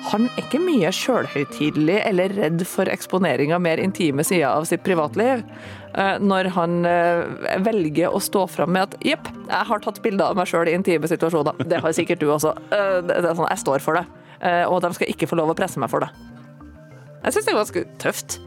Han 0.08 0.24
er 0.26 0.40
ikke 0.40 0.58
mye 0.62 0.90
sjølhøytidelig 0.96 1.98
eller 2.08 2.32
redd 2.34 2.64
for 2.66 2.88
eksponering 2.90 3.52
av 3.54 3.60
mer 3.62 3.82
intime 3.82 4.24
sider 4.26 4.48
av 4.48 4.64
sitt 4.68 4.82
privatliv. 4.86 5.44
Når 6.24 6.48
han 6.56 6.80
velger 7.66 8.08
å 8.08 8.22
stå 8.22 8.46
fram 8.50 8.72
med 8.74 8.88
at 8.88 9.06
jepp, 9.06 9.28
jeg 9.44 9.68
har 9.70 9.84
tatt 9.84 10.00
bilder 10.02 10.32
av 10.32 10.40
meg 10.40 10.48
sjøl 10.50 10.70
i 10.70 10.74
intime 10.78 11.10
situasjoner. 11.10 11.60
Det 11.68 11.82
har 11.84 11.94
sikkert 11.96 12.24
du 12.24 12.30
også. 12.32 12.56
Det 12.70 13.20
er 13.20 13.32
sånn, 13.34 13.50
Jeg 13.52 13.62
står 13.62 13.84
for 13.84 14.00
det. 14.00 14.06
Og 14.72 14.80
de 14.82 14.94
skal 14.96 15.12
ikke 15.12 15.28
få 15.30 15.38
lov 15.38 15.52
å 15.52 15.58
presse 15.58 15.82
meg 15.82 15.92
for 15.92 16.06
det. 16.06 16.10
Jeg 17.20 17.36
syns 17.36 17.44
det 17.44 17.52
er 17.52 17.60
ganske 17.60 17.88
tøft. 18.00 18.40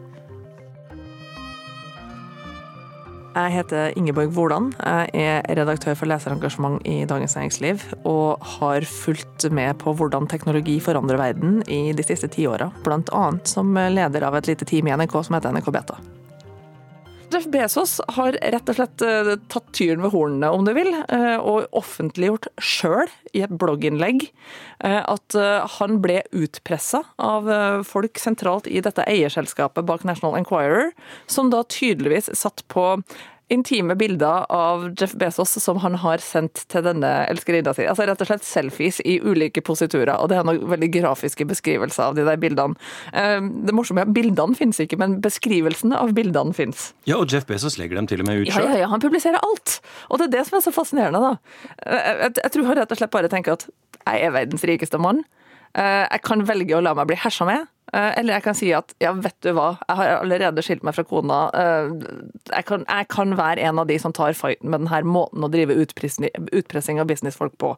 Jeg 3.33 3.49
heter 3.55 3.95
Ingeborg 3.97 4.35
Wolan. 4.37 4.69
Jeg 4.77 5.09
er 5.17 5.55
redaktør 5.57 5.95
for 5.97 6.09
leserengasjement 6.09 6.83
i 6.85 7.01
Dagens 7.09 7.33
Næringsliv, 7.35 7.81
og 8.05 8.43
har 8.59 8.85
fulgt 8.85 9.47
med 9.49 9.73
på 9.81 9.95
hvordan 9.97 10.29
teknologi 10.29 10.77
forandrer 10.79 11.17
verden 11.17 11.63
i 11.65 11.95
de 11.97 12.05
siste 12.05 12.29
ti 12.29 12.45
åra, 12.45 12.69
bl.a. 12.85 13.23
som 13.49 13.73
leder 13.73 14.27
av 14.29 14.37
et 14.37 14.53
lite 14.53 14.69
team 14.69 14.87
i 14.87 14.93
NRK 14.93 15.17
som 15.23 15.39
heter 15.39 15.55
NRK 15.55 15.73
Beta. 15.73 15.97
Jeff 17.33 17.47
Bezos 17.51 17.97
har 18.15 18.37
rett 18.53 18.69
og 18.69 18.77
slett 18.77 19.03
tatt 19.51 19.71
tyren 19.75 20.03
ved 20.05 20.13
hornene, 20.13 20.51
om 20.53 20.65
du 20.67 20.71
vil, 20.75 20.91
og 21.41 21.65
offentliggjort 21.75 22.47
sjøl 22.61 23.09
i 23.33 23.43
et 23.45 23.53
blogginnlegg 23.59 24.27
at 24.83 25.37
han 25.79 25.99
ble 26.03 26.19
utpressa 26.35 27.01
av 27.21 27.49
folk 27.87 28.19
sentralt 28.21 28.69
i 28.69 28.83
dette 28.85 29.05
eierselskapet 29.09 29.87
bak 29.87 30.05
National 30.07 30.37
Enquirer, 30.39 30.91
som 31.25 31.49
da 31.53 31.63
tydeligvis 31.65 32.29
satt 32.37 32.65
på 32.71 32.85
intime 33.53 33.95
bilder 33.99 34.47
av 34.53 34.87
Jeff 34.99 35.13
Bezos 35.19 35.53
som 35.61 35.77
han 35.83 35.95
har 36.01 36.21
sendt 36.23 36.63
til 36.71 36.83
denne 36.85 37.09
elskerinna 37.31 37.73
si. 37.77 37.85
Altså 37.89 38.07
rett 38.09 38.23
og 38.25 38.29
slett 38.29 38.45
selfies 38.47 38.99
i 39.05 39.19
ulike 39.23 39.61
positurer, 39.65 40.15
og 40.17 40.31
det 40.31 40.39
er 40.39 40.47
noen 40.47 40.65
veldig 40.73 40.89
grafiske 40.95 41.45
beskrivelser 41.49 42.09
av 42.09 42.17
de 42.17 42.25
der 42.27 42.39
bildene. 42.41 42.75
Det 43.13 43.75
morsomme 43.77 44.03
er 44.03 44.09
at 44.09 44.15
bildene 44.15 44.57
finnes 44.57 44.81
ikke, 44.83 44.97
men 45.01 45.19
beskrivelsene 45.23 45.99
av 45.99 46.11
bildene 46.17 46.55
finnes. 46.57 46.89
Ja, 47.09 47.19
og 47.21 47.29
Jeff 47.31 47.45
Bezos 47.49 47.77
legger 47.81 47.99
dem 48.01 48.09
til 48.09 48.23
og 48.23 48.29
med 48.29 48.41
ut 48.43 48.49
Ja, 48.49 48.57
sjøl. 48.59 48.69
ja, 48.73 48.81
ja, 48.83 48.89
han 48.91 49.03
publiserer 49.03 49.39
alt! 49.45 49.77
Og 50.09 50.19
det 50.19 50.29
er 50.29 50.35
det 50.39 50.45
som 50.49 50.57
er 50.59 50.65
så 50.65 50.73
fascinerende, 50.75 51.21
da. 51.23 51.33
Jeg, 51.85 52.33
jeg 52.41 52.51
tror 52.57 52.69
han 52.71 52.79
rett 52.81 52.91
og 52.97 52.99
slett 53.03 53.13
bare 53.13 53.31
tenker 53.31 53.57
at 53.59 53.67
jeg 54.03 54.25
er 54.27 54.33
verdens 54.35 54.65
rikeste 54.67 54.99
mann. 54.99 55.21
Jeg 55.73 56.21
kan 56.25 56.43
velge 56.45 56.75
å 56.77 56.81
la 56.85 56.91
meg 56.97 57.07
bli 57.09 57.15
hersa 57.17 57.45
med. 57.49 57.69
Eller 57.93 58.37
jeg 58.37 58.45
kan 58.47 58.57
si 58.57 58.71
at 58.73 58.93
ja, 59.03 59.13
vet 59.13 59.37
du 59.45 59.51
hva, 59.53 59.75
jeg 59.85 59.99
har 59.99 60.11
allerede 60.17 60.63
skilt 60.65 60.83
meg 60.85 60.95
fra 60.97 61.05
kona. 61.05 61.39
Jeg 62.49 62.65
kan, 62.65 62.85
jeg 62.89 63.09
kan 63.13 63.37
være 63.37 63.61
en 63.69 63.81
av 63.83 63.89
de 63.89 63.99
som 64.01 64.15
tar 64.15 64.33
fighten 64.37 64.73
med 64.73 64.85
denne 64.85 65.03
måten 65.05 65.45
å 65.45 65.51
drive 65.53 65.77
utpressing, 65.77 67.01
av 67.01 67.09
businessfolk 67.09 67.57
på. 67.61 67.75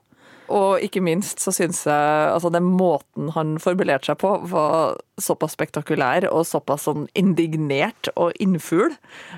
Og 0.53 0.83
ikke 0.85 1.01
minst 1.01 1.41
så 1.41 1.49
syns 1.55 1.79
jeg 1.87 2.29
altså 2.29 2.51
den 2.53 2.67
måten 2.77 3.31
han 3.33 3.55
formulerte 3.61 4.11
seg 4.11 4.19
på, 4.21 4.35
var 4.51 4.99
såpass 5.21 5.55
spektakulær 5.57 6.27
og 6.29 6.45
såpass 6.45 6.85
sånn 6.85 7.07
indignert 7.17 8.11
og 8.13 8.35
innfugl 8.41 8.93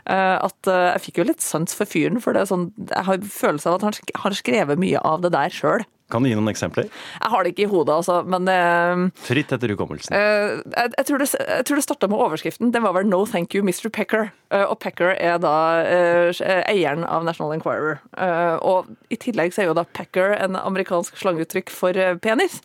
at 0.05 0.71
jeg 0.73 1.03
fikk 1.05 1.21
jo 1.21 1.29
litt 1.29 1.45
sans 1.45 1.73
for 1.73 1.87
fyren. 1.87 2.19
For 2.23 2.35
det 2.35 2.43
er 2.43 2.51
sånn, 2.51 2.69
jeg 2.89 3.07
har 3.07 3.23
følelse 3.23 3.71
av 3.71 3.79
at 3.79 3.87
han 3.87 4.19
har 4.25 4.35
skrevet 4.35 4.83
mye 4.83 4.99
av 4.99 5.23
det 5.23 5.31
der 5.37 5.53
sjøl. 5.53 5.87
Kan 6.07 6.23
du 6.23 6.29
gi 6.29 6.35
noen 6.37 6.47
eksempler? 6.47 6.87
Jeg 6.87 7.31
har 7.33 7.43
det 7.43 7.51
ikke 7.51 7.65
i 7.65 7.71
hodet, 7.71 7.97
altså, 7.97 8.21
men 8.23 8.47
uh, 8.47 9.09
Fritt 9.27 9.51
etter 9.51 9.73
hukommelsen. 9.73 10.15
Uh, 10.15 10.61
jeg, 10.71 10.93
jeg, 10.93 11.07
tror 11.09 11.19
det, 11.19 11.27
jeg 11.35 11.67
tror 11.67 11.79
det 11.79 11.83
starta 11.83 12.07
med 12.07 12.23
overskriften. 12.23 12.71
Den 12.71 12.85
var 12.85 12.95
vel 12.95 13.09
'No 13.09 13.25
thank 13.27 13.55
you, 13.55 13.63
Mr. 13.63 13.91
Pecker'. 13.91 14.31
Uh, 14.47 14.63
og 14.71 14.79
Pecker 14.79 15.11
er 15.19 15.35
da 15.43 15.51
eieren 16.71 17.03
av 17.03 17.25
National 17.27 17.51
Enquirer. 17.57 17.99
og 18.63 18.87
i 19.11 19.17
tillegg 19.19 19.51
så 19.51 19.65
er 19.65 19.67
jo 19.67 19.75
da 19.75 19.83
Pecker 19.83 20.37
en 20.37 20.55
amerikansk 20.55 21.19
slangeuttrykk 21.19 21.69
for 21.73 21.93
penis. 22.23 22.61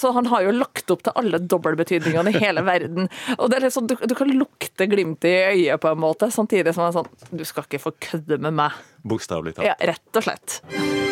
så 0.00 0.12
han 0.12 0.26
har 0.26 0.42
jo 0.42 0.56
lagt 0.56 0.90
opp 0.90 1.04
til 1.06 1.14
alle 1.14 1.38
dobbeltbetydningene 1.38 2.34
i 2.34 2.42
hele 2.42 2.66
verden. 2.72 3.10
Og 3.38 3.50
det 3.50 3.60
er 3.60 3.68
litt 3.68 3.76
sånn, 3.78 3.86
du, 3.86 3.94
du 3.94 4.14
kan 4.18 4.30
lukte 4.34 4.90
glimtet 4.90 5.30
i 5.30 5.66
øyet 5.70 5.82
på 5.82 5.94
en 5.94 6.02
måte, 6.02 6.30
samtidig 6.34 6.74
som 6.74 6.86
han 6.86 6.94
er 6.94 6.98
sånn 7.00 7.38
Du 7.38 7.46
skal 7.46 7.68
ikke 7.68 7.84
få 7.86 7.94
kødde 8.10 8.42
med 8.42 8.58
meg. 8.58 8.78
Bokstavelig 9.06 9.54
talt. 9.54 9.70
Ja, 9.70 9.78
rett 9.94 10.18
og 10.18 10.26
slett. 10.26 11.05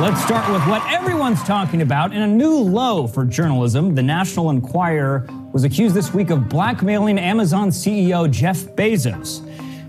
Let's 0.00 0.22
start 0.22 0.48
with 0.52 0.62
what 0.68 0.80
everyone's 0.92 1.42
talking 1.42 1.82
about 1.82 2.12
in 2.12 2.22
a 2.22 2.26
new 2.26 2.54
low 2.54 3.08
for 3.08 3.24
journalism. 3.24 3.96
The 3.96 4.02
National 4.02 4.50
Enquirer 4.50 5.26
was 5.52 5.64
accused 5.64 5.96
this 5.96 6.14
week 6.14 6.30
of 6.30 6.48
blackmailing 6.48 7.18
Amazon 7.18 7.70
CEO 7.70 8.30
Jeff 8.30 8.58
Bezos. 8.76 9.42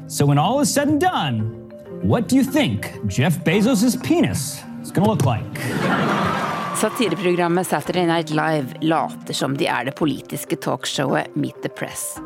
So, 0.08 0.26
when 0.26 0.40
all 0.40 0.62
is 0.62 0.74
said 0.74 0.88
and 0.88 1.00
done, 1.00 1.42
what 2.02 2.28
do 2.28 2.36
you 2.36 2.44
think 2.44 2.92
Jeff 3.06 3.38
Bezos' 3.44 4.04
penis 4.04 4.64
is 4.82 4.90
going 4.90 5.06
to 5.06 5.12
look 5.12 5.26
like? 5.26 5.54
Satireprogrammet 6.76 7.68
Saturday 7.68 8.08
Night 8.08 8.32
Live 8.32 8.74
later 8.82 9.34
som 9.34 9.58
de 9.58 9.68
er 9.68 9.86
det 9.86 9.96
politiske 9.96 10.56
talkshowet 10.56 11.36
Meet 11.36 11.62
the 11.62 11.70
Press. 11.70 12.18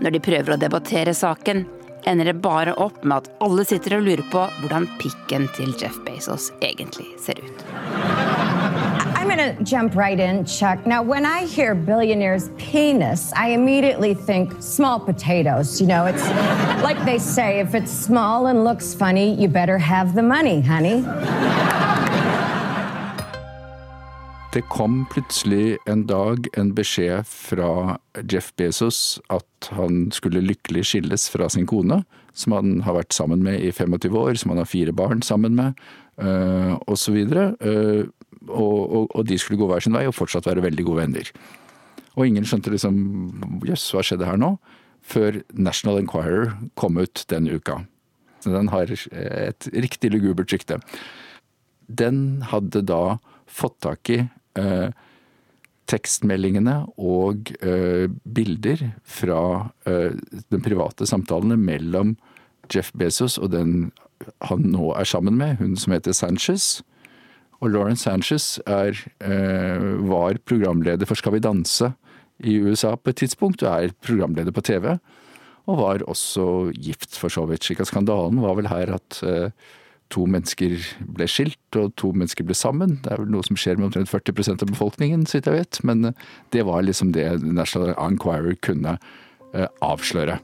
Når 0.00 0.10
de 0.10 0.20
prøver 0.20 0.54
å 0.54 0.60
debattere 0.60 1.10
saken, 1.10 1.66
ender 2.06 2.24
det 2.24 2.34
bare 2.44 2.74
opp 2.74 3.04
med 3.04 3.16
at 3.24 3.30
alle 3.44 3.64
sitter 3.64 3.98
og 3.98 4.06
lurer 4.06 4.24
på 4.32 4.44
hvordan 4.60 4.88
pikken 5.00 5.48
til 5.56 5.74
Jeff 5.80 5.96
Bezos 6.06 6.50
egentlig 6.62 7.06
ser 7.20 7.40
ut. 7.40 7.64
I'm 9.16 9.28
gonna 9.28 9.54
jump 9.64 9.96
right 9.96 10.20
in, 10.20 10.44
Chuck. 10.44 10.86
Now, 10.86 11.02
when 11.02 11.24
I 11.24 11.46
hear 11.46 11.74
billionaire's 11.74 12.50
penis, 12.58 13.32
I 13.34 13.48
immediately 13.52 14.12
think 14.12 14.52
small 14.60 15.00
potatoes. 15.00 15.80
You 15.80 15.86
know, 15.86 16.04
it's 16.04 16.28
like 16.82 17.02
they 17.06 17.18
say 17.18 17.60
if 17.60 17.74
it's 17.74 17.90
small 17.90 18.48
and 18.48 18.64
looks 18.64 18.92
funny, 18.94 19.34
you 19.34 19.48
better 19.48 19.78
have 19.78 20.14
the 20.14 20.22
money, 20.22 20.60
honey. 20.60 21.04
Det 24.54 24.60
kom 24.70 25.00
plutselig 25.10 25.80
en 25.90 26.04
dag 26.06 26.46
en 26.54 26.68
beskjed 26.76 27.26
fra 27.26 27.96
Jeff 28.30 28.52
Bezos 28.54 29.16
at 29.34 29.68
han 29.74 30.12
skulle 30.14 30.44
lykkelig 30.44 30.84
skilles 30.86 31.24
fra 31.32 31.48
sin 31.50 31.66
kone, 31.66 32.04
som 32.38 32.54
han 32.54 32.76
har 32.86 32.94
vært 32.94 33.16
sammen 33.16 33.42
med 33.42 33.58
i 33.58 33.72
25 33.74 34.14
år, 34.14 34.38
som 34.38 34.52
han 34.52 34.60
har 34.62 34.70
fire 34.70 34.94
barn 34.94 35.24
sammen 35.26 35.56
med, 35.58 35.82
osv. 36.86 37.18
Og, 37.34 38.14
og, 38.46 38.78
og, 38.78 39.10
og 39.10 39.26
de 39.26 39.40
skulle 39.42 39.58
gå 39.58 39.66
hver 39.72 39.82
sin 39.82 39.98
vei 39.98 40.04
og 40.06 40.14
fortsatt 40.14 40.46
være 40.46 40.62
veldig 40.68 40.86
gode 40.86 41.02
venner. 41.02 41.34
Og 42.14 42.30
ingen 42.30 42.46
skjønte 42.46 42.70
liksom 42.70 43.02
jøss, 43.66 43.88
hva 43.90 44.06
skjedde 44.06 44.30
her 44.30 44.38
nå? 44.38 44.54
Før 45.02 45.42
National 45.50 45.98
Enquirer 46.04 46.54
kom 46.78 47.02
ut 47.02 47.26
den 47.34 47.50
uka. 47.50 47.82
Den 48.46 48.70
har 48.70 48.86
et 48.86 49.70
riktig 49.74 50.14
lugubert 50.14 50.54
rykte. 50.54 50.78
Den 51.90 52.44
hadde 52.54 52.86
da 52.86 53.18
fått 53.50 53.80
tak 53.84 54.10
i 54.10 54.22
eh, 54.22 54.33
tekstmeldingene 55.90 56.76
og 56.96 57.50
eh, 57.60 58.06
bilder 58.24 58.86
fra 59.04 59.40
de 59.84 60.40
den 60.54 60.62
private 60.64 61.04
samtalene 61.04 61.58
mellom 61.60 62.14
Jeff 62.72 62.92
Bezos 62.96 63.36
og 63.36 63.50
den 63.52 63.90
han 64.48 64.66
nå 64.72 64.92
er 64.96 65.08
sammen 65.08 65.36
med, 65.38 65.58
hun 65.60 65.76
som 65.76 65.94
heter 65.94 66.14
Sanchez. 66.16 66.82
Og 67.60 67.72
Lauren 67.72 67.98
Sanchez 67.98 68.58
er, 68.66 68.96
eh, 69.20 69.84
var 70.08 70.38
programleder 70.44 71.06
for 71.06 71.14
Skal 71.14 71.32
vi 71.32 71.44
danse 71.44 71.94
i 72.40 72.58
USA 72.60 72.94
på 72.96 73.10
et 73.10 73.16
tidspunkt, 73.16 73.62
og 73.62 73.84
er 73.84 73.94
programleder 74.02 74.52
på 74.52 74.62
TV. 74.62 74.98
Og 75.66 75.78
var 75.78 76.04
også 76.08 76.72
gift, 76.74 77.16
for 77.16 77.28
så 77.28 77.46
vidt. 77.46 77.64
Skandalen 77.64 78.40
var 78.42 78.54
vel 78.54 78.68
her 78.68 78.94
at 78.94 79.22
eh, 79.22 79.50
to 80.14 80.24
mennesker 80.30 80.78
ble 81.16 81.28
skilt, 81.30 81.78
og 81.78 81.94
to 82.00 82.12
mennesker 82.14 82.46
ble 82.46 82.56
sammen. 82.56 82.98
Det 83.04 83.12
er 83.12 83.22
vel 83.22 83.32
noe 83.34 83.46
som 83.46 83.58
skjer 83.58 83.80
med 83.80 83.90
omtrent 83.90 84.12
40% 84.12 84.64
av 84.64 84.72
befolkningen, 84.72 85.26
så 85.26 85.38
vidt 85.38 85.50
jeg 85.50 85.60
vet. 85.60 85.80
Men 85.86 86.10
eh, 86.10 86.26
det 86.54 86.66
var 86.68 86.86
liksom 86.86 87.14
det 87.16 87.28
National 87.44 87.94
Enquirer 87.98 88.58
kunne 88.64 88.98
eh, 89.52 89.68
avsløre. 89.84 90.38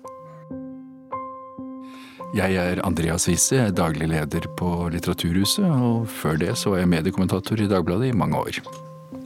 Jeg 2.31 2.55
er 2.55 2.79
Andreas 2.87 3.27
Wiese, 3.27 3.73
daglig 3.75 4.07
leder 4.13 4.45
på 4.59 4.87
Litteraturhuset, 4.95 5.67
og 5.67 6.07
før 6.21 6.39
det 6.39 6.55
så 6.61 6.77
var 6.77 6.85
jeg 6.85 6.93
mediekommentator 6.93 7.59
i 7.59 7.67
Dagbladet 7.71 8.13
i 8.13 8.17
mange 8.17 8.39
år. 8.39 8.63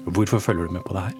Hvorfor 0.04 0.38
følger 0.38 0.66
du 0.68 0.74
med 0.76 0.82
på 0.84 0.94
det 0.94 1.02
her? 1.06 1.14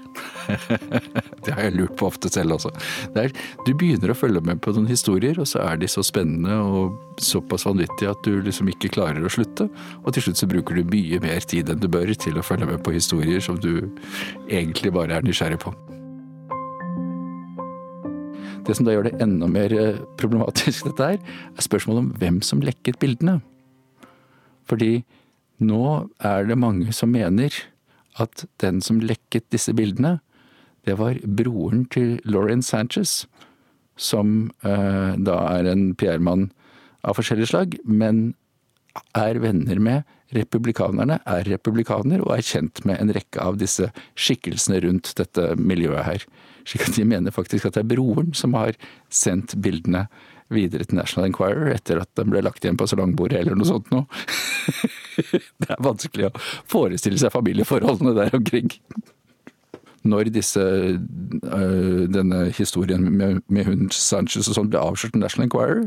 det 1.45 1.55
har 1.55 1.63
jeg 1.63 1.77
lurt 1.79 1.95
på 1.97 2.09
ofte 2.11 2.29
selv 2.29 2.59
også. 2.59 2.73
Er, 3.17 3.33
du 3.65 3.73
begynner 3.73 4.13
å 4.13 4.17
følge 4.19 4.43
med 4.45 4.61
på 4.65 4.75
noen 4.77 4.91
historier, 4.91 5.39
og 5.41 5.49
så 5.49 5.63
er 5.65 5.81
de 5.81 5.89
så 5.89 6.05
spennende 6.05 6.59
og 6.61 6.99
såpass 7.23 7.65
vanvittige 7.65 8.13
at 8.13 8.21
du 8.27 8.43
liksom 8.45 8.69
ikke 8.69 8.93
klarer 8.99 9.25
å 9.25 9.33
slutte. 9.33 9.71
Og 10.05 10.13
til 10.13 10.27
slutt 10.27 10.43
så 10.43 10.51
bruker 10.51 10.77
du 10.77 10.93
mye 10.93 11.23
mer 11.25 11.49
tid 11.49 11.73
enn 11.73 11.81
du 11.81 11.89
bør 11.89 12.13
til 12.13 12.37
å 12.37 12.45
følge 12.45 12.69
med 12.69 12.85
på 12.85 12.95
historier 12.97 13.41
som 13.45 13.57
du 13.57 13.89
egentlig 14.51 14.93
bare 14.93 15.17
er 15.17 15.25
nysgjerrig 15.25 15.63
på. 15.65 15.73
Det 18.65 18.77
som 18.77 18.87
da 18.87 18.95
gjør 18.95 19.09
det 19.09 19.19
enda 19.25 19.49
mer 19.49 19.73
eh, 19.77 20.01
problematisk, 20.21 20.85
dette 20.91 21.13
her, 21.15 21.21
er 21.57 21.65
spørsmålet 21.65 22.05
om 22.05 22.15
hvem 22.21 22.41
som 22.45 22.65
lekket 22.65 23.01
bildene. 23.01 23.41
Fordi 24.69 25.05
nå 25.65 25.85
er 26.25 26.49
det 26.49 26.61
mange 26.61 26.93
som 26.97 27.13
mener 27.13 27.53
at 28.21 28.45
den 28.63 28.81
som 28.85 29.03
lekket 29.03 29.49
disse 29.55 29.75
bildene, 29.77 30.19
det 30.85 30.99
var 31.01 31.19
broren 31.25 31.85
til 31.93 32.19
Lauren 32.29 32.63
Sanchez, 32.63 33.25
som 33.97 34.51
eh, 34.67 35.15
da 35.17 35.39
er 35.55 35.71
en 35.71 35.93
PR-mann 35.99 36.51
av 37.05 37.17
forskjellig 37.19 37.49
slag, 37.51 37.79
men 37.85 38.35
er 39.19 39.41
venner 39.43 39.81
med 39.83 40.11
republikanerne, 40.35 41.19
er 41.27 41.47
republikaner 41.49 42.23
og 42.25 42.35
er 42.37 42.47
kjent 42.47 42.83
med 42.89 43.01
en 43.01 43.13
rekke 43.15 43.43
av 43.43 43.59
disse 43.61 43.89
skikkelsene 44.19 44.81
rundt 44.85 45.13
dette 45.19 45.53
miljøet 45.59 46.07
her. 46.07 46.27
Slik 46.67 46.89
at 46.89 46.99
de 46.99 47.07
mener 47.07 47.35
faktisk 47.35 47.69
at 47.69 47.77
det 47.77 47.85
er 47.85 47.93
broren 47.95 48.33
som 48.37 48.57
har 48.59 48.79
sendt 49.13 49.57
bildene 49.63 50.07
videre 50.53 50.85
til 50.85 50.99
National 50.99 51.31
Enquirer 51.31 51.73
etter 51.75 52.03
at 52.03 52.11
den 52.19 52.31
ble 52.33 52.43
lagt 52.45 52.65
igjen 52.65 52.79
på 52.81 52.89
salongbordet 52.91 53.41
eller 53.41 53.57
noe 53.59 53.69
sånt 53.69 53.91
noe. 53.95 54.05
det 55.63 55.71
er 55.71 55.85
vanskelig 55.85 56.29
å 56.29 56.35
forestille 56.71 57.21
seg 57.21 57.33
familieforholdene 57.35 58.15
der 58.17 58.37
omkring. 58.37 58.73
Når 60.05 60.29
disse, 60.35 60.61
øh, 60.61 62.03
denne 62.13 62.43
historien 62.53 63.07
med, 63.09 63.41
med 63.49 63.71
hun 63.71 63.89
Sanchez 63.95 64.51
og 64.51 64.59
sånn 64.59 64.69
ble 64.73 64.83
avslørt 64.83 65.17
til 65.17 65.25
National 65.25 65.49
Enquirer, 65.49 65.87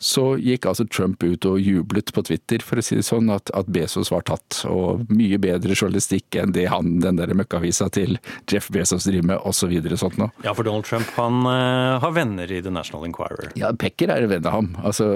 så 0.00 0.24
gikk 0.40 0.64
altså 0.64 0.86
Trump 0.88 1.20
ut 1.20 1.44
og 1.44 1.60
jublet 1.60 2.08
på 2.16 2.22
Twitter, 2.24 2.62
for 2.64 2.80
å 2.80 2.84
si 2.84 2.96
det 2.96 3.04
sånn, 3.04 3.28
at, 3.34 3.52
at 3.56 3.68
Bezos 3.68 4.08
var 4.12 4.24
tatt. 4.24 4.62
Og 4.70 5.04
mye 5.12 5.36
bedre 5.40 5.76
journalistikk 5.76 6.38
enn 6.40 6.54
det 6.56 6.64
han, 6.72 6.96
den 7.04 7.20
der 7.20 7.34
møkkavisa 7.36 7.90
til 7.92 8.16
Jeff 8.48 8.70
Bezos 8.72 9.04
driver 9.04 9.34
med, 9.34 9.42
osv. 9.44 9.74
sånt 10.00 10.16
noe. 10.20 10.32
Ja, 10.46 10.54
for 10.56 10.64
Donald 10.64 10.88
Trump 10.88 11.10
han 11.18 11.44
uh, 11.44 12.00
har 12.00 12.14
venner 12.16 12.48
i 12.48 12.62
The 12.64 12.72
National 12.72 13.04
Enquirer. 13.10 13.52
Ja, 13.60 13.74
Pecker 13.76 14.14
er 14.14 14.24
en 14.24 14.32
venn 14.32 14.48
av 14.48 14.56
ham. 14.56 14.70
Altså, 14.80 15.10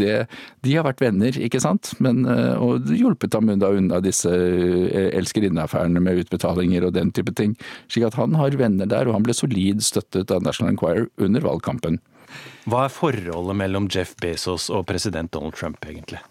det, 0.00 0.24
de 0.64 0.78
har 0.78 0.88
vært 0.88 1.04
venner, 1.04 1.36
ikke 1.36 1.60
sant. 1.60 1.92
Men, 2.00 2.24
uh, 2.24 2.56
og 2.56 2.88
hjulpet 2.88 3.36
ham 3.36 3.52
unna, 3.52 3.68
unna 3.76 4.00
disse 4.04 4.32
uh, 4.32 5.10
elskerinneaffærene 5.12 6.00
med 6.00 6.24
utbetalinger 6.24 6.88
og 6.88 6.96
den 6.96 7.12
type 7.12 7.36
ting. 7.36 7.52
Slik 7.92 8.08
at 8.08 8.16
han 8.16 8.40
har 8.40 8.56
venner 8.56 8.88
der, 8.88 9.10
og 9.10 9.18
han 9.18 9.28
ble 9.28 9.36
solid 9.36 9.84
støttet 9.84 10.32
av 10.32 10.40
National 10.46 10.72
Enquirer 10.72 11.10
under 11.20 11.44
valgkampen. 11.44 12.00
Hva 12.70 12.86
er 12.86 12.94
forholdet 12.94 13.58
mellom 13.58 13.88
Jeff 13.92 14.14
Bezos 14.22 14.68
og 14.70 14.86
president 14.90 15.32
Donald 15.34 15.56
Trump, 15.58 15.82
egentlig? 15.86 16.22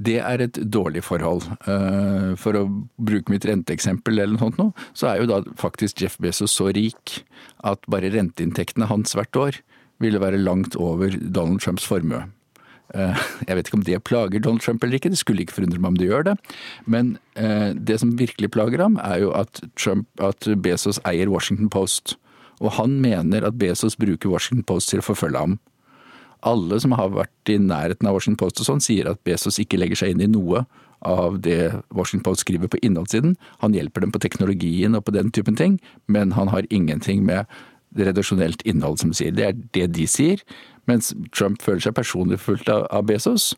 Det 0.00 0.16
er 0.24 0.40
et 0.40 0.56
dårlig 0.72 1.02
forhold. 1.04 1.44
Eh, 1.68 2.32
for 2.40 2.56
å 2.56 2.64
bruke 2.96 3.32
mitt 3.32 3.44
renteeksempel, 3.48 4.16
eller 4.16 4.36
noe 4.36 4.46
sånt, 4.46 4.60
nå, 4.60 4.70
så 4.96 5.10
er 5.10 5.20
jo 5.20 5.28
da 5.28 5.40
faktisk 5.60 6.00
Jeff 6.00 6.16
Bezos 6.22 6.54
så 6.56 6.70
rik 6.72 7.20
at 7.68 7.84
bare 7.90 8.12
renteinntektene 8.14 8.88
hans 8.88 9.16
hvert 9.18 9.36
år 9.36 9.60
ville 10.00 10.22
være 10.22 10.40
langt 10.40 10.78
over 10.80 11.12
Donald 11.20 11.60
Trumps 11.60 11.84
formue. 11.84 12.22
Eh, 12.94 13.26
jeg 13.46 13.56
vet 13.56 13.68
ikke 13.68 13.78
om 13.78 13.84
det 13.86 14.00
plager 14.08 14.42
Donald 14.42 14.64
Trump 14.64 14.82
eller 14.82 14.98
ikke, 14.98 15.12
det 15.12 15.20
skulle 15.20 15.44
ikke 15.44 15.58
forundre 15.60 15.82
meg 15.82 15.92
om 15.92 16.00
det 16.00 16.08
gjør 16.08 16.26
det. 16.30 16.36
Men 16.90 17.12
eh, 17.36 17.70
det 17.76 18.00
som 18.02 18.16
virkelig 18.18 18.50
plager 18.56 18.82
ham, 18.82 18.96
er 19.04 19.26
jo 19.26 19.34
at, 19.36 19.62
Trump, 19.76 20.08
at 20.22 20.48
Bezos 20.64 21.02
eier 21.04 21.30
Washington 21.30 21.70
Post. 21.70 22.16
Og 22.60 22.76
han 22.76 22.98
mener 23.00 23.46
at 23.48 23.58
Bezos 23.58 23.96
bruker 23.98 24.32
Washington 24.32 24.66
Post 24.68 24.92
til 24.92 25.02
å 25.02 25.06
forfølge 25.06 25.44
ham. 25.46 25.58
Alle 26.46 26.78
som 26.80 26.94
har 26.96 27.12
vært 27.12 27.52
i 27.52 27.58
nærheten 27.60 28.08
av 28.08 28.16
Washington 28.16 28.40
Post 28.40 28.62
og 28.62 28.68
sånn, 28.68 28.84
sier 28.84 29.10
at 29.10 29.20
Bezos 29.26 29.60
ikke 29.60 29.80
legger 29.80 30.02
seg 30.02 30.14
inn 30.14 30.24
i 30.24 30.30
noe 30.30 30.64
av 31.08 31.40
det 31.44 31.72
Washington 31.96 32.24
Post 32.28 32.44
skriver 32.44 32.68
på 32.68 32.80
innholdssiden. 32.84 33.34
Han 33.64 33.76
hjelper 33.76 34.04
dem 34.04 34.12
på 34.12 34.20
teknologien 34.20 34.96
og 34.96 35.04
på 35.06 35.16
den 35.16 35.32
typen 35.32 35.56
ting, 35.56 35.78
men 36.08 36.36
han 36.36 36.52
har 36.52 36.68
ingenting 36.70 37.24
med 37.28 37.48
redaksjonelt 37.96 38.62
innhold 38.68 39.00
som 39.02 39.12
sier. 39.16 39.34
Det 39.34 39.46
er 39.46 39.60
det 39.74 39.86
de 39.96 40.06
sier, 40.08 40.42
mens 40.88 41.14
Trump 41.36 41.62
føler 41.64 41.82
seg 41.84 41.96
personlig 41.96 42.40
fulgt 42.40 42.70
av 42.70 43.04
Bezos, 43.08 43.54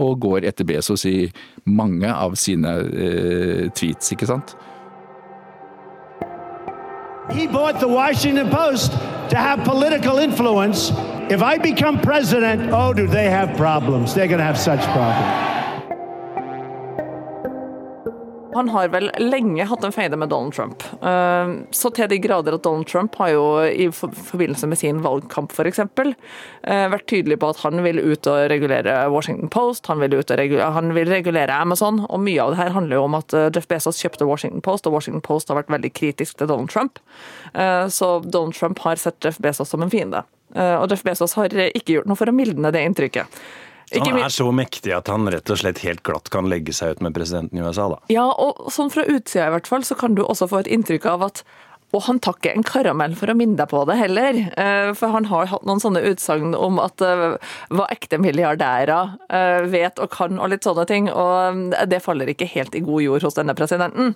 og 0.00 0.18
går 0.24 0.46
etter 0.48 0.66
Bezos 0.66 1.04
i 1.06 1.28
mange 1.70 2.10
av 2.10 2.34
sine 2.38 2.70
eh, 2.90 3.66
tweets, 3.74 4.14
ikke 4.14 4.26
sant. 4.30 4.56
He 7.30 7.46
bought 7.46 7.80
the 7.80 7.88
Washington 7.88 8.50
Post 8.50 8.92
to 8.92 9.36
have 9.36 9.64
political 9.64 10.18
influence. 10.18 10.90
If 11.30 11.42
I 11.42 11.58
become 11.58 12.00
president, 12.00 12.70
oh, 12.72 12.92
do 12.92 13.06
they 13.06 13.30
have 13.30 13.56
problems? 13.56 14.14
They're 14.14 14.28
going 14.28 14.38
to 14.38 14.44
have 14.44 14.58
such 14.58 14.80
problems. 14.92 15.53
Han 18.54 18.68
har 18.68 18.88
vel 18.92 19.10
lenge 19.18 19.66
hatt 19.66 19.84
en 19.84 19.92
feide 19.94 20.16
med 20.16 20.30
Donald 20.30 20.54
Trump. 20.54 20.84
Eh, 21.02 21.54
så 21.74 21.90
til 21.94 22.08
de 22.10 22.18
grader 22.22 22.54
at 22.56 22.62
Donald 22.62 22.86
Trump 22.90 23.16
har 23.18 23.32
jo 23.34 23.44
i 23.66 23.88
forbindelse 23.90 24.68
med 24.70 24.78
sin 24.78 25.00
valgkamp 25.04 25.52
f.eks. 25.54 25.82
Eh, 25.82 26.84
vært 26.92 27.08
tydelig 27.10 27.40
på 27.42 27.50
at 27.50 27.62
han 27.64 27.82
vil 27.84 27.98
ut 27.98 28.30
og 28.30 28.46
regulere 28.52 28.96
Washington 29.12 29.50
Post, 29.52 29.90
han 29.90 30.02
vil, 30.02 30.14
regulere, 30.14 30.70
han 30.76 30.94
vil 30.94 31.10
regulere 31.10 31.58
Amazon. 31.58 32.04
Og 32.08 32.22
mye 32.22 32.46
av 32.46 32.54
det 32.54 32.62
her 32.62 32.76
handler 32.76 33.00
jo 33.00 33.08
om 33.08 33.18
at 33.18 33.34
eh, 33.34 33.50
Jeff 33.54 33.68
Bezos 33.70 34.00
kjøpte 34.02 34.28
Washington 34.30 34.62
Post, 34.64 34.86
og 34.86 34.96
Washington 34.98 35.24
Post 35.24 35.50
har 35.50 35.58
vært 35.58 35.74
veldig 35.74 35.92
kritisk 35.96 36.38
til 36.38 36.50
Donald 36.50 36.70
Trump. 36.70 37.02
Så 37.54 38.08
Donald 38.24 38.54
Trump 38.56 38.80
har 38.82 38.98
sett 38.98 39.22
Jeff 39.22 39.36
Bezos 39.42 39.70
som 39.70 39.82
en 39.84 39.90
fiende. 39.92 40.24
Og 40.54 40.90
Jeff 40.90 41.04
Bezos 41.06 41.36
har 41.38 41.52
ikke 41.54 41.98
gjort 41.98 42.08
noe 42.10 42.18
for 42.18 42.30
å 42.30 42.34
mildne 42.34 42.72
det 42.74 42.82
inntrykket. 42.86 43.38
Han 44.00 44.22
er 44.22 44.32
så 44.34 44.48
mektig 44.54 44.94
at 44.96 45.10
han 45.12 45.28
rett 45.30 45.50
og 45.50 45.60
slett 45.60 45.82
helt 45.84 46.02
glatt 46.06 46.30
kan 46.34 46.48
legge 46.50 46.74
seg 46.76 46.96
ut 46.96 47.04
med 47.04 47.14
presidenten 47.16 47.60
i 47.60 47.64
USA, 47.64 47.90
da. 47.92 48.00
Ja, 48.12 48.26
og 48.30 48.72
sånn 48.74 48.92
fra 48.94 49.06
utsida 49.06 49.48
i 49.50 49.54
hvert 49.54 49.70
fall, 49.70 49.86
så 49.86 49.98
kan 49.98 50.18
du 50.18 50.24
også 50.24 50.50
få 50.50 50.64
et 50.64 50.72
inntrykk 50.74 51.08
av 51.14 51.28
at 51.30 51.44
og 51.94 52.02
han 52.08 52.18
tar 52.22 52.38
ikke 52.38 52.54
en 52.56 52.66
karamell 52.66 53.14
for 53.18 53.30
å 53.30 53.36
minne 53.38 53.56
deg 53.58 53.70
på 53.70 53.84
det 53.86 53.96
heller. 54.00 54.38
Eh, 54.58 54.90
for 54.98 55.14
han 55.14 55.28
har 55.30 55.50
hatt 55.52 55.66
noen 55.68 55.82
sånne 55.82 56.02
utsagn 56.10 56.56
om 56.58 56.80
at 56.82 57.02
eh, 57.04 57.36
hva 57.70 57.86
ekte 57.94 58.18
milliardærer 58.22 59.14
eh, 59.28 59.68
vet 59.70 60.02
og 60.02 60.10
kan 60.14 60.40
og 60.40 60.50
litt 60.50 60.66
sånne 60.66 60.86
ting. 60.90 61.10
Og 61.12 61.70
det 61.90 62.02
faller 62.04 62.30
ikke 62.32 62.50
helt 62.50 62.74
i 62.74 62.82
god 62.84 63.06
jord 63.06 63.28
hos 63.28 63.38
denne 63.38 63.54
presidenten. 63.54 64.14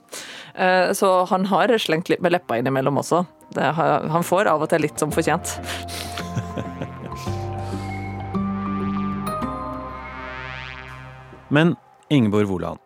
Så 0.99 1.09
han 1.31 1.47
har 1.53 1.71
slengt 1.79 2.11
litt 2.11 2.23
med 2.25 2.35
leppa 2.35 2.59
innimellom 2.59 2.99
også. 2.99 3.25
han 3.55 4.27
får 4.27 4.51
av 4.51 4.67
og 4.67 4.71
til 4.73 4.83
litt 4.83 4.99
som 4.99 5.15
fortjent. 5.15 5.59
Men 11.49 11.77
Ingeborg 12.13 12.49
Woland, 12.51 12.81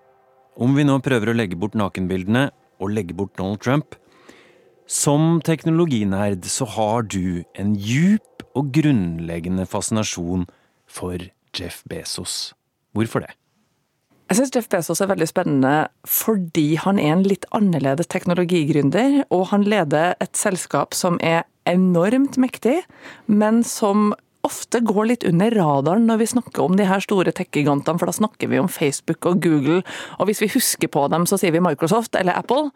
om 0.55 0.77
vi 0.77 0.85
nå 0.87 0.99
prøver 1.03 1.33
å 1.33 1.35
legge 1.35 1.59
bort 1.59 1.75
nakenbildene 1.79 2.51
og 2.83 2.93
legge 2.95 3.17
bort 3.17 3.35
Donald 3.39 3.63
Trump 3.63 3.97
Som 4.87 5.41
teknologinerd 5.41 6.45
så 6.51 6.67
har 6.69 7.07
du 7.09 7.45
en 7.57 7.73
djup 7.79 8.43
og 8.59 8.73
grunnleggende 8.75 9.65
fascinasjon 9.65 10.45
for 10.85 11.23
Jeff 11.57 11.81
Bezos. 11.89 12.53
Hvorfor 12.93 13.25
det? 13.25 13.31
Jeg 14.29 14.39
syns 14.39 14.53
Jeff 14.57 14.69
Bezos 14.69 15.01
er 15.01 15.09
veldig 15.09 15.29
spennende 15.31 15.73
fordi 16.09 16.75
han 16.83 17.01
er 17.01 17.15
en 17.15 17.25
litt 17.25 17.47
annerledes 17.57 18.11
teknologigründer, 18.13 19.23
og 19.33 19.47
han 19.55 19.65
leder 19.65 20.15
et 20.21 20.37
selskap 20.37 20.93
som 20.97 21.17
er 21.25 21.47
enormt 21.69 22.37
mektig, 22.43 22.83
men 23.27 23.63
som 23.65 24.13
ofte 24.47 24.81
går 24.83 25.07
litt 25.07 25.25
under 25.29 25.55
radaren 25.55 26.07
når 26.09 26.21
vi 26.23 26.29
snakker 26.33 26.65
om 26.65 26.77
de 26.79 26.87
her 26.89 27.03
store 27.05 27.33
tech-gigantene, 27.35 28.01
for 28.01 28.11
da 28.11 28.17
snakker 28.17 28.51
vi 28.51 28.61
om 28.61 28.71
Facebook 28.71 29.29
og 29.31 29.41
Google, 29.45 29.81
og 30.19 30.29
hvis 30.29 30.43
vi 30.43 30.51
husker 30.55 30.91
på 30.93 31.07
dem, 31.13 31.27
så 31.31 31.39
sier 31.41 31.55
vi 31.55 31.63
Microsoft 31.63 32.19
eller 32.19 32.37
Apple. 32.39 32.73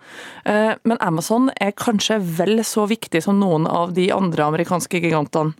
Eh, 0.46 0.72
men 0.86 1.02
Amazon 1.04 1.50
er 1.60 1.74
kanskje 1.76 2.20
vel 2.38 2.62
så 2.66 2.86
viktig 2.90 3.22
som 3.26 3.40
noen 3.42 3.66
av 3.66 3.96
de 3.98 4.08
andre 4.14 4.46
amerikanske 4.46 5.02
gigantene. 5.02 5.56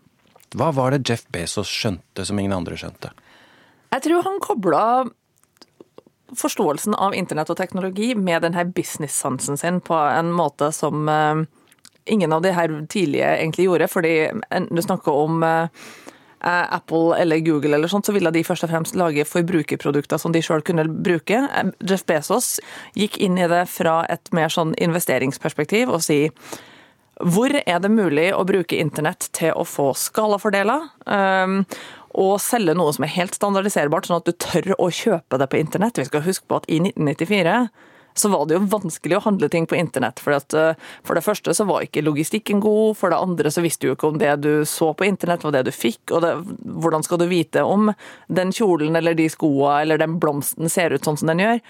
Hva 0.57 0.71
var 0.73 0.95
det 0.95 1.05
Jeff 1.09 1.27
Bezos 1.35 1.69
skjønte 1.69 2.25
som 2.25 2.39
ingen 2.39 2.55
andre 2.55 2.79
skjønte? 2.79 3.11
Jeg 3.93 4.05
tror 4.07 4.23
han 4.27 4.43
kobla 4.43 4.83
forståelsen 6.37 6.95
av 6.95 7.15
internett 7.15 7.51
og 7.51 7.59
teknologi 7.59 8.15
med 8.19 8.43
denne 8.47 8.65
business-sansen 8.75 9.59
sin 9.59 9.83
på 9.85 9.95
en 9.95 10.33
måte 10.35 10.71
som 10.75 11.09
eh, 11.11 11.45
ingen 12.07 12.33
av 12.33 12.43
de 12.43 12.53
her 12.55 12.73
tidlige 12.93 13.29
egentlig 13.37 13.69
gjorde. 13.69 13.89
fordi 13.89 14.15
du 14.71 14.83
snakker 14.83 15.13
om 15.13 15.43
eh, 15.43 15.69
Apple 16.41 17.17
eller 17.19 17.39
Google 17.39 17.77
eller 17.77 17.89
sånt, 17.89 18.07
så 18.07 18.13
ville 18.13 18.31
de 18.31 18.45
først 18.45 18.65
og 18.65 18.71
fremst 18.71 18.97
lage 18.97 19.25
forbrukerprodukter 19.25 20.19
som 20.19 20.33
de 20.33 20.43
sjøl 20.43 20.63
kunne 20.63 20.87
bruke. 20.87 21.43
Jeff 21.83 22.07
Bezos 22.07 22.57
gikk 22.95 23.19
inn 23.19 23.39
i 23.39 23.49
det 23.51 23.67
fra 23.73 24.05
et 24.13 24.33
mer 24.37 24.53
sånn 24.53 24.75
investeringsperspektiv 24.79 25.91
og 25.91 26.05
si 26.07 26.27
hvor 27.25 27.49
er 27.49 27.79
det 27.81 27.89
mulig 27.89 28.27
å 28.37 28.45
bruke 28.45 28.77
internett 28.77 29.31
til 29.33 29.55
å 29.57 29.65
få 29.65 29.95
skalafordeler? 29.97 30.83
Um, 31.09 31.63
og 32.17 32.37
selge 32.45 32.75
noe 32.77 32.93
som 32.93 33.07
er 33.07 33.15
helt 33.15 33.37
standardiserbart, 33.37 34.09
sånn 34.09 34.21
at 34.21 34.29
du 34.29 34.37
tør 34.37 34.75
å 34.77 34.91
kjøpe 34.93 35.41
det 35.41 35.49
på 35.49 35.61
internett. 35.61 35.97
Vi 36.01 36.09
skal 36.09 36.25
huske 36.27 36.45
på 36.49 36.61
at 36.61 36.69
i 36.69 36.79
1994 36.83 37.57
så 38.19 38.29
var 38.33 38.47
det 38.47 38.57
jo 38.57 38.67
vanskelig 38.73 39.19
å 39.19 39.25
handle 39.27 39.49
ting 39.53 39.67
på 39.69 39.77
internett. 39.77 40.21
For, 40.23 40.37
at, 40.37 40.55
eh, 40.57 40.79
for 41.07 41.19
det 41.19 41.25
første 41.27 41.55
så 41.55 41.67
var 41.69 41.85
ikke 41.85 42.05
logistikken 42.05 42.61
god, 42.65 42.97
for 42.99 43.13
det 43.13 43.21
andre 43.21 43.53
så 43.53 43.65
visste 43.65 43.87
du 43.87 43.95
ikke 43.95 44.11
om 44.13 44.21
det 44.21 44.33
du 44.45 44.65
så 44.69 44.93
på 44.97 45.09
internett 45.09 45.45
var 45.45 45.57
det 45.57 45.67
du 45.69 45.73
fikk, 45.75 46.15
og 46.17 46.25
det, 46.25 46.33
hvordan 46.65 47.05
skal 47.07 47.21
du 47.21 47.29
vite 47.31 47.65
om 47.65 47.93
den 48.29 48.55
kjolen 48.57 48.97
eller 48.97 49.17
de 49.19 49.29
skoa 49.33 49.83
eller 49.83 50.01
den 50.01 50.19
blomsten 50.23 50.73
ser 50.73 50.97
ut 50.97 51.05
sånn 51.05 51.21
som 51.21 51.33
den 51.33 51.45
gjør. 51.45 51.61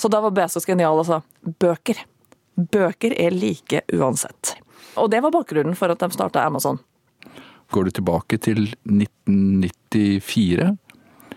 Så 0.00 0.10
da 0.10 0.22
var 0.24 0.34
Bezos 0.34 0.66
genial 0.66 0.98
og 0.98 1.06
sa 1.06 1.20
bøker. 1.62 2.00
Bøker 2.56 3.14
er 3.16 3.34
like 3.34 3.84
uansett. 3.92 4.56
Og 5.00 5.10
det 5.12 5.22
var 5.24 5.32
bakgrunnen 5.32 5.76
for 5.78 5.92
at 5.92 6.02
de 6.02 6.10
starta 6.12 6.44
Amazon. 6.44 6.80
Går 7.72 7.88
du 7.88 7.94
tilbake 7.96 8.36
til 8.42 8.66
1994, 8.84 10.66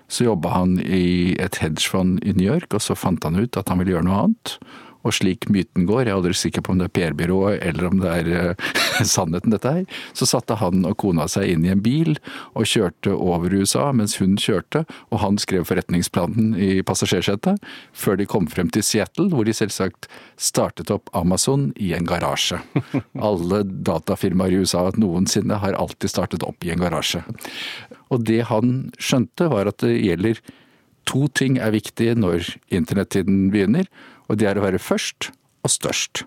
så 0.07 0.29
jobba 0.29 0.53
han 0.53 0.79
i 0.79 1.35
et 1.41 1.59
hedgefond 1.61 2.21
i 2.23 2.35
New 2.37 2.47
York, 2.47 2.73
og 2.73 2.83
så 2.83 2.97
fant 2.97 3.23
han 3.25 3.39
ut 3.39 3.57
at 3.57 3.69
han 3.71 3.81
ville 3.81 3.95
gjøre 3.95 4.07
noe 4.09 4.25
annet. 4.25 4.57
Og 5.05 5.13
slik 5.13 5.45
myten 5.53 5.85
går, 5.85 6.07
jeg 6.07 6.13
er 6.13 6.17
aldri 6.17 6.33
sikker 6.37 6.63
på 6.65 6.73
om 6.73 6.79
det 6.81 6.87
er 6.89 6.93
PR-byrået 6.95 7.61
eller 7.61 7.89
om 7.91 7.99
det 8.01 8.13
er 8.23 8.29
uh, 8.57 8.69
sannheten 9.05 9.53
dette 9.53 9.73
her, 9.77 9.99
så 10.17 10.27
satte 10.29 10.57
han 10.57 10.85
og 10.87 10.97
kona 11.01 11.27
seg 11.29 11.51
inn 11.53 11.65
i 11.67 11.71
en 11.73 11.83
bil 11.85 12.15
og 12.57 12.65
kjørte 12.69 13.13
over 13.13 13.53
USA 13.53 13.91
mens 13.95 14.17
hun 14.21 14.33
kjørte, 14.41 14.85
og 15.13 15.21
han 15.21 15.37
skrev 15.41 15.67
forretningsplanen 15.69 16.55
i 16.57 16.81
passasjersetet, 16.85 17.61
før 17.93 18.17
de 18.19 18.27
kom 18.29 18.49
frem 18.49 18.71
til 18.73 18.85
Seattle, 18.85 19.29
hvor 19.33 19.45
de 19.45 19.53
selvsagt 19.55 20.09
startet 20.41 20.89
opp 20.93 21.11
Amazon 21.15 21.69
i 21.77 21.93
en 21.97 22.09
garasje. 22.09 22.59
Alle 23.29 23.61
datafirmaer 23.65 24.55
i 24.55 24.63
USA 24.63 24.87
noensinne 24.97 25.61
har 25.61 25.77
alltid 25.77 26.11
startet 26.11 26.45
opp 26.45 26.65
i 26.65 26.73
en 26.73 26.81
garasje. 26.81 27.21
Og 28.15 28.23
det 28.27 28.45
han 28.47 28.93
skjønte, 28.95 29.49
var 29.51 29.67
at 29.67 29.83
det 29.83 29.97
gjelder 29.99 30.39
to 31.05 31.27
ting 31.37 31.59
er 31.61 31.75
viktige 31.75 32.15
når 32.17 32.55
internettiden 32.73 33.49
begynner 33.53 33.89
og 34.29 34.39
det 34.39 34.49
er 34.49 34.59
å 34.59 34.65
være 34.65 34.81
først 34.81 35.29
og 35.65 35.73
størst. 35.73 36.23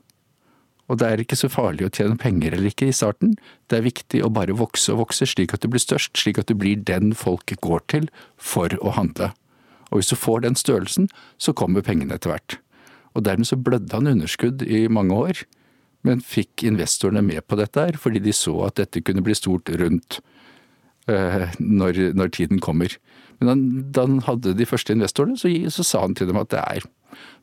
Og 0.89 1.01
det 1.01 1.09
er 1.09 1.21
ikke 1.21 1.37
så 1.37 1.51
farlig 1.53 1.85
å 1.85 1.93
tjene 1.93 2.17
penger 2.21 2.55
eller 2.55 2.71
ikke 2.71 2.89
i 2.89 2.97
starten, 2.97 3.35
det 3.69 3.79
er 3.79 3.85
viktig 3.85 4.23
å 4.25 4.33
bare 4.33 4.57
vokse 4.57 4.95
og 4.95 5.03
vokse 5.03 5.29
slik 5.29 5.53
at 5.53 5.65
du 5.65 5.69
blir 5.73 5.83
størst, 5.83 6.15
slik 6.17 6.41
at 6.41 6.49
du 6.49 6.57
blir 6.57 6.81
den 6.81 7.13
folket 7.19 7.61
går 7.65 7.85
til 7.93 8.09
for 8.41 8.73
å 8.81 8.95
handle. 8.97 9.35
Og 9.91 10.01
hvis 10.01 10.13
du 10.13 10.17
får 10.21 10.45
den 10.45 10.57
størrelsen, 10.57 11.11
så 11.37 11.53
kommer 11.57 11.85
pengene 11.85 12.17
etter 12.17 12.33
hvert. 12.33 12.59
Og 13.17 13.25
dermed 13.27 13.49
så 13.49 13.59
blødde 13.61 13.93
han 13.97 14.09
underskudd 14.09 14.65
i 14.65 14.87
mange 14.93 15.17
år, 15.17 15.45
men 16.07 16.25
fikk 16.25 16.65
investorene 16.65 17.25
med 17.25 17.45
på 17.49 17.59
dette 17.59 17.85
her, 17.85 18.01
fordi 18.01 18.23
de 18.25 18.33
så 18.37 18.55
at 18.69 18.79
dette 18.81 19.03
kunne 19.05 19.25
bli 19.25 19.37
stort 19.37 19.69
rundt 19.81 20.21
når, 21.09 22.01
når, 22.15 22.33
tiden 22.37 22.61
kommer. 22.61 22.93
Men 23.41 23.91
da 23.95 24.05
han 24.07 24.21
hadde 24.27 24.57
de 24.59 24.67
første 24.69 24.93
investorene, 24.93 25.39
så, 25.39 25.51
så 25.73 25.87
sa 25.87 26.05
han 26.05 26.17
til 26.19 26.29
dem 26.31 26.41
at 26.41 26.51
det 26.53 26.61
er 26.61 26.89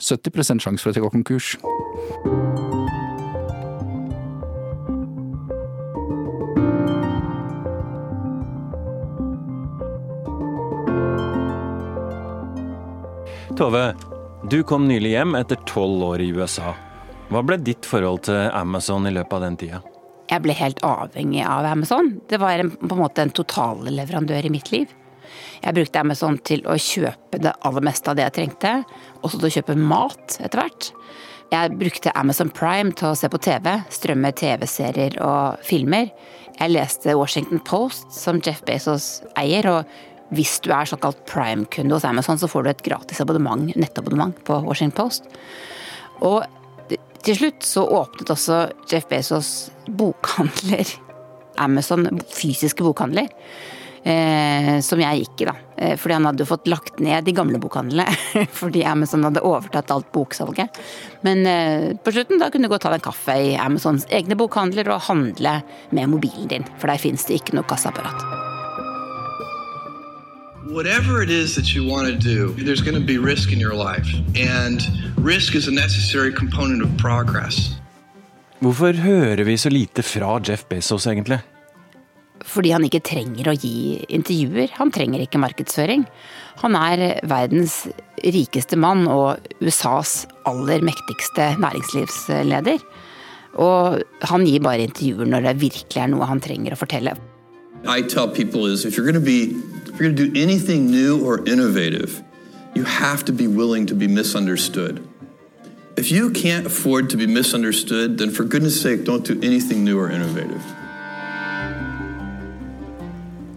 70% 0.01 0.63
sjanse 0.63 0.83
for 0.83 0.91
at 0.91 0.99
jeg 0.99 1.05
går 1.05 1.15
konkurs. 1.15 1.55
Tove, 13.55 13.93
du 14.51 14.57
kom 14.67 14.83
nylig 14.83 15.13
hjem 15.13 15.37
etter 15.39 15.55
tolv 15.69 16.03
år 16.03 16.25
i 16.25 16.31
USA. 16.35 16.73
Hva 17.31 17.39
ble 17.41 17.55
ditt 17.63 17.87
forhold 17.87 18.25
til 18.27 18.49
Amazon 18.51 19.07
i 19.07 19.13
løpet 19.15 19.37
av 19.37 19.45
den 19.47 19.61
tida? 19.61 19.79
Jeg 20.29 20.41
ble 20.41 20.55
helt 20.57 20.81
avhengig 20.85 21.43
av 21.45 21.67
Amazon. 21.69 22.15
Det 22.29 22.39
var 22.41 22.61
en, 22.61 22.71
på 22.75 22.95
en 22.95 23.03
måte 23.03 23.25
en 23.25 23.33
totalleverandør 23.35 24.47
i 24.47 24.53
mitt 24.53 24.71
liv. 24.73 24.93
Jeg 25.63 25.75
brukte 25.77 26.01
Amazon 26.01 26.37
til 26.45 26.63
å 26.69 26.77
kjøpe 26.79 27.39
det 27.41 27.53
aller 27.65 27.85
meste 27.85 28.11
av 28.11 28.17
det 28.17 28.25
jeg 28.27 28.35
trengte, 28.39 28.73
også 29.21 29.39
til 29.39 29.49
å 29.49 29.55
kjøpe 29.57 29.77
mat 29.79 30.37
etter 30.39 30.61
hvert. 30.61 30.89
Jeg 31.53 31.77
brukte 31.77 32.13
Amazon 32.17 32.49
Prime 32.49 32.93
til 32.97 33.11
å 33.11 33.17
se 33.17 33.29
på 33.29 33.39
TV, 33.43 33.69
strømme 33.93 34.31
TV-serier 34.35 35.19
og 35.23 35.61
filmer. 35.65 36.09
Jeg 36.57 36.73
leste 36.73 37.15
Washington 37.17 37.61
Post, 37.67 38.09
som 38.15 38.41
Jeff 38.43 38.63
Bezos 38.65 39.19
eier, 39.37 39.67
og 39.69 40.35
hvis 40.35 40.57
du 40.65 40.71
er 40.73 40.89
såkalt 40.89 41.21
Prime-kunde 41.29 41.93
hos 41.93 42.07
Amazon, 42.07 42.39
så 42.41 42.49
får 42.49 42.65
du 42.65 42.71
et 42.71 42.85
gratis 42.87 43.21
abonnement, 43.21 43.69
nettabonnement 43.77 44.37
på 44.47 44.57
Washington 44.65 44.97
Post. 44.97 45.29
Og 46.25 46.41
til 47.25 47.39
slutt 47.39 47.65
så 47.65 47.85
åpnet 47.99 48.29
også 48.33 48.59
Jeff 48.91 49.07
Bezos 49.09 49.53
bokhandler. 49.87 50.85
Amazon 51.65 52.07
fysiske 52.35 52.83
bokhandler 52.83 53.31
eh, 54.05 54.79
som 54.85 55.01
jeg 55.01 55.23
gikk 55.23 55.43
i, 55.43 55.49
da. 55.49 55.55
Eh, 55.75 55.95
fordi 55.99 56.17
han 56.17 56.29
hadde 56.29 56.47
fått 56.47 56.69
lagt 56.71 57.01
ned 57.03 57.25
de 57.25 57.35
gamle 57.35 57.59
bokhandlene. 57.61 58.07
fordi 58.59 58.85
Amazon 58.87 59.25
hadde 59.27 59.43
overtatt 59.45 59.93
alt 59.95 60.11
boksalget. 60.15 60.81
Men 61.25 61.45
eh, 61.49 61.91
på 61.97 62.15
slutten 62.15 62.41
da 62.41 62.51
kunne 62.53 62.69
du 62.69 62.73
gå 62.73 62.79
og 62.79 62.85
ta 62.85 62.93
deg 62.93 63.01
en 63.01 63.09
kaffe 63.09 63.37
i 63.41 63.53
Amazons 63.59 64.07
egne 64.13 64.37
bokhandler 64.39 64.93
og 64.93 65.05
handle 65.09 65.59
med 65.95 66.11
mobilen 66.13 66.51
din, 66.51 66.73
for 66.79 66.91
der 66.91 67.01
fins 67.01 67.27
det 67.29 67.41
ikke 67.41 67.57
noe 67.57 67.67
kassaapparat. 67.69 68.44
Whatever 70.65 71.21
it 71.21 71.29
is 71.29 71.55
that 71.55 71.75
you 71.75 71.85
want 71.85 72.07
to 72.07 72.17
do, 72.17 72.53
there's 72.63 72.81
going 72.81 72.99
to 72.99 73.05
be 73.05 73.17
risk 73.17 73.51
in 73.51 73.59
your 73.59 73.75
life. 73.75 74.07
And 74.35 74.81
risk 75.17 75.55
is 75.55 75.67
a 75.67 75.71
necessary 75.71 76.33
component 76.33 76.81
of 76.81 76.89
progress. 76.97 77.71
Hvorfor 78.59 78.93
hører 78.93 79.43
vi 79.43 79.57
så 79.57 79.69
lite 79.69 80.03
fra 80.03 80.39
Jeff 80.47 80.65
Bezos, 80.69 81.07
egentlig? 81.07 81.39
fordi 82.45 82.71
han 82.75 82.85
ikke 82.85 83.03
trenger 83.05 83.49
å 83.49 83.55
gi 83.57 84.01
intervjuer. 84.13 84.73
Han 84.77 84.91
trenger 84.93 85.23
ikke 85.23 85.41
markedsføring. 85.41 86.05
Han 86.61 86.77
er 86.77 87.19
verdens 87.27 87.85
rikeste 88.23 88.77
mann 88.79 89.07
og 89.11 89.47
USAs 89.63 90.25
aller 90.49 90.85
mektigste 90.85 91.55
næringslivsleder. 91.61 92.83
Og 93.61 94.01
han 94.29 94.45
gir 94.45 94.65
bare 94.65 94.85
intervjuer 94.85 95.29
når 95.29 95.47
det 95.47 95.55
virkelig 95.63 96.03
er 96.03 96.11
noe 96.11 96.29
han 96.29 96.43
trenger 96.43 96.75
å 96.75 96.79
fortelle. 96.79 97.15
I 97.87 98.01
tell 98.01 98.27
people 98.27 98.65
is 98.65 98.85
if 98.85 98.97
you're 98.97 99.05
going 99.05 99.15
to 99.15 99.19
be 99.19 99.53
if 99.87 99.99
you're 99.99 100.11
going 100.11 100.15
to 100.15 100.29
do 100.29 100.41
anything 100.41 100.91
new 100.91 101.23
or 101.25 101.47
innovative, 101.47 102.23
you 102.73 102.83
have 102.83 103.23
to 103.25 103.31
be 103.31 103.47
willing 103.47 103.85
to 103.85 103.95
be 103.95 104.07
misunderstood. 104.07 105.07
If 105.95 106.11
you 106.11 106.31
can't 106.31 106.65
afford 106.65 107.09
to 107.11 107.17
be 107.17 107.27
misunderstood, 107.27 108.17
then 108.17 108.31
for 108.31 108.43
goodness 108.43 108.81
sake, 108.81 109.05
don't 109.05 109.23
do 109.23 109.39
anything 109.41 109.85
new 109.85 109.97
or 109.97 110.09
innovative. 110.09 110.61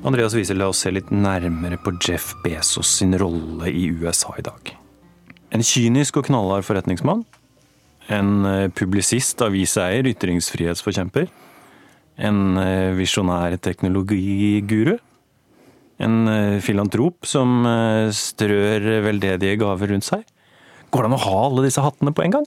Andreas 0.05 0.35
viser 0.35 0.55
la 0.55 0.69
oss 0.71 0.85
se 0.85 0.93
litt 0.95 1.11
nærmere 1.11 1.81
på 1.83 1.97
Jeff 1.99 2.37
Bezos 2.45 2.93
sin 3.01 3.19
rolle 3.19 3.73
i 3.73 3.89
USA 3.91 4.31
i 4.39 4.45
dag. 4.47 4.71
En 5.51 5.65
kynisk 5.65 6.21
og 6.21 6.29
knallhard 6.29 6.69
forretningsmann. 6.69 7.25
En 8.09 8.47
eh, 8.47 8.71
publisist, 8.71 9.43
aviseier, 9.43 10.07
ytringsfrihetsforkjemper. 10.15 11.27
En 12.19 12.59
eh, 12.61 12.95
visjonær 12.99 13.57
teknologiguru. 13.63 14.97
En 16.03 16.17
eh, 16.31 16.59
filantrop 16.63 17.27
som 17.27 17.63
strør 18.15 19.05
veldedige 19.07 19.59
gaver 19.63 19.95
rundt 19.95 20.09
seg. 20.09 20.27
Går 20.89 21.05
det 21.05 21.11
an 21.11 21.19
å 21.19 21.27
ha 21.27 21.39
alle 21.47 21.67
disse 21.67 21.85
hattene 21.85 22.15
på 22.17 22.25
en 22.25 22.35
gang? 22.39 22.47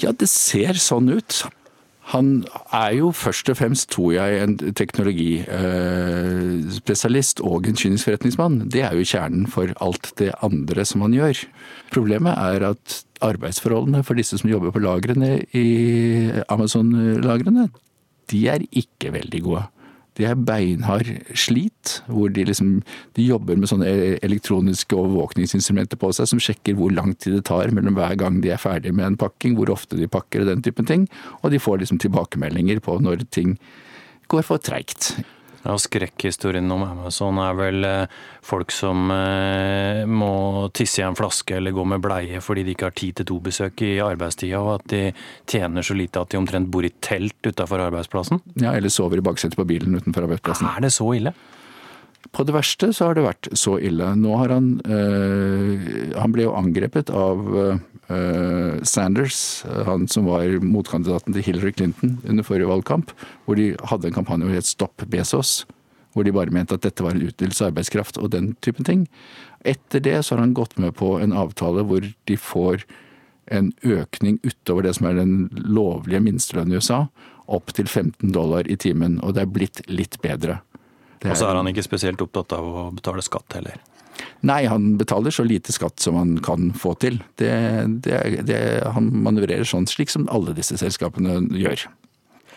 Ja, 0.00 0.10
det 0.16 0.28
ser 0.32 0.74
sånn 0.80 1.10
ut. 1.12 1.42
Han 2.10 2.42
er 2.74 2.96
jo 2.98 3.12
først 3.14 3.46
og 3.52 3.58
fremst, 3.60 3.86
tror 3.92 4.14
jeg, 4.16 4.38
en 4.42 4.56
teknologispesialist 4.74 7.40
og 7.46 7.68
en 7.70 7.78
kynisk 7.78 8.04
forretningsmann. 8.08 8.56
Det 8.72 8.82
er 8.82 8.92
jo 8.98 9.06
kjernen 9.06 9.46
for 9.50 9.66
alt 9.84 10.06
det 10.18 10.32
andre 10.42 10.84
som 10.88 11.02
han 11.06 11.14
gjør. 11.14 11.36
Problemet 11.94 12.34
er 12.34 12.60
at 12.72 13.04
arbeidsforholdene 13.22 14.02
for 14.06 14.14
disse 14.18 14.38
som 14.40 14.50
jobber 14.50 14.70
på 14.74 14.82
lagrene 14.82 15.30
i 15.54 15.68
Amazon-lagrene, 16.50 17.68
de 18.30 18.46
er 18.48 18.64
ikke 18.70 19.12
veldig 19.14 19.42
gode. 19.44 19.66
De 20.18 20.26
er 20.26 20.36
beinhard 20.36 21.08
slit, 21.38 22.00
hvor 22.10 22.32
de 22.34 22.44
liksom 22.44 22.80
de 23.16 23.24
jobber 23.24 23.56
med 23.56 23.70
sånne 23.70 23.88
elektroniske 24.26 24.96
overvåkningsinstrumenter 24.98 26.00
på 26.00 26.10
seg 26.16 26.28
som 26.28 26.42
sjekker 26.42 26.76
hvor 26.78 26.92
lang 26.92 27.14
tid 27.16 27.38
det 27.38 27.44
tar 27.48 27.72
mellom 27.74 27.96
hver 27.96 28.16
gang 28.20 28.40
de 28.44 28.52
er 28.52 28.60
ferdig 28.60 28.92
med 28.96 29.06
en 29.06 29.20
pakking, 29.20 29.54
hvor 29.56 29.72
ofte 29.72 29.98
de 29.98 30.10
pakker 30.10 30.42
og 30.42 30.50
den 30.50 30.64
typen 30.66 30.88
ting. 30.88 31.06
Og 31.40 31.54
de 31.54 31.62
får 31.62 31.84
liksom 31.84 32.02
tilbakemeldinger 32.02 32.82
på 32.84 32.98
når 33.00 33.24
ting 33.30 33.56
går 34.30 34.46
for 34.46 34.62
treigt. 34.62 35.14
Ja, 35.62 35.74
Skrekkhistorien 35.78 36.70
om 36.72 36.82
Amazon 36.86 37.38
er 37.42 37.56
vel 37.58 37.84
eh, 37.84 38.20
folk 38.46 38.72
som 38.72 39.10
eh, 39.12 40.06
må 40.08 40.32
tisse 40.76 41.02
i 41.02 41.04
en 41.04 41.18
flaske 41.18 41.58
eller 41.58 41.74
gå 41.76 41.84
med 41.84 42.00
bleie 42.04 42.40
fordi 42.44 42.64
de 42.64 42.74
ikke 42.74 42.88
har 42.88 42.96
tid 42.96 43.20
til 43.20 43.28
to 43.28 43.38
besøk 43.44 43.84
i 43.84 43.92
arbeidstida, 44.04 44.60
og 44.60 44.78
at 44.78 44.86
de 44.92 45.02
tjener 45.50 45.84
så 45.84 45.96
lite 45.98 46.22
at 46.22 46.32
de 46.32 46.40
omtrent 46.40 46.70
bor 46.72 46.86
i 46.86 46.92
telt 47.04 47.44
utafor 47.44 47.84
arbeidsplassen? 47.90 48.40
Ja, 48.62 48.72
eller 48.72 48.92
sover 48.92 49.20
i 49.20 49.26
baksetet 49.26 49.58
på 49.60 49.68
bilen 49.68 50.00
utenfor 50.00 50.24
arbeidsplassen. 50.24 50.70
Er 50.70 50.86
det 50.86 50.94
så 50.96 51.10
ille? 51.18 51.34
På 52.30 52.44
det 52.46 52.54
verste 52.54 52.92
så 52.94 53.08
har 53.08 53.16
det 53.16 53.24
vært 53.24 53.48
så 53.58 53.78
ille. 53.82 54.12
Nå 54.18 54.36
har 54.38 54.52
han 54.54 54.68
øh, 54.84 56.12
Han 56.20 56.34
ble 56.34 56.46
jo 56.46 56.54
angrepet 56.58 57.10
av 57.10 57.40
øh, 57.56 58.78
Sanders, 58.86 59.64
han 59.86 60.06
som 60.10 60.28
var 60.30 60.60
motkandidaten 60.62 61.34
til 61.34 61.46
Hillary 61.46 61.72
Clinton 61.76 62.18
under 62.28 62.46
forrige 62.46 62.70
valgkamp, 62.70 63.12
hvor 63.44 63.58
de 63.58 63.72
hadde 63.90 64.10
en 64.10 64.16
kampanje 64.16 64.46
hvor 64.46 64.58
het 64.58 64.68
Stopp 64.68 65.06
Bezos. 65.10 65.64
Hvor 66.14 66.26
de 66.26 66.34
bare 66.34 66.50
mente 66.50 66.74
at 66.74 66.82
dette 66.82 67.04
var 67.06 67.14
en 67.14 67.22
utnyttelse 67.22 67.62
av 67.62 67.70
arbeidskraft 67.70 68.18
og 68.18 68.32
den 68.34 68.54
typen 68.66 68.86
ting. 68.86 69.04
Etter 69.62 70.02
det 70.02 70.16
så 70.26 70.34
har 70.34 70.42
han 70.42 70.56
gått 70.58 70.74
med 70.78 70.96
på 70.98 71.18
en 71.22 71.34
avtale 71.36 71.84
hvor 71.86 72.02
de 72.02 72.36
får 72.36 72.82
en 73.50 73.72
økning 73.82 74.38
utover 74.46 74.86
det 74.86 74.96
som 74.98 75.06
er 75.10 75.18
den 75.18 75.50
lovlige 75.54 76.22
minstelønnen 76.22 76.74
i 76.74 76.80
USA, 76.80 77.04
opp 77.50 77.72
til 77.74 77.86
15 77.90 78.30
dollar 78.34 78.66
i 78.70 78.78
timen. 78.78 79.18
Og 79.22 79.34
det 79.34 79.44
er 79.44 79.54
blitt 79.54 79.82
litt 79.90 80.18
bedre. 80.22 80.60
Og 81.28 81.36
så 81.36 81.50
er 81.50 81.58
han 81.58 81.68
ikke 81.68 81.84
spesielt 81.84 82.22
opptatt 82.24 82.54
av 82.56 82.64
å 82.64 82.84
betale 82.96 83.24
skatt 83.24 83.58
heller. 83.58 83.80
Nei, 84.44 84.64
han 84.68 84.94
betaler 85.00 85.32
så 85.34 85.44
lite 85.44 85.72
skatt 85.72 86.00
som 86.00 86.16
han 86.16 86.38
kan 86.44 86.70
få 86.76 86.94
til. 87.00 87.20
Det, 87.40 87.52
det, 88.04 88.20
det, 88.48 88.60
han 88.94 89.10
manøvrerer 89.24 89.68
sånn 89.68 89.88
slik 89.88 90.12
som 90.12 90.28
alle 90.32 90.54
disse 90.56 90.78
selskapene 90.80 91.42
gjør. 91.56 91.86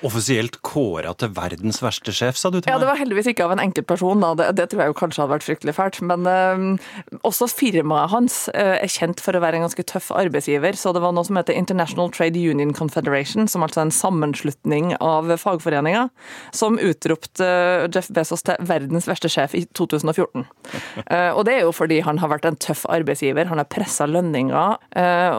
Offisielt 0.04 0.58
kåra 0.66 1.14
til 1.16 1.32
verdens 1.32 1.78
verste 1.80 2.12
sjef, 2.12 2.36
sa 2.36 2.50
du 2.52 2.58
til 2.58 2.68
meg? 2.68 2.74
Ja, 2.74 2.80
Det 2.82 2.90
var 2.90 3.00
heldigvis 3.00 3.30
ikke 3.32 3.46
av 3.46 3.54
en 3.56 3.62
enkeltperson. 3.64 4.26
Det, 4.36 4.50
det, 4.58 4.66
tror 4.72 4.84
jeg 4.84 4.92
jo 4.92 4.98
kanskje 5.00 5.22
hadde 5.24 5.32
vært 5.32 5.46
fryktelig 5.48 5.76
fælt. 5.78 6.00
Men 6.04 6.28
uh, 6.28 7.22
også 7.24 7.48
firmaet 7.48 8.12
hans 8.12 8.36
uh, 8.52 8.76
er 8.76 8.92
kjent 8.92 9.24
for 9.24 9.38
å 9.38 9.42
være 9.44 9.62
en 9.62 9.66
ganske 9.68 9.86
tøff 9.88 10.10
arbeidsgiver. 10.12 10.76
Så 10.80 10.92
det 10.96 11.04
var 11.06 11.16
noe 11.16 11.24
som 11.28 11.40
heter 11.40 11.56
International 11.56 12.12
Trade 12.12 12.42
Union 12.42 12.74
Confederation, 12.76 13.48
som 13.48 13.64
altså 13.64 13.80
er 13.80 13.88
en 13.88 13.96
sammenslutning 13.96 14.92
av 15.00 15.32
fagforeninger, 15.40 16.12
som 16.52 16.80
utropte 16.84 17.48
uh, 17.48 17.88
Jeff 17.88 18.12
Bezos 18.12 18.44
til 18.44 18.60
verdens 18.68 19.08
verste 19.08 19.32
sjef 19.32 19.56
i 19.56 19.64
2014. 19.72 20.44
og 21.34 21.42
det 21.48 21.54
er 21.54 21.64
jo 21.64 21.72
fordi 21.76 22.00
han 22.04 22.20
har 22.20 22.30
vært 22.32 22.46
en 22.48 22.58
tøff 22.60 22.84
arbeidsgiver, 22.92 23.48
han 23.48 23.60
har 23.62 23.68
pressa 23.72 24.06
lønninger. 24.10 24.78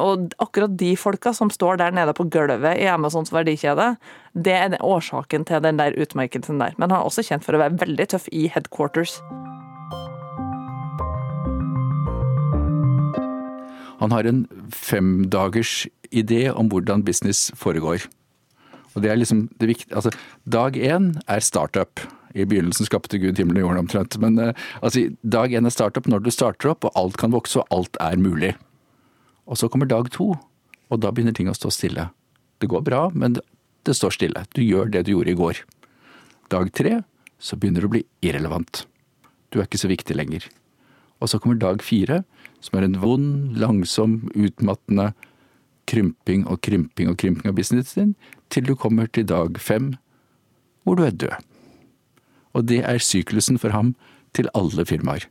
og 0.00 0.34
akkurat 0.42 0.76
de 0.78 0.94
folka 0.96 1.32
som 1.36 1.50
står 1.52 1.78
der 1.80 1.94
nede 1.96 2.14
på 2.16 2.26
gulvet 2.32 2.80
i 2.80 2.88
Amazons 2.90 3.32
verdikjede, 3.34 3.94
det 4.34 4.53
er 4.56 4.76
årsaken 4.82 5.46
til 5.48 5.62
den 5.64 5.80
der 5.80 5.96
utmerkelsen 6.00 6.60
der. 6.62 6.76
Men 6.78 6.90
han 6.90 7.00
er 7.00 7.08
også 7.08 7.24
kjent 7.26 7.44
for 7.46 7.56
å 7.56 7.62
være 7.62 7.78
veldig 7.82 8.08
tøff 8.14 8.28
i 8.32 8.46
headquarters. 8.52 9.18
Han 14.02 14.12
har 14.12 14.26
en 14.28 14.44
femdagers 14.74 15.86
idé 16.12 16.50
om 16.52 16.68
hvordan 16.68 17.04
business 17.06 17.50
foregår. 17.56 18.04
Og 18.94 19.02
det 19.02 19.10
er 19.10 19.18
liksom 19.18 19.46
det 19.60 19.70
viktige, 19.70 19.94
altså 19.96 20.12
Dag 20.44 20.76
én 20.76 21.14
er 21.26 21.40
startup. 21.40 22.00
I 22.34 22.44
begynnelsen 22.44 22.86
skapte 22.86 23.18
Gud 23.18 23.38
himmelen 23.38 23.62
og 23.62 23.68
jorden 23.68 23.84
omtrent. 23.84 24.18
Men 24.18 24.38
uh, 24.38 24.52
altså, 24.82 25.08
dag 25.22 25.54
én 25.54 25.66
er 25.66 25.74
startup 25.74 26.06
når 26.10 26.24
du 26.24 26.30
starter 26.34 26.72
opp, 26.72 26.84
og 26.84 26.92
alt 26.98 27.18
kan 27.18 27.34
vokse, 27.34 27.62
og 27.62 27.66
alt 27.70 27.96
er 28.02 28.18
mulig. 28.18 28.54
Og 29.46 29.58
så 29.58 29.68
kommer 29.70 29.86
dag 29.86 30.10
to, 30.10 30.34
og 30.90 31.00
da 31.00 31.12
begynner 31.14 31.34
ting 31.34 31.50
å 31.50 31.56
stå 31.56 31.70
stille. 31.70 32.08
Det 32.60 32.70
går 32.70 32.82
bra, 32.86 33.06
men 33.14 33.38
det 33.84 33.96
står 33.96 34.16
stille. 34.16 34.44
Du 34.54 34.62
gjør 34.64 34.90
det 34.92 35.04
du 35.06 35.14
gjorde 35.14 35.32
i 35.32 35.38
går. 35.38 35.62
Dag 36.52 36.72
tre 36.76 36.98
så 37.38 37.56
begynner 37.56 37.84
det 37.84 37.90
å 37.90 37.94
bli 37.94 38.04
irrelevant. 38.24 38.84
Du 39.52 39.60
er 39.60 39.68
ikke 39.68 39.80
så 39.80 39.90
viktig 39.90 40.16
lenger. 40.16 40.46
Og 41.22 41.30
så 41.30 41.38
kommer 41.40 41.60
dag 41.60 41.82
fire, 41.84 42.22
som 42.64 42.78
er 42.78 42.86
en 42.86 42.98
vond, 43.02 43.56
langsom, 43.60 44.24
utmattende 44.34 45.12
krymping 45.88 46.46
og 46.48 46.62
krymping 46.64 47.10
og 47.12 47.18
krymping 47.20 47.50
av 47.50 47.58
businessen 47.58 48.00
din, 48.00 48.14
til 48.48 48.66
du 48.68 48.74
kommer 48.78 49.08
til 49.08 49.28
dag 49.28 49.58
fem, 49.60 49.94
hvor 50.84 50.96
du 50.96 51.04
er 51.04 51.16
død. 51.16 51.36
Og 52.54 52.66
det 52.70 52.80
er 52.86 53.02
syklusen 53.02 53.58
for 53.60 53.74
ham 53.74 53.94
til 54.36 54.48
alle 54.54 54.86
firmaer. 54.88 55.28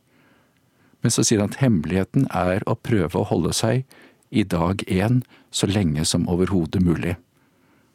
Men 1.03 1.11
så 1.11 1.23
sier 1.25 1.41
han 1.43 1.51
at 1.51 1.59
hemmeligheten 1.59 2.29
er 2.31 2.63
å 2.69 2.77
prøve 2.79 3.19
å 3.19 3.27
holde 3.27 3.53
seg 3.55 3.83
i 4.31 4.45
dag 4.47 4.83
én 4.87 5.21
så 5.51 5.67
lenge 5.69 6.05
som 6.07 6.29
overhodet 6.31 6.81
mulig. 6.83 7.17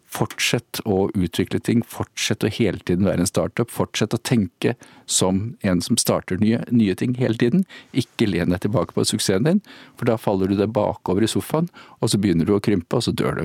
Fortsett 0.09 0.81
å 0.89 1.11
utvikle 1.13 1.61
ting, 1.61 1.83
fortsett 1.85 2.45
å 2.45 2.51
hele 2.53 2.81
tiden 2.89 3.05
være 3.05 3.25
en 3.25 3.29
startup. 3.29 3.69
Fortsett 3.73 4.15
å 4.17 4.21
tenke 4.25 4.73
som 5.05 5.59
en 5.61 5.83
som 5.85 5.99
starter 6.01 6.41
nye, 6.41 6.63
nye 6.73 6.97
ting 6.97 7.13
hele 7.21 7.37
tiden. 7.41 7.67
Ikke 7.93 8.29
len 8.31 8.55
deg 8.55 8.63
tilbake 8.65 8.97
på 8.97 9.05
suksessen 9.09 9.45
din, 9.45 9.61
for 10.01 10.09
da 10.09 10.17
faller 10.21 10.49
du 10.49 10.57
deg 10.57 10.73
bakover 10.73 11.27
i 11.27 11.31
sofaen, 11.31 11.69
og 12.01 12.13
så 12.13 12.21
begynner 12.21 12.49
du 12.49 12.55
å 12.57 12.63
krympe, 12.65 12.97
og 12.97 13.05
så 13.05 13.13
dør 13.13 13.43
du. 13.43 13.45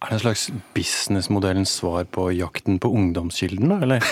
Er 0.00 0.08
det 0.08 0.16
en 0.16 0.22
slags 0.24 0.46
businessmodellens 0.74 1.76
svar 1.78 2.06
på 2.10 2.30
jakten 2.32 2.80
på 2.82 2.90
ungdomskilden, 2.96 3.70
da, 3.70 3.78
eller? 3.84 4.04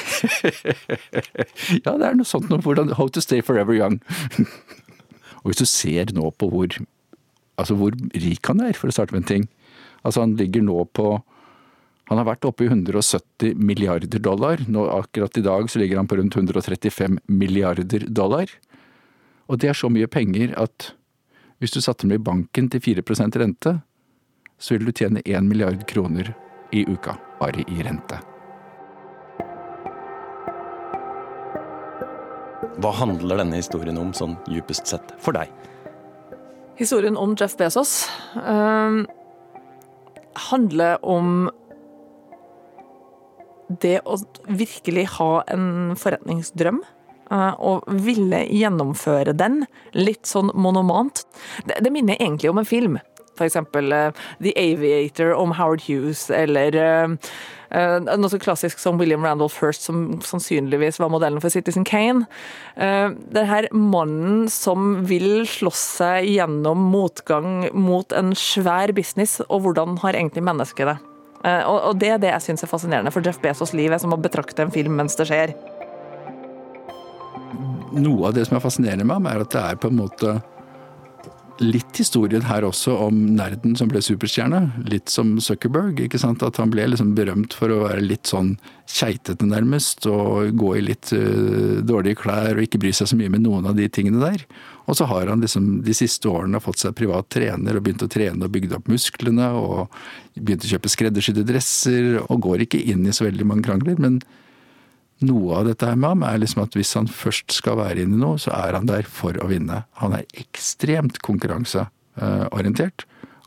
ja, 1.85 1.95
det 1.97 2.11
er 2.13 2.19
noe 2.19 2.29
sånt 2.29 2.53
om 2.53 2.63
hvordan 2.63 2.93
How 3.01 3.09
to 3.11 3.25
stay 3.25 3.43
forever 3.43 3.75
young. 3.75 3.99
og 5.43 5.51
hvis 5.51 5.65
du 5.65 5.67
ser 5.67 6.13
nå 6.15 6.31
på 6.37 6.51
hvor, 6.53 6.77
altså 7.57 7.79
hvor 7.81 7.97
rik 8.15 8.53
han 8.53 8.63
er 8.69 8.77
for 8.77 8.93
å 8.93 8.95
starte 8.95 9.17
med 9.17 9.25
en 9.25 9.33
ting 9.33 9.49
Altså, 10.07 10.23
han 10.23 10.37
ligger 10.39 10.63
nå 10.63 10.85
på 10.95 11.09
han 12.09 12.17
har 12.17 12.25
vært 12.25 12.47
oppe 12.49 12.65
i 12.65 12.71
170 12.71 13.59
milliarder 13.61 14.23
dollar. 14.25 14.63
Nå, 14.65 14.87
akkurat 14.95 15.37
i 15.37 15.45
dag 15.45 15.69
så 15.69 15.83
ligger 15.83 16.01
han 16.01 16.09
på 16.09 16.17
rundt 16.17 16.37
135 16.37 17.19
milliarder 17.29 18.07
dollar. 18.09 18.49
Og 19.49 19.61
det 19.61 19.69
er 19.69 19.77
så 19.77 19.91
mye 19.93 20.09
penger 20.09 20.55
at 20.57 20.93
hvis 21.61 21.75
du 21.75 21.83
satte 21.85 22.07
dem 22.07 22.17
i 22.17 22.23
banken 22.23 22.71
til 22.73 22.81
4% 22.81 23.37
rente, 23.43 23.75
så 24.59 24.75
vil 24.75 24.89
du 24.89 24.95
tjene 24.97 25.21
1 25.25 25.45
milliard 25.51 25.85
kroner 25.91 26.33
i 26.73 26.85
uka 26.89 27.19
bare 27.41 27.65
i 27.69 27.85
rente. 27.85 28.23
Hva 32.79 32.93
handler 32.95 33.43
denne 33.43 33.59
historien 33.59 33.99
om, 33.99 34.15
sånn 34.15 34.37
djupest 34.49 34.89
sett, 34.89 35.13
for 35.21 35.37
deg? 35.37 35.51
Historien 36.79 37.19
om 37.19 37.35
Jeff 37.37 37.57
Bezos 37.59 38.05
øh, 38.39 39.03
handler 40.49 41.03
om 41.03 41.49
det 43.69 43.99
å 44.09 44.19
virkelig 44.49 45.07
ha 45.19 45.33
en 45.53 45.97
forretningsdrøm 45.99 46.81
eh, 47.31 47.53
og 47.59 47.87
ville 48.07 48.45
gjennomføre 48.47 49.37
den 49.37 49.63
litt 49.97 50.27
sånn 50.29 50.53
monomant. 50.55 51.25
Det, 51.69 51.81
det 51.85 51.95
minner 51.95 52.19
egentlig 52.21 52.53
om 52.53 52.63
en 52.63 52.69
film. 52.69 52.99
Eksempel 53.39 53.93
uh, 53.95 54.09
The 54.43 54.51
Aviator 54.59 55.31
om 55.31 55.53
Howard 55.55 55.85
Hughes, 55.87 56.25
eller 56.35 56.75
uh, 56.75 57.13
uh, 57.71 57.99
noe 58.03 58.31
så 58.33 58.41
klassisk 58.43 58.81
som 58.83 58.99
William 58.99 59.23
Randolph 59.23 59.61
Hearst, 59.63 59.85
som 59.87 60.19
sannsynligvis 60.27 60.99
var 60.99 61.13
modellen 61.15 61.39
for 61.39 61.55
Citizen 61.55 61.87
Kane. 61.87 62.27
den 62.75 63.47
her 63.47 63.69
mannen 63.71 64.49
som 64.51 65.05
vil 65.07 65.47
slåss 65.47 65.85
seg 66.01 66.33
gjennom 66.33 66.89
motgang 66.91 67.69
mot 67.79 68.11
en 68.11 68.35
svær 68.35 68.91
business, 68.91 69.39
og 69.47 69.69
hvordan 69.69 70.01
har 70.03 70.19
egentlig 70.19 70.43
mennesket 70.51 70.91
det? 70.91 70.99
Eh, 71.47 71.65
og 71.71 71.99
det 72.01 72.13
er 72.15 72.23
det 72.23 72.33
jeg 72.33 72.47
syns 72.49 72.65
er 72.67 72.71
fascinerende, 72.71 73.13
for 73.15 73.25
Jeff 73.25 73.39
Bezos' 73.43 73.75
liv 73.77 73.93
er 73.95 74.03
som 74.03 74.15
å 74.15 74.21
betrakte 74.21 74.65
en 74.65 74.75
film 74.75 74.99
mens 74.99 75.19
det 75.19 75.29
skjer. 75.31 75.55
Noe 77.99 78.29
av 78.29 78.37
det 78.37 78.49
som 78.49 78.59
er 78.59 78.65
fascinerende 78.65 79.07
med 79.07 79.21
ham, 79.21 79.29
er 79.31 79.45
at 79.45 79.53
det 79.55 79.65
er 79.65 79.81
på 79.81 79.91
en 79.93 80.01
måte 80.03 80.39
litt 81.59 81.99
historien 81.99 82.45
her 82.47 82.63
også 82.67 82.95
om 83.09 83.17
nerden 83.35 83.75
som 83.79 83.91
ble 83.91 84.01
superstjerne. 84.05 84.61
Litt 84.91 85.11
som 85.11 85.37
Zuckerberg. 85.43 86.01
ikke 86.05 86.21
sant? 86.21 86.43
At 86.47 86.61
han 86.63 86.71
ble 86.71 86.87
liksom 86.93 87.15
berømt 87.19 87.57
for 87.57 87.73
å 87.75 87.81
være 87.87 88.05
litt 88.05 88.31
sånn 88.31 88.55
keitete, 88.87 89.47
nærmest. 89.49 90.07
Og 90.07 90.55
gå 90.59 90.75
i 90.79 90.85
litt 90.87 91.13
uh, 91.15 91.81
dårlige 91.87 92.21
klær 92.23 92.55
og 92.57 92.67
ikke 92.67 92.81
bry 92.83 92.95
seg 92.95 93.11
så 93.11 93.19
mye 93.19 93.33
med 93.35 93.43
noen 93.47 93.67
av 93.67 93.79
de 93.79 93.89
tingene 93.91 94.23
der. 94.23 94.47
Og 94.89 94.97
så 94.97 95.05
har 95.05 95.29
han 95.29 95.43
liksom 95.45 95.83
de 95.85 95.95
siste 95.97 96.31
årene 96.33 96.61
fått 96.65 96.81
seg 96.81 96.97
privat 96.97 97.29
trener 97.33 97.77
og 97.77 97.85
begynt 97.85 98.05
å 98.07 98.09
trene 98.11 98.47
og 98.47 98.53
bygd 98.55 98.73
opp 98.79 98.89
musklene. 98.89 99.51
Og 99.61 99.93
begynt 100.39 100.65
å 100.65 100.71
kjøpe 100.71 100.93
skreddersydde 100.93 101.45
dresser 101.49 102.17
og 102.25 102.41
går 102.47 102.65
ikke 102.65 102.81
inn 102.93 103.05
i 103.05 103.13
så 103.13 103.27
veldig 103.27 103.47
mange 103.49 103.67
krangler. 103.69 104.01
Men 104.01 104.23
noe 105.29 105.61
av 105.61 105.69
dette 105.69 105.91
her 105.91 105.99
med 105.99 106.15
ham 106.15 106.25
er 106.25 106.41
liksom 106.41 106.65
at 106.65 106.79
hvis 106.79 106.95
han 106.97 107.11
først 107.11 107.53
skal 107.59 107.77
være 107.83 108.05
inne 108.05 108.17
i 108.17 108.23
noe, 108.23 108.41
så 108.41 108.55
er 108.57 108.79
han 108.79 108.89
der 108.89 109.05
for 109.05 109.37
å 109.43 109.51
vinne. 109.51 109.83
Han 110.01 110.17
er 110.17 110.25
ekstremt 110.41 111.21
konkurranseorientert 111.27 113.05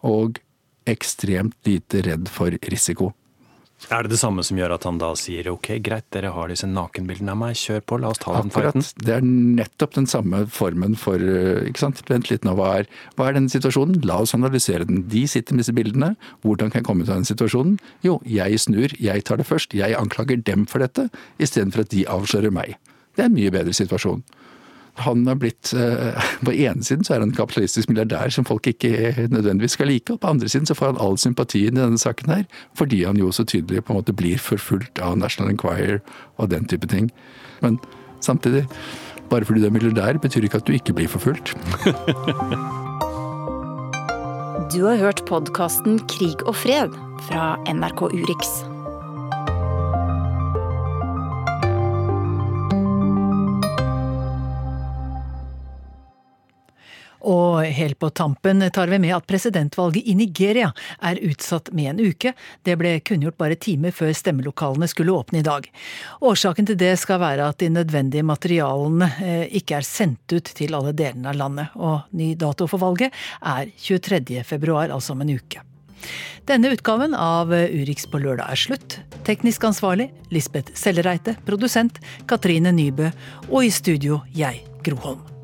og 0.08 0.42
ekstremt 0.90 1.58
lite 1.66 2.04
redd 2.06 2.30
for 2.30 2.54
risiko. 2.70 3.12
Er 3.90 4.06
det 4.06 4.12
det 4.14 4.20
samme 4.22 4.44
som 4.46 4.60
gjør 4.60 4.76
at 4.76 4.86
han 4.86 5.00
da 5.02 5.10
sier 5.18 5.48
ok, 5.52 5.72
greit, 5.84 6.06
dere 6.14 6.30
har 6.36 6.52
disse 6.52 6.68
nakenbildene 6.70 7.34
av 7.34 7.40
meg, 7.42 7.58
kjør 7.58 7.82
på, 7.82 7.98
la 8.04 8.12
oss 8.14 8.22
ta 8.22 8.36
den 8.38 8.52
Akkurat. 8.52 8.78
fighten? 8.78 9.06
Det 9.08 9.16
er 9.16 9.26
nettopp 9.26 9.96
den 9.98 10.08
samme 10.12 10.44
formen 10.54 10.94
for 11.00 11.18
eh, 11.18 11.66
ikke 11.72 11.82
sant? 11.82 12.04
Vent 12.12 12.30
litt 12.30 12.46
nå, 12.48 12.54
hva 12.60 12.70
er, 12.82 12.92
hva 13.18 13.30
er 13.32 13.40
denne 13.40 13.52
situasjonen? 13.52 14.04
La 14.08 14.20
oss 14.22 14.36
analysere 14.38 14.86
den. 14.88 15.02
De 15.12 15.26
sitter 15.28 15.58
med 15.58 15.66
disse 15.66 15.76
bildene. 15.76 16.14
Hvordan 16.46 16.70
kan 16.70 16.84
jeg 16.84 16.88
komme 16.92 17.08
ut 17.08 17.10
av 17.10 17.18
den 17.20 17.28
situasjonen? 17.28 17.80
Jo, 18.06 18.20
jeg 18.28 18.62
snur, 18.62 18.94
jeg 19.02 19.26
tar 19.28 19.42
det 19.42 19.50
først. 19.50 19.74
Jeg 19.78 19.98
anklager 19.98 20.40
dem 20.46 20.68
for 20.70 20.84
dette, 20.86 21.10
istedenfor 21.42 21.84
at 21.88 21.92
de 21.96 22.06
avslører 22.06 22.54
meg. 22.54 22.78
Det 23.18 23.26
er 23.26 23.32
en 23.32 23.36
mye 23.36 23.52
bedre 23.52 23.74
situasjon. 23.76 24.22
Han 24.96 25.24
er 25.28 25.38
blitt 25.40 25.72
eh, 25.74 26.18
På 26.46 26.54
ene 26.54 26.84
siden 26.84 27.06
så 27.08 27.16
er 27.16 27.22
han 27.22 27.30
en 27.30 27.36
kapitalistisk 27.36 27.90
milliardær 27.90 28.34
som 28.34 28.48
folk 28.48 28.68
ikke 28.68 29.28
nødvendigvis 29.32 29.78
skal 29.78 29.92
like, 29.92 30.14
og 30.14 30.22
på 30.22 30.34
andre 30.34 30.50
siden 30.52 30.68
så 30.70 30.76
får 30.78 30.94
han 30.94 31.02
all 31.04 31.18
sympatien 31.22 31.78
i 31.78 31.82
denne 31.82 32.02
saken 32.02 32.34
her, 32.34 32.44
fordi 32.78 33.04
han 33.06 33.20
jo 33.20 33.32
så 33.32 33.46
tydelig 33.48 33.86
på 33.86 33.94
en 33.94 34.02
måte 34.02 34.16
blir 34.16 34.42
forfulgt 34.42 35.02
av 35.02 35.18
National 35.18 35.54
Enquirer 35.54 36.02
og 36.38 36.52
den 36.52 36.68
type 36.68 36.88
ting. 36.92 37.12
Men 37.62 37.80
samtidig, 38.20 38.68
bare 39.30 39.46
fordi 39.46 39.64
du 39.64 39.70
er 39.70 39.76
milliardær, 39.76 40.20
betyr 40.22 40.48
ikke 40.48 40.62
at 40.62 40.68
du 40.68 40.76
ikke 40.76 40.98
blir 40.98 41.12
forfulgt. 41.12 41.56
Du 44.72 44.86
har 44.86 44.96
hørt 44.96 45.26
podkasten 45.28 45.98
Krig 46.08 46.46
og 46.48 46.56
fred 46.56 46.94
fra 47.28 47.58
NRK 47.68 48.06
Urix. 48.14 48.71
Og 57.28 57.62
helt 57.66 58.00
på 58.02 58.10
tampen 58.10 58.64
tar 58.74 58.92
vi 58.92 59.00
med 59.02 59.16
at 59.16 59.28
presidentvalget 59.30 60.08
i 60.10 60.16
Nigeria 60.18 60.72
er 61.02 61.22
utsatt 61.22 61.72
med 61.76 61.94
en 61.94 62.12
uke. 62.12 62.34
Det 62.64 62.78
ble 62.80 62.98
kunngjort 63.06 63.38
bare 63.38 63.60
timer 63.62 63.94
før 63.96 64.14
stemmelokalene 64.18 64.90
skulle 64.90 65.14
åpne 65.14 65.42
i 65.42 65.46
dag. 65.46 65.68
Årsaken 66.22 66.70
til 66.70 66.80
det 66.82 66.96
skal 67.02 67.22
være 67.22 67.50
at 67.52 67.62
de 67.62 67.72
nødvendige 67.74 68.26
materialene 68.26 69.12
eh, 69.22 69.44
ikke 69.62 69.80
er 69.80 69.88
sendt 69.88 70.34
ut 70.34 70.54
til 70.58 70.78
alle 70.78 70.96
delene 70.98 71.32
av 71.32 71.38
landet. 71.38 71.76
Og 71.78 72.08
ny 72.18 72.34
dato 72.40 72.70
for 72.70 72.82
valget 72.82 73.14
er 73.42 73.70
23. 73.78 74.42
februar, 74.48 74.90
altså 74.90 75.14
om 75.16 75.22
en 75.26 75.36
uke. 75.38 75.62
Denne 76.50 76.72
utgaven 76.74 77.14
av 77.14 77.52
Urix 77.54 78.08
på 78.10 78.22
lørdag 78.24 78.50
er 78.50 78.60
slutt. 78.60 78.98
Teknisk 79.28 79.68
ansvarlig 79.70 80.10
Lisbeth 80.34 80.74
Sellereite, 80.78 81.36
produsent 81.46 82.02
Katrine 82.30 82.74
Nybø, 82.74 83.12
og 83.52 83.68
i 83.68 83.70
studio 83.74 84.24
jeg, 84.34 84.66
Gro 84.82 84.98
Holm. 85.06 85.41